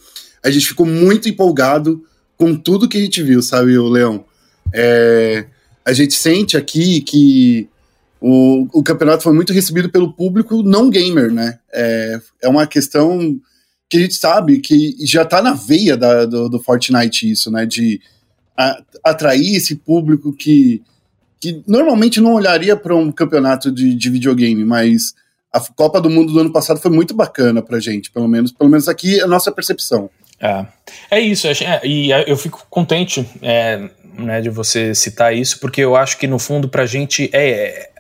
a 0.42 0.50
gente 0.50 0.66
ficou 0.66 0.86
muito 0.86 1.28
empolgado 1.28 2.04
com 2.36 2.54
tudo 2.54 2.88
que 2.88 2.98
a 2.98 3.00
gente 3.00 3.22
viu, 3.22 3.42
sabe, 3.42 3.76
o 3.76 3.88
Leão? 3.88 4.24
É, 4.72 5.46
a 5.84 5.92
gente 5.92 6.14
sente 6.14 6.56
aqui 6.56 7.00
que 7.00 7.68
o, 8.20 8.66
o 8.72 8.82
campeonato 8.82 9.22
foi 9.22 9.32
muito 9.32 9.52
recebido 9.52 9.90
pelo 9.90 10.12
público 10.12 10.62
não 10.62 10.90
gamer, 10.90 11.32
né? 11.32 11.58
É, 11.72 12.20
é 12.42 12.48
uma 12.48 12.66
questão 12.66 13.40
que 13.88 13.96
a 13.96 14.00
gente 14.00 14.14
sabe 14.14 14.58
que 14.58 14.96
já 15.06 15.22
está 15.22 15.40
na 15.40 15.52
veia 15.52 15.96
da, 15.96 16.24
do, 16.26 16.48
do, 16.48 16.60
Fortnite 16.60 17.30
isso, 17.30 17.50
né? 17.50 17.64
De 17.64 18.00
a, 18.56 18.82
atrair 19.04 19.56
esse 19.56 19.76
público 19.76 20.32
que, 20.32 20.82
que 21.40 21.62
normalmente 21.66 22.20
não 22.20 22.34
olharia 22.34 22.76
para 22.76 22.94
um 22.94 23.12
campeonato 23.12 23.70
de, 23.70 23.94
de 23.94 24.10
videogame, 24.10 24.64
mas 24.64 25.14
a 25.52 25.60
Copa 25.60 26.00
do 26.00 26.10
Mundo 26.10 26.32
do 26.32 26.40
ano 26.40 26.52
passado 26.52 26.80
foi 26.80 26.90
muito 26.90 27.14
bacana 27.14 27.62
pra 27.62 27.80
gente, 27.80 28.10
pelo 28.10 28.28
menos, 28.28 28.52
pelo 28.52 28.68
menos 28.68 28.88
aqui 28.88 29.20
é 29.20 29.22
a 29.22 29.28
nossa 29.28 29.52
percepção. 29.52 30.10
É, 30.40 30.66
é 31.10 31.20
isso, 31.20 31.46
é, 31.46 31.80
e 31.82 32.10
eu 32.26 32.36
fico 32.36 32.66
contente 32.68 33.26
é, 33.40 33.88
né, 34.18 34.40
de 34.40 34.50
você 34.50 34.94
citar 34.94 35.34
isso, 35.34 35.58
porque 35.60 35.80
eu 35.80 35.96
acho 35.96 36.18
que 36.18 36.26
no 36.26 36.38
fundo 36.38 36.68
pra 36.68 36.84
gente 36.84 37.30
é, 37.32 37.90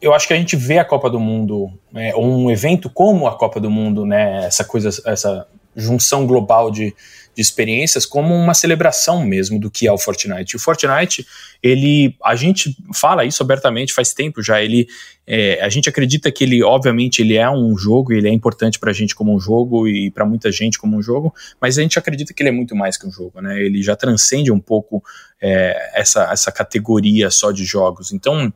eu 0.00 0.14
acho 0.14 0.26
que 0.26 0.34
a 0.34 0.36
gente 0.36 0.56
vê 0.56 0.78
a 0.78 0.84
Copa 0.84 1.10
do 1.10 1.18
Mundo, 1.18 1.72
né, 1.92 2.14
um 2.14 2.50
evento 2.50 2.88
como 2.88 3.26
a 3.26 3.36
Copa 3.36 3.60
do 3.60 3.70
Mundo, 3.70 4.04
né, 4.06 4.46
essa 4.46 4.64
coisa, 4.64 4.90
essa 5.04 5.46
junção 5.74 6.26
global 6.26 6.70
de, 6.70 6.94
de 7.34 7.40
experiências 7.40 8.04
como 8.04 8.34
uma 8.34 8.52
celebração 8.52 9.24
mesmo 9.24 9.58
do 9.58 9.70
que 9.70 9.86
é 9.86 9.92
o 9.92 9.98
Fortnite. 9.98 10.56
O 10.56 10.58
Fortnite, 10.58 11.26
ele, 11.62 12.14
a 12.22 12.36
gente 12.36 12.76
fala 12.94 13.24
isso 13.24 13.42
abertamente 13.42 13.92
faz 13.92 14.12
tempo 14.12 14.42
já. 14.42 14.62
Ele, 14.62 14.86
é, 15.26 15.62
a 15.62 15.68
gente 15.68 15.88
acredita 15.88 16.30
que 16.30 16.44
ele, 16.44 16.62
obviamente, 16.62 17.22
ele 17.22 17.36
é 17.36 17.48
um 17.50 17.76
jogo, 17.76 18.12
ele 18.12 18.28
é 18.28 18.32
importante 18.32 18.78
para 18.78 18.90
a 18.90 18.94
gente 18.94 19.14
como 19.14 19.34
um 19.34 19.40
jogo 19.40 19.88
e 19.88 20.10
para 20.10 20.26
muita 20.26 20.52
gente 20.52 20.78
como 20.78 20.96
um 20.96 21.02
jogo, 21.02 21.34
mas 21.60 21.78
a 21.78 21.82
gente 21.82 21.98
acredita 21.98 22.34
que 22.34 22.42
ele 22.42 22.50
é 22.50 22.52
muito 22.52 22.76
mais 22.76 22.98
que 22.98 23.06
um 23.06 23.10
jogo, 23.10 23.40
né? 23.40 23.58
Ele 23.60 23.82
já 23.82 23.96
transcende 23.96 24.52
um 24.52 24.60
pouco 24.60 25.02
é, 25.40 25.90
essa, 25.94 26.30
essa 26.30 26.52
categoria 26.52 27.30
só 27.30 27.50
de 27.50 27.64
jogos. 27.64 28.12
Então 28.12 28.52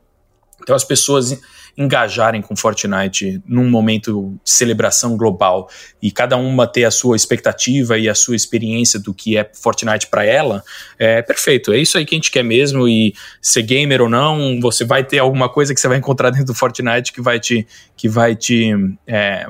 então, 0.67 0.75
as 0.75 0.83
pessoas 0.83 1.39
engajarem 1.77 2.41
com 2.41 2.57
Fortnite 2.57 3.41
num 3.47 3.69
momento 3.69 4.37
de 4.43 4.51
celebração 4.51 5.15
global 5.15 5.69
e 6.01 6.11
cada 6.11 6.35
uma 6.35 6.67
ter 6.67 6.83
a 6.83 6.91
sua 6.91 7.15
expectativa 7.15 7.97
e 7.97 8.09
a 8.09 8.13
sua 8.13 8.35
experiência 8.35 8.99
do 8.99 9.13
que 9.13 9.37
é 9.37 9.49
Fortnite 9.53 10.07
para 10.07 10.25
ela, 10.25 10.61
é 10.99 11.21
perfeito. 11.21 11.71
É 11.71 11.77
isso 11.77 11.97
aí 11.97 12.05
que 12.05 12.13
a 12.13 12.17
gente 12.17 12.31
quer 12.31 12.43
mesmo. 12.43 12.85
E 12.85 13.15
ser 13.41 13.61
gamer 13.61 14.01
ou 14.01 14.09
não, 14.09 14.59
você 14.59 14.83
vai 14.83 15.05
ter 15.05 15.19
alguma 15.19 15.47
coisa 15.47 15.73
que 15.73 15.79
você 15.79 15.87
vai 15.87 15.99
encontrar 15.99 16.31
dentro 16.31 16.47
do 16.47 16.53
Fortnite 16.53 17.13
que 17.13 17.21
vai 17.21 17.39
te. 17.39 17.65
Que 17.95 18.09
vai 18.09 18.35
te 18.35 18.73
é, 19.07 19.47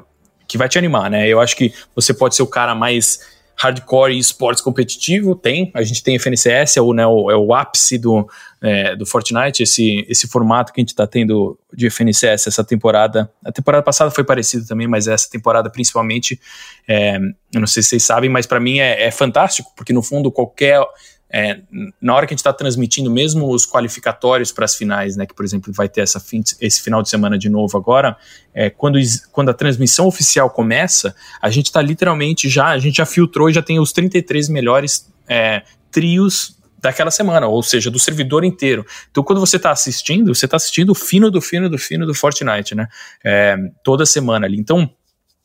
que 0.48 0.56
vai 0.56 0.70
te 0.70 0.78
animar, 0.78 1.10
né? 1.10 1.28
Eu 1.28 1.42
acho 1.42 1.58
que 1.58 1.74
você 1.96 2.14
pode 2.14 2.36
ser 2.36 2.44
o 2.44 2.48
cara 2.48 2.76
mais 2.76 3.20
hardcore 3.58 4.14
e 4.14 4.20
esportes 4.20 4.62
competitivo, 4.62 5.36
tem. 5.36 5.72
A 5.74 5.82
gente 5.82 6.04
tem 6.04 6.16
FNCS, 6.16 6.78
é 6.78 6.82
o, 6.82 6.94
né, 6.94 7.06
o, 7.08 7.32
é 7.32 7.36
o 7.36 7.54
ápice 7.54 7.98
do, 7.98 8.30
é, 8.62 8.96
do 8.96 9.06
Fortnite, 9.06 9.63
esse, 9.63 10.06
esse 10.10 10.28
formato 10.28 10.74
que 10.74 10.80
a 10.80 10.82
gente 10.82 10.89
está 10.89 11.06
tendo 11.06 11.58
de 11.74 11.88
FNCS 11.88 12.48
essa 12.48 12.63
temporada. 12.63 13.32
A 13.46 13.52
temporada 13.52 13.84
passada 13.84 14.10
foi 14.12 14.24
parecido 14.24 14.65
também, 14.65 14.88
mas 14.88 15.08
essa 15.08 15.30
temporada 15.30 15.70
principalmente, 15.70 16.39
é, 16.88 17.17
eu 17.54 17.60
não 17.60 17.67
sei 17.67 17.84
se 17.84 17.89
vocês 17.89 18.04
sabem, 18.04 18.30
mas 18.30 18.46
para 18.46 18.60
mim 18.60 18.80
é, 18.80 19.04
é 19.04 19.12
fantástico, 19.12 19.72
porque 19.76 19.93
no 19.93 20.02
fundo 20.02 20.32
qualquer 20.32 20.82
é, 21.30 21.60
na 22.02 22.15
hora 22.15 22.26
que 22.26 22.34
a 22.34 22.36
gente 22.36 22.39
está 22.39 22.54
transmitindo 22.54 23.12
mesmo 23.12 23.52
os 23.54 23.65
qualificatórios 23.65 24.52
para 24.52 24.63
as 24.63 24.76
finais, 24.76 25.17
né, 25.17 25.26
que 25.26 25.34
por 25.34 25.43
exemplo 25.43 25.74
vai 25.74 25.89
ter 25.89 26.02
essa 26.02 26.20
fim, 26.20 26.41
esse 26.62 26.82
final 26.82 27.04
de 27.04 27.10
semana 27.10 27.38
de 27.38 27.50
novo 27.50 27.78
agora, 27.78 28.15
é, 28.54 28.70
quando, 28.70 28.98
quando 29.32 29.50
a 29.50 29.54
transmissão 29.54 30.08
oficial 30.08 30.50
começa, 30.50 31.13
a 31.41 31.50
gente 31.50 31.65
está 31.65 31.82
literalmente 31.82 32.48
já, 32.48 32.67
a 32.67 32.80
gente 32.80 32.98
já 32.98 33.06
filtrou 33.06 33.50
e 33.50 33.54
já 33.54 33.62
tem 33.62 33.80
os 33.80 33.91
33 33.91 34.48
melhores 34.48 35.12
é, 35.28 35.63
trios 35.91 36.57
daquela 36.78 37.12
semana, 37.12 37.48
ou 37.48 37.63
seja, 37.63 37.90
do 37.90 38.00
servidor 38.00 38.44
inteiro. 38.44 38.86
Então, 39.10 39.24
quando 39.24 39.40
você 39.40 39.58
está 39.58 39.72
assistindo, 39.72 40.34
você 40.34 40.46
está 40.46 40.58
assistindo 40.58 40.92
o 40.92 40.96
fino 40.96 41.32
do 41.32 41.42
fino 41.42 41.70
do 41.70 41.78
fino 41.78 42.06
do 42.06 42.13
Fortnite, 42.13 42.76
né? 42.76 42.88
É, 43.24 43.58
toda 43.84 44.06
semana 44.06 44.46
ali. 44.46 44.60
Então, 44.60 44.90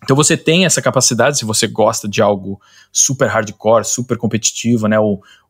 então 0.03 0.16
você 0.16 0.37
tem 0.37 0.64
essa 0.64 0.83
capacidade, 0.83 1.38
se 1.38 1.45
você 1.45 1.66
gosta 1.66 2.09
de 2.09 2.21
algo 2.21 2.61
super 2.90 3.29
hardcore, 3.29 3.85
super 3.85 4.16
competitivo, 4.18 4.88
né? 4.88 4.97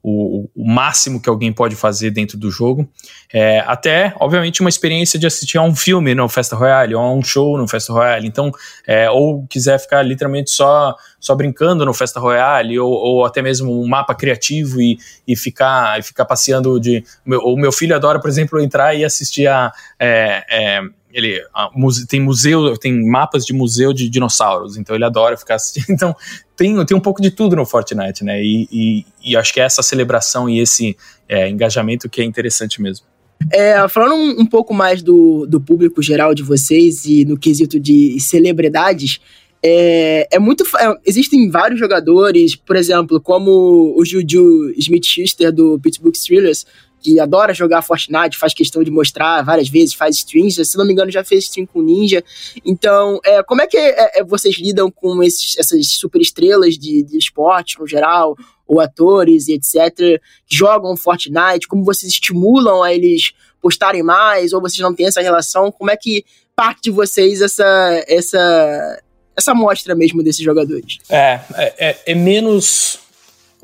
O, 0.02 0.50
o 0.54 0.68
máximo 0.68 1.22
que 1.22 1.28
alguém 1.28 1.52
pode 1.52 1.76
fazer 1.76 2.10
dentro 2.10 2.36
do 2.36 2.50
jogo. 2.50 2.88
É, 3.32 3.60
até, 3.60 4.12
obviamente, 4.18 4.60
uma 4.60 4.68
experiência 4.68 5.18
de 5.18 5.26
assistir 5.26 5.58
a 5.58 5.62
um 5.62 5.74
filme 5.76 6.14
no 6.14 6.28
Festa 6.28 6.56
Royale, 6.56 6.94
ou 6.94 7.00
a 7.00 7.14
um 7.14 7.22
show 7.22 7.56
no 7.56 7.68
Festa 7.68 7.92
Royale. 7.92 8.26
Então, 8.26 8.50
é, 8.86 9.08
ou 9.08 9.46
quiser 9.46 9.78
ficar 9.78 10.02
literalmente 10.02 10.50
só, 10.50 10.96
só 11.20 11.34
brincando 11.34 11.86
no 11.86 11.94
Festa 11.94 12.18
Royale, 12.18 12.78
ou, 12.80 12.90
ou 12.90 13.24
até 13.24 13.40
mesmo 13.40 13.80
um 13.80 13.86
mapa 13.86 14.14
criativo 14.14 14.80
e, 14.80 14.98
e, 15.26 15.36
ficar, 15.36 16.00
e 16.00 16.02
ficar 16.02 16.24
passeando 16.24 16.80
de. 16.80 17.04
O 17.24 17.56
meu 17.56 17.70
filho 17.70 17.94
adora, 17.94 18.20
por 18.20 18.28
exemplo, 18.28 18.60
entrar 18.60 18.94
e 18.94 19.04
assistir 19.04 19.46
a. 19.46 19.72
É, 20.00 20.44
é 20.50 20.82
ele 21.12 21.40
a, 21.54 21.68
tem 22.08 22.20
museu, 22.20 22.76
tem 22.78 23.06
mapas 23.06 23.44
de 23.44 23.52
museu 23.52 23.92
de 23.92 24.08
dinossauros, 24.08 24.76
então 24.76 24.96
ele 24.96 25.04
adora 25.04 25.36
ficar 25.36 25.56
assistindo. 25.56 25.82
Então 25.92 26.16
tem, 26.62 26.86
tem 26.86 26.96
um 26.96 27.00
pouco 27.00 27.20
de 27.20 27.30
tudo 27.30 27.56
no 27.56 27.66
Fortnite, 27.66 28.24
né? 28.24 28.40
E, 28.40 28.68
e, 28.70 29.06
e 29.24 29.36
acho 29.36 29.52
que 29.52 29.60
é 29.60 29.64
essa 29.64 29.82
celebração 29.82 30.48
e 30.48 30.60
esse 30.60 30.96
é, 31.28 31.48
engajamento 31.48 32.08
que 32.08 32.20
é 32.20 32.24
interessante 32.24 32.80
mesmo. 32.80 33.04
É, 33.50 33.88
falando 33.88 34.14
um, 34.14 34.42
um, 34.42 34.46
pouco 34.46 34.72
mais 34.72 35.02
do, 35.02 35.44
do 35.46 35.60
público 35.60 36.00
geral 36.00 36.32
de 36.32 36.44
vocês 36.44 37.04
e 37.04 37.24
no 37.24 37.36
quesito 37.36 37.80
de 37.80 38.16
celebridades, 38.20 39.20
é, 39.60 40.28
é 40.30 40.38
muito. 40.38 40.62
É, 40.78 40.94
existem 41.04 41.50
vários 41.50 41.80
jogadores, 41.80 42.54
por 42.54 42.76
exemplo, 42.76 43.20
como 43.20 43.94
o 43.96 44.04
Juju 44.04 44.72
Smith-Schuster 44.76 45.50
do 45.50 45.80
Pittsburgh 45.80 46.14
Steelers, 46.14 46.64
que 47.02 47.18
adora 47.18 47.52
jogar 47.52 47.82
Fortnite, 47.82 48.38
faz 48.38 48.54
questão 48.54 48.82
de 48.82 48.90
mostrar 48.90 49.42
várias 49.42 49.68
vezes, 49.68 49.94
faz 49.94 50.16
streams, 50.16 50.64
se 50.64 50.76
não 50.76 50.86
me 50.86 50.92
engano 50.92 51.10
já 51.10 51.24
fez 51.24 51.44
stream 51.44 51.66
com 51.66 51.82
Ninja. 51.82 52.22
Então, 52.64 53.18
é, 53.24 53.42
como 53.42 53.62
é 53.62 53.66
que 53.66 53.76
é, 53.76 54.20
é, 54.20 54.24
vocês 54.24 54.56
lidam 54.58 54.90
com 54.90 55.22
esses, 55.22 55.58
essas 55.58 55.86
super 55.94 56.20
estrelas 56.20 56.78
de, 56.78 57.02
de 57.02 57.18
esporte 57.18 57.78
no 57.78 57.86
geral, 57.86 58.36
ou 58.66 58.80
atores 58.80 59.48
e 59.48 59.54
etc., 59.54 60.20
que 60.46 60.56
jogam 60.56 60.96
Fortnite? 60.96 61.66
Como 61.68 61.84
vocês 61.84 62.12
estimulam 62.12 62.82
a 62.82 62.92
eles 62.94 63.32
postarem 63.60 64.02
mais, 64.02 64.52
ou 64.52 64.60
vocês 64.60 64.78
não 64.78 64.94
têm 64.94 65.06
essa 65.06 65.20
relação? 65.20 65.70
Como 65.72 65.90
é 65.90 65.96
que 65.96 66.24
parte 66.54 66.82
de 66.82 66.90
vocês 66.90 67.40
essa, 67.40 68.04
essa 68.06 69.02
essa 69.36 69.52
amostra 69.52 69.94
mesmo 69.94 70.22
desses 70.22 70.44
jogadores. 70.44 70.98
É, 71.08 71.40
é, 71.54 71.74
é, 71.78 71.98
é 72.06 72.14
menos 72.14 72.98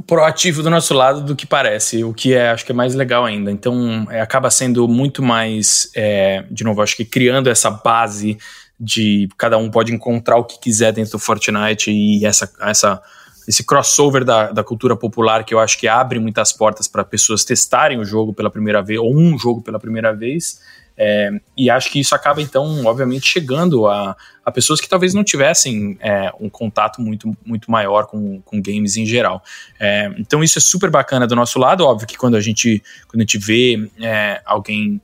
proativo 0.06 0.62
do 0.62 0.70
nosso 0.70 0.94
lado 0.94 1.22
do 1.22 1.36
que 1.36 1.46
parece, 1.46 2.04
o 2.04 2.14
que 2.14 2.34
é, 2.34 2.50
acho 2.50 2.64
que 2.64 2.72
é 2.72 2.74
mais 2.74 2.94
legal 2.94 3.24
ainda. 3.24 3.50
Então, 3.50 4.06
é, 4.10 4.20
acaba 4.20 4.50
sendo 4.50 4.86
muito 4.86 5.22
mais, 5.22 5.90
é, 5.94 6.44
de 6.50 6.64
novo, 6.64 6.80
acho 6.82 6.96
que 6.96 7.04
criando 7.04 7.48
essa 7.48 7.70
base 7.70 8.38
de 8.78 9.28
cada 9.36 9.58
um 9.58 9.70
pode 9.70 9.92
encontrar 9.92 10.36
o 10.36 10.44
que 10.44 10.58
quiser 10.58 10.92
dentro 10.92 11.12
do 11.12 11.18
Fortnite 11.18 11.90
e 11.90 12.24
essa, 12.24 12.50
essa 12.60 13.02
esse 13.48 13.64
crossover 13.64 14.24
da, 14.24 14.52
da 14.52 14.62
cultura 14.62 14.94
popular 14.94 15.42
que 15.42 15.54
eu 15.54 15.58
acho 15.58 15.78
que 15.78 15.88
abre 15.88 16.18
muitas 16.18 16.52
portas 16.52 16.86
para 16.86 17.02
pessoas 17.02 17.46
testarem 17.46 17.98
o 17.98 18.04
jogo 18.04 18.34
pela 18.34 18.50
primeira 18.50 18.82
vez, 18.82 19.00
ou 19.00 19.16
um 19.16 19.38
jogo 19.38 19.62
pela 19.62 19.80
primeira 19.80 20.14
vez. 20.14 20.60
É, 21.00 21.30
e 21.56 21.70
acho 21.70 21.92
que 21.92 22.00
isso 22.00 22.12
acaba, 22.12 22.42
então, 22.42 22.84
obviamente, 22.84 23.28
chegando 23.28 23.86
a, 23.86 24.16
a 24.44 24.50
pessoas 24.50 24.80
que 24.80 24.88
talvez 24.88 25.14
não 25.14 25.22
tivessem 25.22 25.96
é, 26.00 26.32
um 26.40 26.50
contato 26.50 27.00
muito, 27.00 27.36
muito 27.46 27.70
maior 27.70 28.06
com, 28.06 28.40
com 28.42 28.60
games 28.60 28.96
em 28.96 29.06
geral. 29.06 29.40
É, 29.78 30.12
então, 30.18 30.42
isso 30.42 30.58
é 30.58 30.60
super 30.60 30.90
bacana 30.90 31.24
do 31.24 31.36
nosso 31.36 31.56
lado. 31.56 31.84
Óbvio 31.84 32.08
que 32.08 32.18
quando 32.18 32.36
a 32.36 32.40
gente, 32.40 32.82
quando 33.06 33.20
a 33.20 33.22
gente 33.22 33.38
vê 33.38 33.88
é, 34.00 34.42
alguém 34.44 35.00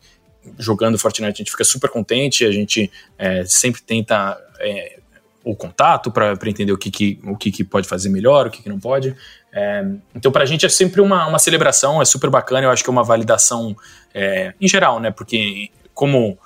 jogando 0.59 0.99
Fortnite, 0.99 1.33
a 1.33 1.37
gente 1.37 1.51
fica 1.53 1.65
super 1.65 1.89
contente, 1.89 2.45
a 2.45 2.51
gente 2.51 2.91
é, 3.17 3.45
sempre 3.45 3.81
tenta 3.81 4.37
é, 4.59 4.99
o 5.45 5.55
contato 5.55 6.11
para 6.11 6.37
entender 6.47 6.73
o, 6.73 6.79
que, 6.79 6.91
que, 6.91 7.21
o 7.25 7.37
que, 7.37 7.53
que 7.53 7.63
pode 7.63 7.87
fazer 7.87 8.09
melhor, 8.09 8.49
o 8.49 8.51
que, 8.51 8.63
que 8.63 8.69
não 8.69 8.81
pode. 8.81 9.15
É, 9.53 9.85
então, 10.15 10.33
para 10.33 10.43
a 10.43 10.47
gente 10.47 10.67
é 10.67 10.69
sempre 10.69 11.01
uma, 11.01 11.27
uma 11.29 11.39
celebração, 11.39 12.03
é 12.03 12.05
super 12.05 12.31
bacana, 12.31 12.67
eu 12.67 12.71
acho 12.71 12.83
que 12.83 12.91
é 12.91 12.93
uma 12.93 13.05
validação 13.05 13.77
é, 14.13 14.55
em 14.61 14.67
geral, 14.67 14.99
né? 14.99 15.13
Porque 15.13 15.71
como, 15.95 16.39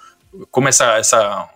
como 0.51 0.69
essa, 0.69 0.99
essa, 0.99 1.49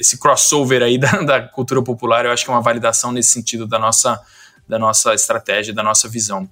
esse 0.00 0.18
crossover 0.18 0.82
aí 0.82 0.96
da, 0.98 1.10
da, 1.22 1.42
cultura 1.42 1.82
popular, 1.82 2.24
eu 2.24 2.32
acho 2.32 2.44
que 2.44 2.50
é 2.50 2.54
uma 2.54 2.62
validação 2.62 3.12
nesse 3.12 3.30
sentido 3.30 3.66
da 3.66 3.78
nossa, 3.78 4.20
da 4.66 4.78
nossa 4.78 5.14
estratégia, 5.14 5.74
da 5.74 5.82
nossa 5.82 6.08
visão. 6.08 6.48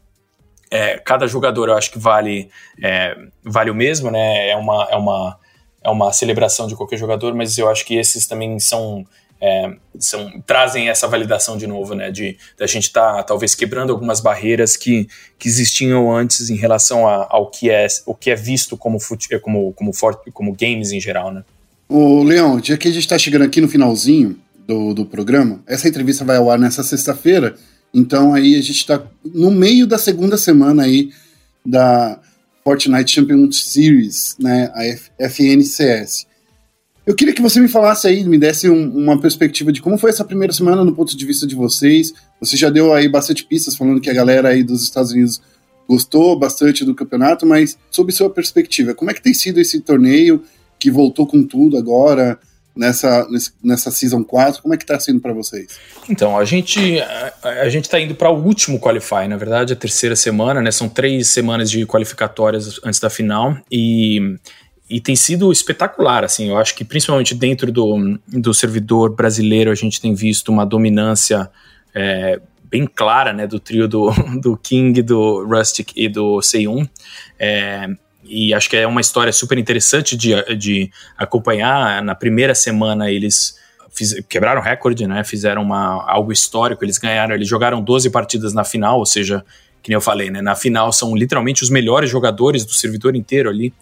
É, 0.70 0.98
cada 0.98 1.26
jogador 1.26 1.68
eu 1.68 1.76
acho 1.76 1.90
que 1.90 1.98
vale, 1.98 2.50
é, 2.82 3.16
vale 3.44 3.70
o 3.70 3.74
mesmo, 3.74 4.10
né? 4.10 4.48
É 4.50 4.56
uma, 4.56 4.88
é, 4.90 4.96
uma, 4.96 5.38
é 5.82 5.88
uma 5.88 6.12
celebração 6.12 6.66
de 6.66 6.74
qualquer 6.74 6.96
jogador, 6.96 7.34
mas 7.34 7.56
eu 7.56 7.70
acho 7.70 7.84
que 7.84 7.94
esses 7.96 8.26
também 8.26 8.58
são 8.58 9.06
é, 9.40 9.76
são, 9.98 10.40
trazem 10.46 10.88
essa 10.88 11.06
validação 11.06 11.56
de 11.56 11.66
novo, 11.66 11.94
né? 11.94 12.10
De, 12.10 12.36
de 12.56 12.64
a 12.64 12.66
gente 12.66 12.84
estar 12.84 13.16
tá, 13.16 13.22
talvez 13.22 13.54
quebrando 13.54 13.92
algumas 13.92 14.20
barreiras 14.20 14.76
que, 14.76 15.08
que 15.38 15.48
existiam 15.48 16.14
antes 16.14 16.48
em 16.50 16.56
relação 16.56 17.06
a, 17.06 17.26
ao 17.30 17.50
que 17.50 17.70
é 17.70 17.86
o 18.06 18.14
que 18.14 18.30
é 18.30 18.34
visto 18.34 18.76
como 18.76 18.98
como 19.42 19.72
como, 19.72 19.92
for, 19.92 20.20
como 20.32 20.54
games 20.54 20.92
em 20.92 21.00
geral, 21.00 21.32
né? 21.32 21.44
O 21.88 22.22
Leão, 22.22 22.60
já 22.62 22.76
que 22.76 22.88
a 22.88 22.90
gente 22.90 23.02
está 23.04 23.18
chegando 23.18 23.44
aqui 23.44 23.60
no 23.60 23.68
finalzinho 23.68 24.38
do, 24.66 24.92
do 24.92 25.06
programa, 25.06 25.62
essa 25.66 25.88
entrevista 25.88 26.24
vai 26.24 26.36
ao 26.36 26.50
ar 26.50 26.58
nessa 26.58 26.82
sexta-feira, 26.82 27.54
então 27.94 28.34
aí 28.34 28.56
a 28.56 28.60
gente 28.62 28.78
está 28.78 29.02
no 29.24 29.50
meio 29.50 29.86
da 29.86 29.98
segunda 29.98 30.36
semana 30.36 30.82
aí 30.82 31.10
da 31.64 32.20
Fortnite 32.64 33.12
Championship 33.12 33.54
Series, 33.54 34.36
né? 34.40 34.70
A 34.74 34.84
F, 34.84 35.10
FNCS. 35.20 36.26
Eu 37.06 37.14
queria 37.14 37.32
que 37.32 37.40
você 37.40 37.60
me 37.60 37.68
falasse 37.68 38.08
aí, 38.08 38.24
me 38.24 38.36
desse 38.36 38.68
um, 38.68 38.90
uma 38.90 39.20
perspectiva 39.20 39.70
de 39.70 39.80
como 39.80 39.96
foi 39.96 40.10
essa 40.10 40.24
primeira 40.24 40.52
semana 40.52 40.84
no 40.84 40.92
ponto 40.92 41.16
de 41.16 41.24
vista 41.24 41.46
de 41.46 41.54
vocês. 41.54 42.12
Você 42.40 42.56
já 42.56 42.68
deu 42.68 42.92
aí 42.92 43.08
bastante 43.08 43.44
pistas 43.44 43.76
falando 43.76 44.00
que 44.00 44.10
a 44.10 44.12
galera 44.12 44.48
aí 44.48 44.64
dos 44.64 44.82
Estados 44.82 45.12
Unidos 45.12 45.40
gostou 45.88 46.36
bastante 46.36 46.84
do 46.84 46.96
campeonato, 46.96 47.46
mas 47.46 47.78
sob 47.92 48.10
sua 48.10 48.28
perspectiva, 48.28 48.92
como 48.92 49.08
é 49.08 49.14
que 49.14 49.22
tem 49.22 49.32
sido 49.32 49.60
esse 49.60 49.80
torneio 49.80 50.42
que 50.80 50.90
voltou 50.90 51.28
com 51.28 51.44
tudo 51.44 51.78
agora? 51.78 52.38
Nessa, 52.78 53.26
nessa 53.64 53.90
Season 53.90 54.22
4, 54.22 54.60
como 54.60 54.74
é 54.74 54.76
que 54.76 54.84
tá 54.84 55.00
sendo 55.00 55.18
para 55.18 55.32
vocês? 55.32 55.78
Então, 56.10 56.36
a 56.36 56.44
gente 56.44 57.00
a, 57.00 57.32
a 57.62 57.68
gente 57.70 57.88
tá 57.88 57.98
indo 57.98 58.14
para 58.14 58.28
o 58.28 58.38
último 58.38 58.78
Qualify, 58.78 59.26
na 59.26 59.38
verdade, 59.38 59.72
a 59.72 59.76
terceira 59.76 60.14
semana, 60.14 60.60
né? 60.60 60.70
São 60.70 60.86
três 60.86 61.28
semanas 61.28 61.70
de 61.70 61.86
qualificatórias 61.86 62.78
antes 62.84 63.00
da 63.00 63.08
final, 63.08 63.56
e 63.72 64.36
e 64.88 65.00
tem 65.00 65.16
sido 65.16 65.50
espetacular, 65.50 66.22
assim, 66.22 66.48
eu 66.48 66.56
acho 66.56 66.74
que 66.74 66.84
principalmente 66.84 67.34
dentro 67.34 67.72
do, 67.72 68.18
do 68.28 68.54
servidor 68.54 69.14
brasileiro 69.14 69.70
a 69.70 69.74
gente 69.74 70.00
tem 70.00 70.14
visto 70.14 70.50
uma 70.50 70.64
dominância 70.64 71.50
é, 71.92 72.40
bem 72.62 72.86
clara, 72.86 73.32
né, 73.32 73.46
do 73.46 73.58
trio 73.58 73.88
do, 73.88 74.10
do 74.40 74.56
King, 74.56 75.02
do 75.02 75.44
Rustic 75.44 75.92
e 75.96 76.08
do 76.08 76.38
C1, 76.38 76.88
é, 77.38 77.88
e 78.22 78.54
acho 78.54 78.70
que 78.70 78.76
é 78.76 78.86
uma 78.86 79.00
história 79.00 79.32
super 79.32 79.58
interessante 79.58 80.16
de, 80.16 80.34
de 80.56 80.90
acompanhar, 81.16 82.00
na 82.02 82.14
primeira 82.14 82.54
semana 82.54 83.10
eles 83.10 83.58
fiz, 83.92 84.14
quebraram 84.28 84.60
recorde, 84.60 85.06
né, 85.06 85.24
fizeram 85.24 85.62
uma, 85.62 86.08
algo 86.08 86.30
histórico, 86.30 86.84
eles 86.84 86.98
ganharam, 86.98 87.34
eles 87.34 87.48
jogaram 87.48 87.82
12 87.82 88.10
partidas 88.10 88.52
na 88.52 88.62
final, 88.62 88.98
ou 89.00 89.06
seja, 89.06 89.44
que 89.82 89.90
nem 89.90 89.94
eu 89.94 90.00
falei, 90.00 90.30
né, 90.30 90.40
na 90.40 90.54
final 90.54 90.92
são 90.92 91.16
literalmente 91.16 91.64
os 91.64 91.70
melhores 91.70 92.08
jogadores 92.08 92.64
do 92.64 92.72
servidor 92.72 93.16
inteiro 93.16 93.48
ali, 93.48 93.74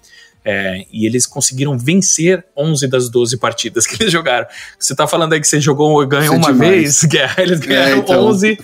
é, 0.45 0.85
e 0.93 1.07
eles 1.07 1.27
conseguiram 1.27 1.79
vencer 1.79 2.45
11 2.57 2.87
das 2.87 3.09
12 3.09 3.39
partidas 3.39 3.87
que 3.87 4.01
eles 4.01 4.13
jogaram. 4.13 4.47
Você 4.79 4.95
tá 4.95 5.07
falando 5.07 5.33
aí 5.33 5.41
que 5.41 5.49
você 5.49 5.61
jogou, 5.61 6.07
ganhou 6.07 6.37
uma 6.37 6.53
demais. 6.53 6.71
vez, 6.71 7.05
guerra, 7.09 7.43
eles 7.43 7.61
é, 7.63 7.67
ganharam 7.67 7.97
é, 7.97 7.99
então... 7.99 8.27
11 8.27 8.59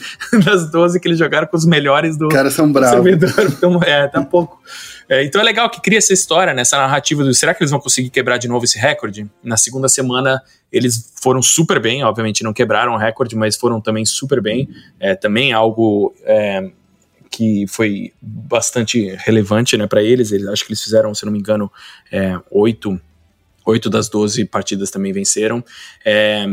das 0.45 0.70
12 0.70 1.01
que 1.01 1.09
eles 1.09 1.18
jogaram 1.18 1.47
com 1.47 1.57
os 1.57 1.64
melhores 1.64 2.16
do, 2.18 2.28
Cara, 2.28 2.51
são 2.51 2.70
bravos. 2.70 2.91
servidor. 2.91 3.31
Então, 3.61 3.83
é, 3.83 4.07
tá 4.07 4.24
pouco. 4.24 4.61
É, 5.09 5.24
então 5.24 5.41
é 5.41 5.45
legal 5.45 5.68
que 5.68 5.81
cria 5.81 5.99
essa 5.99 6.12
história, 6.12 6.55
né, 6.55 6.62
essa 6.62 6.76
narrativa 6.76 7.24
do 7.24 7.35
será 7.35 7.53
que 7.53 7.62
eles 7.62 7.70
vão 7.70 7.81
conseguir 7.81 8.11
quebrar 8.11 8.39
de 8.39 8.47
novo 8.47 8.64
esse 8.64 8.78
recorde? 8.78 9.28
Na 9.43 9.57
segunda 9.57 9.89
semana 9.89 10.41
eles 10.72 11.12
foram 11.20 11.43
super 11.43 11.81
bem, 11.81 12.05
obviamente 12.05 12.45
não 12.45 12.53
quebraram 12.53 12.93
o 12.93 12.97
recorde, 12.97 13.35
mas 13.35 13.57
foram 13.57 13.81
também 13.81 14.05
super 14.05 14.41
bem. 14.41 14.68
É, 15.01 15.16
também 15.16 15.53
algo 15.53 16.14
é, 16.24 16.70
que 17.31 17.64
foi 17.68 18.12
bastante 18.20 19.14
relevante 19.24 19.76
né, 19.76 19.87
para 19.87 20.03
eles. 20.03 20.33
eles. 20.33 20.49
Acho 20.49 20.64
que 20.64 20.72
eles 20.72 20.83
fizeram, 20.83 21.14
se 21.14 21.24
não 21.24 21.33
me 21.33 21.39
engano, 21.39 21.70
é, 22.11 22.37
oito, 22.51 23.01
oito 23.64 23.89
das 23.89 24.09
doze 24.09 24.45
partidas 24.45 24.91
também 24.91 25.12
venceram. 25.12 25.64
É, 26.05 26.45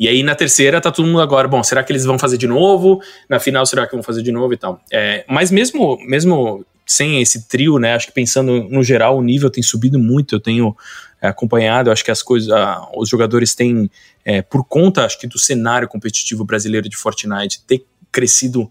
e 0.00 0.08
aí 0.08 0.22
na 0.22 0.34
terceira 0.34 0.80
tá 0.80 0.90
todo 0.90 1.06
mundo 1.06 1.20
agora, 1.20 1.46
bom, 1.46 1.62
será 1.62 1.84
que 1.84 1.92
eles 1.92 2.04
vão 2.04 2.18
fazer 2.18 2.38
de 2.38 2.46
novo? 2.46 3.00
Na 3.28 3.38
final, 3.38 3.64
será 3.66 3.86
que 3.86 3.92
vão 3.94 4.02
fazer 4.02 4.22
de 4.22 4.32
novo 4.32 4.54
e 4.54 4.56
tal? 4.56 4.80
É, 4.90 5.24
mas 5.28 5.50
mesmo, 5.50 5.98
mesmo 6.06 6.64
sem 6.86 7.20
esse 7.20 7.46
trio, 7.46 7.78
né? 7.78 7.94
Acho 7.94 8.06
que 8.06 8.12
pensando 8.12 8.64
no 8.64 8.82
geral, 8.82 9.18
o 9.18 9.22
nível 9.22 9.50
tem 9.50 9.62
subido 9.62 9.98
muito. 9.98 10.34
Eu 10.34 10.40
tenho 10.40 10.76
é, 11.20 11.28
acompanhado, 11.28 11.90
acho 11.90 12.04
que 12.04 12.10
as 12.10 12.22
coisas, 12.22 12.52
os 12.96 13.08
jogadores 13.08 13.54
têm, 13.54 13.90
é, 14.24 14.42
por 14.42 14.64
conta, 14.64 15.04
acho 15.04 15.18
que 15.18 15.26
do 15.26 15.38
cenário 15.38 15.86
competitivo 15.86 16.44
brasileiro 16.44 16.88
de 16.88 16.96
Fortnite, 16.96 17.62
ter 17.66 17.84
crescido 18.10 18.68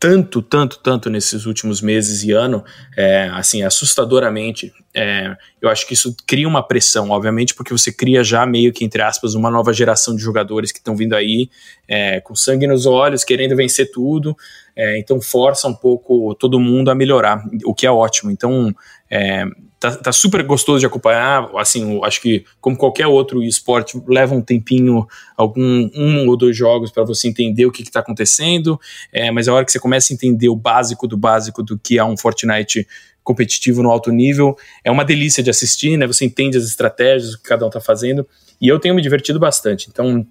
tanto, 0.00 0.40
tanto, 0.40 0.78
tanto 0.78 1.10
nesses 1.10 1.44
últimos 1.44 1.82
meses 1.82 2.24
e 2.24 2.32
ano, 2.32 2.64
é, 2.96 3.28
assim, 3.34 3.62
assustadoramente. 3.62 4.72
É, 4.94 5.36
eu 5.60 5.68
acho 5.68 5.86
que 5.86 5.92
isso 5.92 6.16
cria 6.26 6.48
uma 6.48 6.66
pressão, 6.66 7.10
obviamente, 7.10 7.54
porque 7.54 7.70
você 7.70 7.92
cria 7.92 8.24
já 8.24 8.46
meio 8.46 8.72
que, 8.72 8.82
entre 8.82 9.02
aspas, 9.02 9.34
uma 9.34 9.50
nova 9.50 9.74
geração 9.74 10.16
de 10.16 10.22
jogadores 10.22 10.72
que 10.72 10.78
estão 10.78 10.96
vindo 10.96 11.14
aí 11.14 11.50
é, 11.86 12.18
com 12.18 12.34
sangue 12.34 12.66
nos 12.66 12.86
olhos, 12.86 13.22
querendo 13.24 13.54
vencer 13.54 13.90
tudo. 13.90 14.34
É, 14.74 14.98
então 14.98 15.20
força 15.20 15.68
um 15.68 15.74
pouco 15.74 16.34
todo 16.34 16.58
mundo 16.58 16.90
a 16.90 16.94
melhorar, 16.94 17.44
o 17.66 17.74
que 17.74 17.86
é 17.86 17.90
ótimo. 17.90 18.30
Então, 18.30 18.74
é, 19.10 19.44
tá, 19.80 19.96
tá 19.96 20.12
super 20.12 20.42
gostoso 20.44 20.80
de 20.80 20.86
acompanhar. 20.86 21.50
Assim, 21.56 22.00
acho 22.04 22.20
que, 22.20 22.44
como 22.60 22.76
qualquer 22.76 23.06
outro 23.06 23.42
esporte, 23.42 24.00
leva 24.06 24.34
um 24.34 24.42
tempinho, 24.42 25.06
algum 25.36 25.90
um 25.94 26.28
ou 26.28 26.36
dois 26.36 26.56
jogos 26.56 26.90
para 26.90 27.02
você 27.02 27.28
entender 27.28 27.66
o 27.66 27.72
que 27.72 27.82
está 27.82 28.00
acontecendo. 28.00 28.78
É, 29.12 29.30
mas 29.30 29.48
a 29.48 29.54
hora 29.54 29.64
que 29.64 29.72
você 29.72 29.80
começa 29.80 30.12
a 30.12 30.14
entender 30.14 30.48
o 30.48 30.56
básico 30.56 31.08
do 31.08 31.16
básico 31.16 31.62
do 31.62 31.78
que 31.78 31.98
é 31.98 32.04
um 32.04 32.16
Fortnite 32.16 32.86
competitivo 33.22 33.82
no 33.82 33.90
alto 33.90 34.10
nível, 34.10 34.56
é 34.82 34.90
uma 34.90 35.04
delícia 35.04 35.42
de 35.42 35.50
assistir, 35.50 35.96
né? 35.96 36.06
Você 36.06 36.24
entende 36.24 36.56
as 36.56 36.64
estratégias, 36.64 37.34
o 37.34 37.38
que 37.38 37.48
cada 37.48 37.64
um 37.64 37.68
está 37.68 37.80
fazendo. 37.80 38.26
E 38.60 38.68
eu 38.68 38.78
tenho 38.78 38.94
me 38.94 39.02
divertido 39.02 39.38
bastante. 39.38 39.88
Então, 39.90 40.26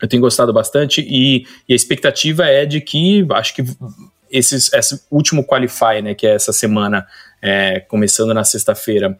eu 0.00 0.08
tenho 0.08 0.20
gostado 0.20 0.52
bastante 0.52 1.00
e, 1.00 1.46
e, 1.68 1.72
a 1.72 1.76
expectativa 1.76 2.44
é 2.44 2.66
de 2.66 2.80
que 2.80 3.26
acho 3.30 3.54
que 3.54 3.64
esses, 4.30 4.72
esse 4.72 5.00
último 5.10 5.44
qualify, 5.44 6.02
né, 6.02 6.14
que 6.14 6.26
é 6.26 6.34
essa 6.34 6.52
semana, 6.52 7.06
é, 7.40 7.80
começando 7.80 8.32
na 8.32 8.44
sexta-feira, 8.44 9.18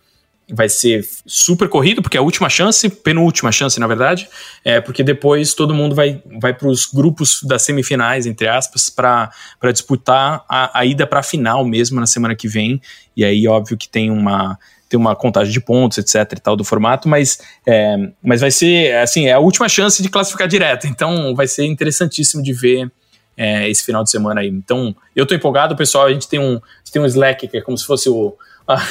vai 0.49 0.69
ser 0.69 1.05
super 1.27 1.69
corrido, 1.69 2.01
porque 2.01 2.17
é 2.17 2.21
a 2.21 2.23
última 2.23 2.49
chance, 2.49 2.89
penúltima 2.89 3.51
chance, 3.51 3.81
na 3.81 3.87
verdade, 3.87 4.29
é 4.65 4.81
porque 4.81 5.03
depois 5.03 5.55
todo 5.55 5.75
mundo 5.75 5.95
vai, 5.95 6.23
vai 6.41 6.55
para 6.55 6.69
os 6.69 6.87
grupos 6.87 7.43
das 7.43 7.63
semifinais, 7.63 8.27
entre 8.27 8.47
aspas, 8.47 8.89
para 8.89 9.31
disputar 9.73 10.45
a, 10.49 10.79
a 10.79 10.85
ida 10.85 11.07
para 11.07 11.21
a 11.21 11.23
final 11.23 11.65
mesmo 11.65 11.99
na 11.99 12.07
semana 12.07 12.35
que 12.35 12.47
vem. 12.47 12.81
E 13.17 13.25
aí, 13.25 13.49
óbvio 13.49 13.77
que 13.77 13.89
tem 13.89 14.11
uma 14.11 14.59
tem 14.89 15.01
uma 15.01 15.17
contagem 15.17 15.53
de 15.53 15.61
pontos, 15.61 15.99
etc 15.99 16.39
e 16.39 16.41
tal 16.41 16.55
do 16.55 16.63
formato, 16.63 17.09
mas, 17.09 17.41
é, 17.67 17.97
mas 18.23 18.41
vai 18.41 18.53
ser, 18.53 18.95
assim, 18.99 19.27
é 19.27 19.33
a 19.33 19.41
última 19.41 19.69
chance 19.69 20.01
de 20.01 20.09
classificar 20.09 20.47
direto, 20.47 20.87
então 20.87 21.35
vai 21.35 21.49
ser 21.49 21.65
interessantíssimo 21.67 22.41
de 22.41 22.53
ver 22.53 22.89
é, 23.37 23.69
esse 23.69 23.85
final 23.85 24.03
de 24.03 24.11
semana 24.11 24.41
aí. 24.41 24.49
Então, 24.49 24.95
eu 25.15 25.27
tô 25.27 25.35
empolgado, 25.35 25.77
pessoal. 25.77 26.07
A 26.07 26.13
gente 26.13 26.29
tem 26.29 26.41
um, 26.41 26.61
tem 26.91 27.03
um 27.03 27.07
Slack 27.07 27.47
que 27.49 27.59
é 27.59 27.61
como 27.61 27.77
se 27.77 27.85
fosse 27.85 28.09
o, 28.09 28.37
a, 28.67 28.83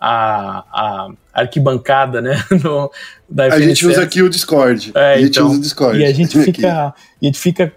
a, 0.00 0.64
a 0.72 1.10
arquibancada, 1.34 2.20
né? 2.20 2.36
No, 2.62 2.90
da 3.28 3.44
a 3.44 3.60
gente 3.60 3.86
usa 3.86 4.02
aqui 4.02 4.22
o 4.22 4.28
Discord. 4.28 4.92
É, 4.94 5.14
a 5.14 5.18
gente 5.18 5.30
então, 5.30 5.48
usa 5.48 5.58
o 5.58 5.60
Discord. 5.60 5.98
E 5.98 6.04
a 6.04 6.12
gente 6.12 6.38
fica, 6.42 6.68
a 6.88 6.94
gente 7.20 7.38
fica 7.38 7.72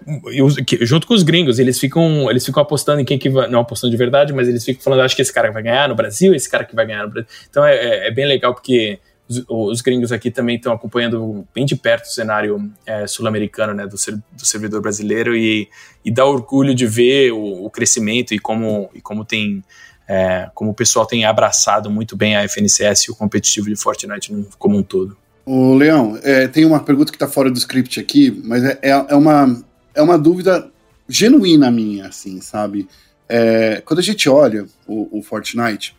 junto 0.80 1.06
com 1.06 1.14
os 1.14 1.22
gringos, 1.22 1.58
eles 1.58 1.78
ficam, 1.78 2.30
eles 2.30 2.44
ficam 2.44 2.62
apostando 2.62 3.00
em 3.00 3.04
quem 3.04 3.18
que 3.18 3.28
vai, 3.28 3.48
não 3.48 3.60
apostando 3.60 3.90
de 3.90 3.96
verdade, 3.96 4.32
mas 4.32 4.48
eles 4.48 4.64
ficam 4.64 4.82
falando, 4.82 5.02
acho 5.02 5.14
que 5.14 5.22
esse 5.22 5.32
cara 5.32 5.50
vai 5.50 5.62
ganhar 5.62 5.88
no 5.88 5.94
Brasil, 5.94 6.34
esse 6.34 6.48
cara 6.48 6.64
que 6.64 6.74
vai 6.74 6.86
ganhar 6.86 7.04
no 7.04 7.10
Brasil. 7.10 7.28
Então 7.50 7.64
é, 7.64 7.74
é, 7.74 8.08
é 8.08 8.10
bem 8.10 8.26
legal 8.26 8.54
porque 8.54 8.98
os, 9.38 9.44
os, 9.48 9.80
gringos 9.80 10.12
aqui 10.12 10.30
também 10.30 10.56
estão 10.56 10.72
acompanhando 10.72 11.46
bem 11.54 11.64
de 11.64 11.76
perto 11.76 12.04
o 12.04 12.10
cenário 12.10 12.70
é, 12.86 13.06
sul-americano, 13.06 13.74
né, 13.74 13.86
do, 13.86 13.96
do, 13.96 14.46
servidor 14.46 14.80
brasileiro 14.80 15.36
e, 15.36 15.68
e 16.04 16.10
dá 16.10 16.24
orgulho 16.24 16.74
de 16.74 16.86
ver 16.86 17.32
o, 17.32 17.64
o 17.64 17.70
crescimento 17.70 18.34
e 18.34 18.38
como, 18.38 18.90
e 18.94 19.00
como 19.00 19.24
tem 19.24 19.62
é, 20.08 20.50
como 20.54 20.72
o 20.72 20.74
pessoal 20.74 21.06
tem 21.06 21.24
abraçado 21.24 21.90
muito 21.90 22.16
bem 22.16 22.36
a 22.36 22.44
FNCS 22.44 23.04
e 23.04 23.10
o 23.10 23.14
competitivo 23.14 23.68
de 23.68 23.76
Fortnite 23.76 24.32
como 24.58 24.76
um 24.76 24.82
todo. 24.82 25.16
O 25.44 25.74
Leão, 25.74 26.18
é, 26.22 26.46
tem 26.46 26.64
uma 26.64 26.80
pergunta 26.80 27.10
que 27.10 27.16
está 27.16 27.26
fora 27.26 27.50
do 27.50 27.58
script 27.58 27.98
aqui, 27.98 28.30
mas 28.44 28.62
é, 28.62 28.78
é, 28.82 28.90
é, 28.90 29.14
uma, 29.14 29.64
é 29.94 30.02
uma 30.02 30.18
dúvida 30.18 30.70
genuína 31.08 31.70
minha, 31.70 32.06
assim, 32.06 32.40
sabe? 32.40 32.88
É, 33.28 33.80
quando 33.84 34.00
a 34.00 34.02
gente 34.02 34.28
olha 34.28 34.66
o, 34.86 35.18
o 35.18 35.22
Fortnite, 35.22 35.96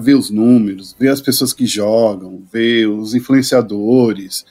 vê 0.00 0.14
os 0.14 0.30
números, 0.30 0.94
vê 0.98 1.08
as 1.08 1.20
pessoas 1.20 1.52
que 1.52 1.66
jogam, 1.66 2.42
vê 2.52 2.86
os 2.86 3.14
influenciadores, 3.14 4.44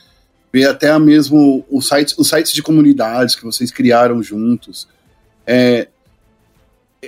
vê 0.52 0.66
até 0.66 0.98
mesmo 1.00 1.66
os 1.70 1.88
sites, 1.88 2.18
os 2.18 2.28
sites 2.30 2.52
de 2.54 2.62
comunidades 2.62 3.36
que 3.36 3.44
vocês 3.44 3.72
criaram 3.72 4.22
juntos. 4.22 4.88
É, 5.46 5.88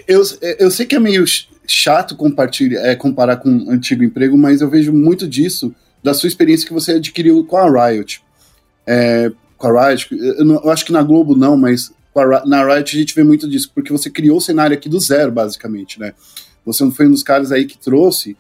eu, 0.08 0.24
eu 0.60 0.72
sei 0.72 0.86
que 0.86 0.96
é 0.96 1.00
meio 1.00 1.26
chato 1.68 2.16
compartilhar, 2.16 2.82
é, 2.82 2.96
comparar 2.96 3.38
com 3.38 3.50
um 3.50 3.72
antigo 3.72 4.04
emprego, 4.04 4.38
mas 4.38 4.62
eu 4.62 4.70
vejo 4.70 4.92
muito 4.92 5.28
disso 5.28 5.74
da 6.04 6.14
sua 6.14 6.28
experiência 6.28 6.68
que 6.68 6.74
você 6.74 6.94
adquiriu 6.94 7.44
com 7.46 7.58
a 7.58 7.90
Riot. 7.90 8.24
É, 8.88 9.32
com 9.58 9.68
a 9.68 9.90
Riot, 9.90 10.08
eu, 10.12 10.46
não, 10.46 10.56
eu, 10.56 10.70
acho 10.72 10.86
que 10.86 10.92
na 10.92 11.04
Globo 11.04 11.36
não, 11.36 11.58
mas 11.58 11.92
a, 12.16 12.46
na 12.46 12.66
Riot 12.66 12.96
a 12.96 13.00
gente 13.00 13.14
vê 13.14 13.24
muito 13.24 13.48
disso, 13.48 13.72
porque 13.74 13.92
você 13.92 14.10
criou 14.10 14.38
o 14.38 14.42
cenário 14.42 14.76
aqui 14.76 14.90
do 14.90 15.00
zero, 15.00 15.32
basicamente, 15.32 16.00
né? 16.00 16.14
Você 16.66 16.84
não 16.84 16.92
foi 16.92 17.08
um 17.08 17.12
dos 17.12 17.24
caras 17.24 17.52
aí 17.52 17.66
que 17.66 17.78
trouxe 17.78 18.38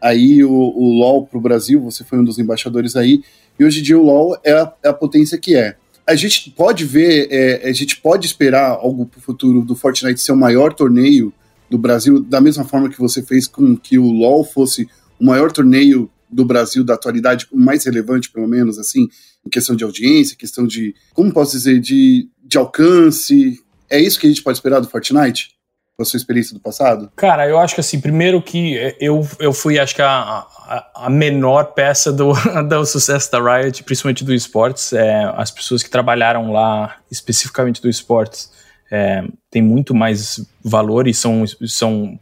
aí 0.00 0.44
o, 0.44 0.52
o 0.52 0.92
LoL 0.92 1.26
pro 1.26 1.40
Brasil, 1.40 1.80
você 1.80 2.04
foi 2.04 2.18
um 2.18 2.24
dos 2.24 2.38
embaixadores 2.38 2.96
aí, 2.96 3.22
e 3.58 3.64
hoje 3.64 3.80
em 3.80 3.82
dia 3.82 3.98
o 3.98 4.02
LoL 4.02 4.38
é 4.44 4.52
a, 4.52 4.72
é 4.84 4.88
a 4.88 4.92
potência 4.92 5.38
que 5.38 5.56
é. 5.56 5.76
A 6.06 6.14
gente 6.14 6.50
pode 6.50 6.84
ver, 6.84 7.28
é, 7.30 7.68
a 7.68 7.72
gente 7.72 8.00
pode 8.00 8.26
esperar 8.26 8.70
algo 8.70 9.04
pro 9.04 9.20
futuro 9.20 9.62
do 9.62 9.74
Fortnite 9.74 10.20
ser 10.20 10.32
o 10.32 10.36
maior 10.36 10.72
torneio 10.72 11.32
do 11.68 11.76
Brasil, 11.76 12.22
da 12.22 12.40
mesma 12.40 12.64
forma 12.64 12.88
que 12.88 12.98
você 12.98 13.22
fez 13.22 13.46
com 13.46 13.76
que 13.76 13.98
o 13.98 14.10
LoL 14.10 14.42
fosse 14.44 14.88
o 15.20 15.26
maior 15.26 15.52
torneio 15.52 16.10
do 16.30 16.44
Brasil 16.44 16.84
da 16.84 16.94
atualidade, 16.94 17.46
o 17.50 17.58
mais 17.58 17.84
relevante, 17.84 18.30
pelo 18.30 18.46
menos, 18.46 18.78
assim, 18.78 19.08
em 19.44 19.50
questão 19.50 19.74
de 19.74 19.84
audiência, 19.84 20.36
questão 20.36 20.66
de, 20.66 20.94
como 21.12 21.32
posso 21.32 21.52
dizer, 21.52 21.80
de, 21.80 22.28
de 22.42 22.56
alcance. 22.56 23.60
É 23.90 24.00
isso 24.00 24.18
que 24.18 24.26
a 24.26 24.30
gente 24.30 24.42
pode 24.42 24.58
esperar 24.58 24.80
do 24.80 24.88
Fortnite? 24.88 25.57
A 26.00 26.04
sua 26.04 26.16
experiência 26.16 26.54
do 26.54 26.60
passado? 26.60 27.10
Cara, 27.16 27.48
eu 27.48 27.58
acho 27.58 27.74
que 27.74 27.80
assim, 27.80 28.00
primeiro 28.00 28.40
que 28.40 28.94
eu, 29.00 29.26
eu 29.40 29.52
fui, 29.52 29.80
acho 29.80 29.96
que 29.96 30.02
a, 30.02 30.08
a, 30.08 31.06
a 31.06 31.10
menor 31.10 31.72
peça 31.72 32.12
do, 32.12 32.32
do 32.68 32.86
sucesso 32.86 33.32
da 33.32 33.40
Riot, 33.40 33.82
principalmente 33.82 34.24
do 34.24 34.32
esportes. 34.32 34.92
É, 34.92 35.24
as 35.36 35.50
pessoas 35.50 35.82
que 35.82 35.90
trabalharam 35.90 36.52
lá, 36.52 36.98
especificamente 37.10 37.82
do 37.82 37.88
esportes, 37.88 38.48
é, 38.90 39.24
tem 39.50 39.60
muito 39.60 39.92
mais 39.92 40.40
valor 40.62 41.08
e 41.08 41.14
são, 41.14 41.44
são 41.66 42.16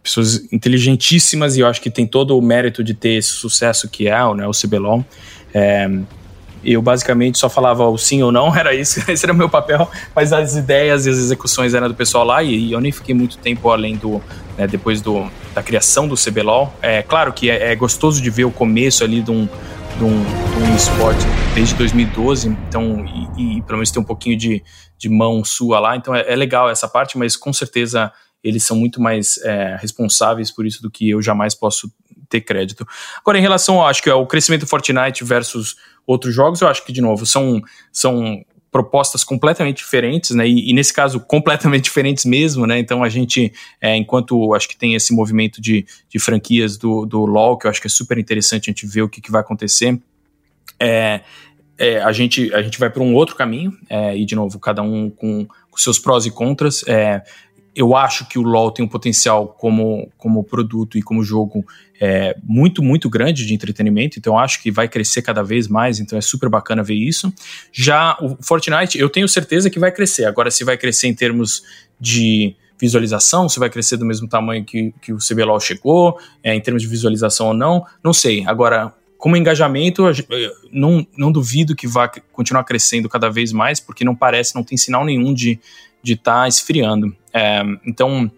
pessoas 0.00 0.52
inteligentíssimas 0.52 1.56
e 1.56 1.60
eu 1.60 1.66
acho 1.66 1.80
que 1.80 1.90
tem 1.90 2.06
todo 2.06 2.38
o 2.38 2.40
mérito 2.40 2.84
de 2.84 2.94
ter 2.94 3.14
esse 3.14 3.30
sucesso 3.30 3.88
que 3.88 4.06
é 4.06 4.34
né, 4.34 4.46
o 4.46 4.52
CBLOL. 4.52 5.04
É, 5.52 5.88
eu 6.64 6.80
basicamente 6.80 7.38
só 7.38 7.48
falava 7.48 7.86
o 7.88 7.98
sim 7.98 8.22
ou 8.22 8.30
não, 8.30 8.54
era 8.56 8.74
isso, 8.74 9.00
esse 9.10 9.24
era 9.24 9.32
o 9.32 9.36
meu 9.36 9.48
papel, 9.48 9.90
mas 10.14 10.32
as 10.32 10.54
ideias 10.54 11.06
e 11.06 11.10
as 11.10 11.16
execuções 11.16 11.74
eram 11.74 11.88
do 11.88 11.94
pessoal 11.94 12.24
lá 12.24 12.42
e, 12.42 12.68
e 12.68 12.72
eu 12.72 12.80
nem 12.80 12.92
fiquei 12.92 13.14
muito 13.14 13.38
tempo 13.38 13.70
além 13.70 13.96
do, 13.96 14.22
né, 14.56 14.66
depois 14.66 15.00
do, 15.00 15.28
da 15.54 15.62
criação 15.62 16.06
do 16.06 16.14
CBLOL. 16.14 16.72
É 16.80 17.02
claro 17.02 17.32
que 17.32 17.50
é, 17.50 17.72
é 17.72 17.76
gostoso 17.76 18.22
de 18.22 18.30
ver 18.30 18.44
o 18.44 18.50
começo 18.50 19.04
ali 19.04 19.20
de 19.20 19.30
um, 19.30 19.48
de 19.98 20.04
um, 20.04 20.22
de 20.22 20.62
um 20.64 20.76
esporte 20.76 21.24
desde 21.54 21.74
2012, 21.74 22.48
então, 22.48 23.04
e, 23.36 23.58
e, 23.58 23.62
pelo 23.62 23.78
menos 23.78 23.90
ter 23.90 23.98
um 23.98 24.04
pouquinho 24.04 24.36
de, 24.36 24.62
de 24.98 25.08
mão 25.08 25.44
sua 25.44 25.80
lá, 25.80 25.96
então 25.96 26.14
é, 26.14 26.24
é 26.26 26.36
legal 26.36 26.70
essa 26.70 26.88
parte, 26.88 27.18
mas 27.18 27.36
com 27.36 27.52
certeza 27.52 28.12
eles 28.42 28.64
são 28.64 28.76
muito 28.76 29.00
mais 29.00 29.38
é, 29.38 29.76
responsáveis 29.80 30.50
por 30.50 30.66
isso 30.66 30.82
do 30.82 30.90
que 30.90 31.10
eu 31.10 31.22
jamais 31.22 31.54
posso 31.54 31.92
ter 32.28 32.40
crédito. 32.40 32.86
Agora, 33.18 33.38
em 33.38 33.42
relação, 33.42 33.84
acho 33.86 34.02
que 34.02 34.10
ao 34.10 34.26
crescimento 34.26 34.62
do 34.62 34.66
Fortnite 34.66 35.22
versus 35.22 35.76
outros 36.06 36.34
jogos, 36.34 36.60
eu 36.60 36.68
acho 36.68 36.84
que, 36.84 36.92
de 36.92 37.00
novo, 37.00 37.24
são, 37.26 37.60
são 37.92 38.44
propostas 38.70 39.22
completamente 39.22 39.76
diferentes, 39.76 40.30
né? 40.30 40.48
E, 40.48 40.70
e, 40.70 40.72
nesse 40.72 40.92
caso, 40.92 41.20
completamente 41.20 41.84
diferentes 41.84 42.24
mesmo, 42.24 42.66
né? 42.66 42.78
Então 42.78 43.04
a 43.04 43.08
gente, 43.08 43.52
é, 43.80 43.94
enquanto 43.96 44.54
acho 44.54 44.66
que 44.68 44.76
tem 44.76 44.94
esse 44.94 45.14
movimento 45.14 45.60
de, 45.60 45.84
de 46.08 46.18
franquias 46.18 46.78
do, 46.78 47.04
do 47.04 47.26
LoL, 47.26 47.58
que 47.58 47.66
eu 47.66 47.70
acho 47.70 47.80
que 47.80 47.86
é 47.86 47.90
super 47.90 48.16
interessante 48.16 48.70
a 48.70 48.72
gente 48.72 48.86
ver 48.86 49.02
o 49.02 49.08
que, 49.08 49.20
que 49.20 49.30
vai 49.30 49.42
acontecer. 49.42 50.00
É, 50.80 51.20
é, 51.78 52.00
a, 52.00 52.12
gente, 52.12 52.52
a 52.54 52.62
gente 52.62 52.78
vai 52.78 52.88
para 52.88 53.02
um 53.02 53.14
outro 53.14 53.36
caminho, 53.36 53.76
é, 53.90 54.16
e 54.16 54.24
de 54.24 54.34
novo, 54.34 54.58
cada 54.58 54.82
um 54.82 55.10
com, 55.10 55.46
com 55.70 55.76
seus 55.76 55.98
prós 55.98 56.24
e 56.24 56.30
contras. 56.30 56.82
Eu 57.74 57.96
acho 57.96 58.28
que 58.28 58.38
o 58.38 58.42
LoL 58.42 58.70
tem 58.70 58.84
um 58.84 58.88
potencial 58.88 59.48
como, 59.48 60.10
como 60.18 60.44
produto 60.44 60.98
e 60.98 61.02
como 61.02 61.24
jogo 61.24 61.64
é, 62.00 62.36
muito, 62.42 62.82
muito 62.82 63.08
grande 63.08 63.46
de 63.46 63.54
entretenimento, 63.54 64.18
então 64.18 64.38
acho 64.38 64.62
que 64.62 64.70
vai 64.70 64.88
crescer 64.88 65.22
cada 65.22 65.42
vez 65.42 65.68
mais, 65.68 66.00
então 66.00 66.18
é 66.18 66.20
super 66.20 66.48
bacana 66.48 66.82
ver 66.82 66.94
isso. 66.94 67.32
Já 67.72 68.16
o 68.20 68.36
Fortnite, 68.42 68.98
eu 68.98 69.08
tenho 69.08 69.28
certeza 69.28 69.70
que 69.70 69.78
vai 69.78 69.92
crescer. 69.92 70.24
Agora, 70.24 70.50
se 70.50 70.64
vai 70.64 70.76
crescer 70.76 71.06
em 71.06 71.14
termos 71.14 71.62
de 72.00 72.54
visualização, 72.78 73.48
se 73.48 73.60
vai 73.60 73.70
crescer 73.70 73.96
do 73.96 74.04
mesmo 74.04 74.26
tamanho 74.26 74.64
que, 74.64 74.92
que 75.00 75.12
o 75.12 75.18
CBLOL 75.18 75.60
chegou, 75.60 76.18
é, 76.42 76.52
em 76.54 76.60
termos 76.60 76.82
de 76.82 76.88
visualização 76.88 77.46
ou 77.46 77.54
não, 77.54 77.86
não 78.02 78.12
sei. 78.12 78.44
Agora, 78.44 78.92
como 79.16 79.36
engajamento, 79.36 80.02
não, 80.72 81.06
não 81.16 81.30
duvido 81.30 81.76
que 81.76 81.86
vá 81.86 82.08
continuar 82.32 82.64
crescendo 82.64 83.08
cada 83.08 83.30
vez 83.30 83.52
mais, 83.52 83.78
porque 83.78 84.04
não 84.04 84.16
parece, 84.16 84.56
não 84.56 84.64
tem 84.64 84.76
sinal 84.76 85.04
nenhum 85.04 85.32
de 85.32 85.60
de 86.02 86.14
estar 86.14 86.42
tá 86.42 86.48
esfriando. 86.48 87.14
É, 87.32 87.62
então, 87.86 88.30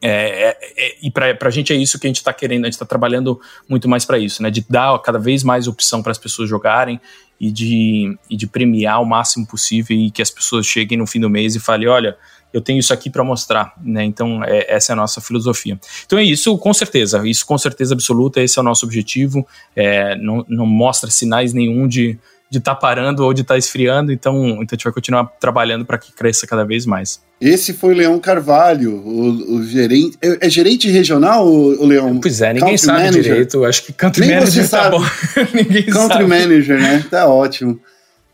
é, 0.00 0.50
é, 0.50 0.58
é 0.76 0.96
e 1.02 1.10
para 1.10 1.36
a 1.40 1.50
gente 1.50 1.72
é 1.72 1.76
isso 1.76 1.98
que 1.98 2.06
a 2.06 2.10
gente 2.10 2.16
está 2.16 2.32
querendo, 2.32 2.64
a 2.64 2.66
gente 2.66 2.74
está 2.74 2.86
trabalhando 2.86 3.40
muito 3.68 3.88
mais 3.88 4.04
para 4.04 4.18
isso, 4.18 4.42
né? 4.42 4.50
De 4.50 4.64
dar 4.68 4.98
cada 5.00 5.18
vez 5.18 5.42
mais 5.42 5.66
opção 5.66 6.02
para 6.02 6.12
as 6.12 6.18
pessoas 6.18 6.48
jogarem 6.48 7.00
e 7.40 7.50
de, 7.50 8.16
e 8.28 8.36
de 8.36 8.46
premiar 8.46 9.00
o 9.00 9.04
máximo 9.04 9.46
possível 9.46 9.96
e 9.96 10.10
que 10.10 10.22
as 10.22 10.30
pessoas 10.30 10.66
cheguem 10.66 10.98
no 10.98 11.06
fim 11.06 11.20
do 11.20 11.30
mês 11.30 11.54
e 11.54 11.60
falem: 11.60 11.88
olha, 11.88 12.16
eu 12.52 12.60
tenho 12.60 12.78
isso 12.78 12.92
aqui 12.92 13.10
para 13.10 13.22
mostrar, 13.22 13.74
né? 13.82 14.04
Então, 14.04 14.42
é, 14.42 14.66
essa 14.68 14.92
é 14.92 14.94
a 14.94 14.96
nossa 14.96 15.20
filosofia. 15.20 15.78
Então, 16.06 16.18
é 16.18 16.24
isso, 16.24 16.56
com 16.58 16.72
certeza, 16.72 17.26
isso 17.26 17.44
com 17.44 17.58
certeza 17.58 17.94
absoluta, 17.94 18.40
esse 18.40 18.58
é 18.58 18.62
o 18.62 18.64
nosso 18.64 18.86
objetivo. 18.86 19.46
É, 19.76 20.16
não, 20.16 20.44
não 20.48 20.66
mostra 20.66 21.10
sinais 21.10 21.52
nenhum 21.52 21.86
de 21.86 22.18
de 22.50 22.58
estar 22.58 22.74
tá 22.74 22.80
parando 22.80 23.24
ou 23.24 23.34
de 23.34 23.42
estar 23.42 23.54
tá 23.54 23.58
esfriando, 23.58 24.10
então, 24.10 24.36
então 24.48 24.68
a 24.72 24.74
gente 24.74 24.84
vai 24.84 24.92
continuar 24.92 25.24
trabalhando 25.38 25.84
para 25.84 25.98
que 25.98 26.12
cresça 26.12 26.46
cada 26.46 26.64
vez 26.64 26.86
mais. 26.86 27.20
Esse 27.40 27.72
foi 27.72 27.94
o 27.94 27.96
Leão 27.96 28.18
Carvalho, 28.18 28.96
o, 28.96 29.56
o 29.56 29.64
gerente. 29.64 30.16
É, 30.20 30.46
é, 30.46 30.50
gerente 30.50 30.88
regional, 30.88 31.46
o, 31.46 31.82
o 31.82 31.86
Leão? 31.86 32.18
Pois 32.20 32.40
é, 32.40 32.48
ninguém 32.52 32.70
country 32.70 32.78
sabe 32.78 32.98
manager. 32.98 33.22
direito. 33.22 33.64
Acho 33.64 33.84
que 33.84 33.92
country 33.92 34.26
Nem 34.26 34.34
manager 34.36 34.68
tá 34.68 34.90
bom. 34.90 35.02
ninguém 35.54 35.84
country 35.84 36.08
sabe. 36.08 36.26
manager, 36.26 36.80
né? 36.80 37.04
Tá 37.08 37.28
ótimo. 37.28 37.78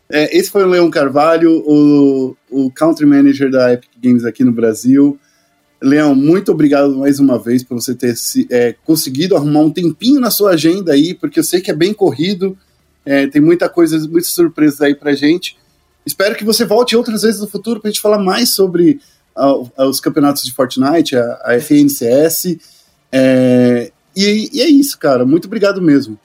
É, 0.09 0.37
esse 0.37 0.49
foi 0.49 0.63
o 0.63 0.67
Leão 0.67 0.89
Carvalho, 0.89 1.51
o, 1.65 2.35
o 2.49 2.71
country 2.71 3.05
manager 3.05 3.51
da 3.51 3.73
Epic 3.73 3.89
Games 4.01 4.23
aqui 4.23 4.43
no 4.43 4.51
Brasil. 4.51 5.19
Leão, 5.81 6.15
muito 6.15 6.51
obrigado 6.51 6.95
mais 6.97 7.19
uma 7.19 7.37
vez 7.37 7.63
por 7.63 7.79
você 7.79 7.93
ter 7.93 8.15
se, 8.15 8.47
é, 8.49 8.73
conseguido 8.85 9.35
arrumar 9.35 9.59
um 9.59 9.71
tempinho 9.71 10.19
na 10.19 10.31
sua 10.31 10.51
agenda 10.51 10.93
aí, 10.93 11.13
porque 11.13 11.39
eu 11.39 11.43
sei 11.43 11.59
que 11.61 11.69
é 11.69 11.75
bem 11.75 11.93
corrido 11.93 12.57
é, 13.05 13.27
tem 13.27 13.41
muita 13.41 13.69
coisa, 13.69 13.97
muitas 14.07 14.29
surpresas 14.29 14.81
aí 14.81 14.95
pra 14.95 15.13
gente. 15.13 15.57
Espero 16.05 16.35
que 16.35 16.43
você 16.43 16.65
volte 16.65 16.95
outras 16.95 17.21
vezes 17.21 17.41
no 17.41 17.47
futuro 17.47 17.79
pra 17.79 17.89
gente 17.89 18.01
falar 18.01 18.19
mais 18.19 18.53
sobre 18.53 18.99
uh, 19.37 19.87
os 19.87 19.99
campeonatos 19.99 20.43
de 20.43 20.53
Fortnite, 20.53 21.15
a, 21.15 21.41
a 21.43 21.59
FNCS. 21.59 22.57
É, 23.11 23.91
e, 24.15 24.49
e 24.53 24.61
é 24.61 24.67
isso, 24.67 24.97
cara. 24.97 25.25
Muito 25.25 25.45
obrigado 25.45 25.81
mesmo. 25.81 26.19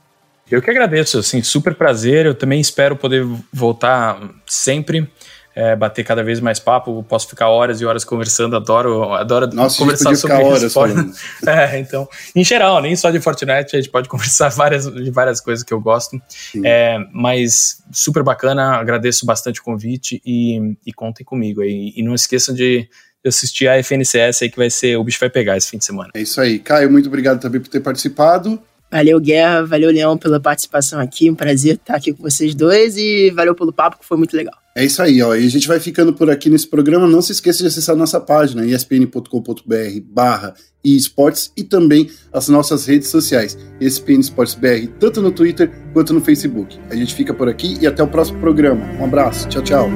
Eu 0.50 0.60
que 0.60 0.70
agradeço, 0.70 1.18
assim, 1.18 1.42
super 1.42 1.74
prazer. 1.74 2.26
Eu 2.26 2.34
também 2.34 2.60
espero 2.60 2.96
poder 2.96 3.24
voltar 3.52 4.20
sempre 4.46 5.08
é, 5.60 5.76
bater 5.76 6.02
cada 6.02 6.24
vez 6.24 6.40
mais 6.40 6.58
papo, 6.58 7.04
posso 7.06 7.28
ficar 7.28 7.50
horas 7.50 7.82
e 7.82 7.84
horas 7.84 8.02
conversando, 8.02 8.56
adoro, 8.56 9.12
adoro 9.12 9.46
Nossa, 9.52 9.76
conversar 9.76 10.16
sobre 10.16 10.36
horas 10.38 10.62
esporte. 10.62 10.94
é, 11.46 11.78
então, 11.78 12.08
em 12.34 12.42
geral, 12.42 12.80
nem 12.80 12.96
só 12.96 13.10
de 13.10 13.20
Fortnite, 13.20 13.76
a 13.76 13.80
gente 13.80 13.90
pode 13.90 14.08
conversar 14.10 14.48
várias, 14.48 14.90
de 14.90 15.10
várias 15.10 15.38
coisas 15.38 15.62
que 15.62 15.74
eu 15.74 15.80
gosto, 15.80 16.18
é, 16.64 16.98
mas 17.12 17.82
super 17.92 18.22
bacana, 18.22 18.76
agradeço 18.76 19.26
bastante 19.26 19.60
o 19.60 19.62
convite 19.62 20.22
e, 20.24 20.76
e 20.86 20.92
contem 20.94 21.26
comigo 21.26 21.60
aí, 21.60 21.92
e 21.94 22.02
não 22.02 22.14
esqueçam 22.14 22.54
de, 22.54 22.88
assistir 23.26 23.68
a 23.68 23.76
FNCS 23.82 24.40
aí 24.40 24.48
que 24.48 24.56
vai 24.56 24.70
ser, 24.70 24.96
o 24.96 25.04
bicho 25.04 25.20
vai 25.20 25.28
pegar 25.28 25.54
esse 25.54 25.68
fim 25.68 25.76
de 25.76 25.84
semana. 25.84 26.08
É 26.14 26.22
isso 26.22 26.40
aí. 26.40 26.58
Caio, 26.58 26.90
muito 26.90 27.06
obrigado 27.06 27.38
também 27.38 27.60
por 27.60 27.68
ter 27.68 27.80
participado. 27.80 28.58
Valeu, 28.90 29.20
Guerra. 29.20 29.62
Valeu, 29.66 29.90
Leão, 29.90 30.16
pela 30.16 30.40
participação 30.40 30.98
aqui. 30.98 31.30
Um 31.30 31.34
prazer 31.34 31.74
estar 31.74 31.96
aqui 31.96 32.14
com 32.14 32.22
vocês 32.22 32.54
dois 32.54 32.96
e 32.96 33.30
valeu 33.30 33.54
pelo 33.54 33.74
papo, 33.74 33.98
que 33.98 34.06
foi 34.06 34.16
muito 34.16 34.34
legal. 34.34 34.59
É 34.76 34.84
isso 34.84 35.02
aí, 35.02 35.20
ó. 35.20 35.34
E 35.34 35.44
a 35.44 35.50
gente 35.50 35.66
vai 35.66 35.80
ficando 35.80 36.12
por 36.12 36.30
aqui 36.30 36.48
nesse 36.48 36.66
programa. 36.66 37.06
Não 37.06 37.20
se 37.20 37.32
esqueça 37.32 37.58
de 37.58 37.66
acessar 37.66 37.96
nossa 37.96 38.20
página, 38.20 38.64
espn.com.br 38.64 40.00
barra 40.04 40.54
esportes 40.82 41.52
e 41.56 41.62
também 41.62 42.10
as 42.32 42.48
nossas 42.48 42.86
redes 42.86 43.08
sociais, 43.08 43.58
ESPN 43.80 44.20
Esportes 44.20 44.54
BR, 44.54 44.88
tanto 44.98 45.20
no 45.20 45.30
Twitter 45.30 45.70
quanto 45.92 46.14
no 46.14 46.20
Facebook. 46.20 46.78
A 46.88 46.94
gente 46.94 47.14
fica 47.14 47.34
por 47.34 47.48
aqui 47.48 47.76
e 47.80 47.86
até 47.86 48.02
o 48.02 48.08
próximo 48.08 48.40
programa. 48.40 48.84
Um 48.98 49.04
abraço. 49.04 49.48
Tchau, 49.48 49.62
tchau. 49.62 49.90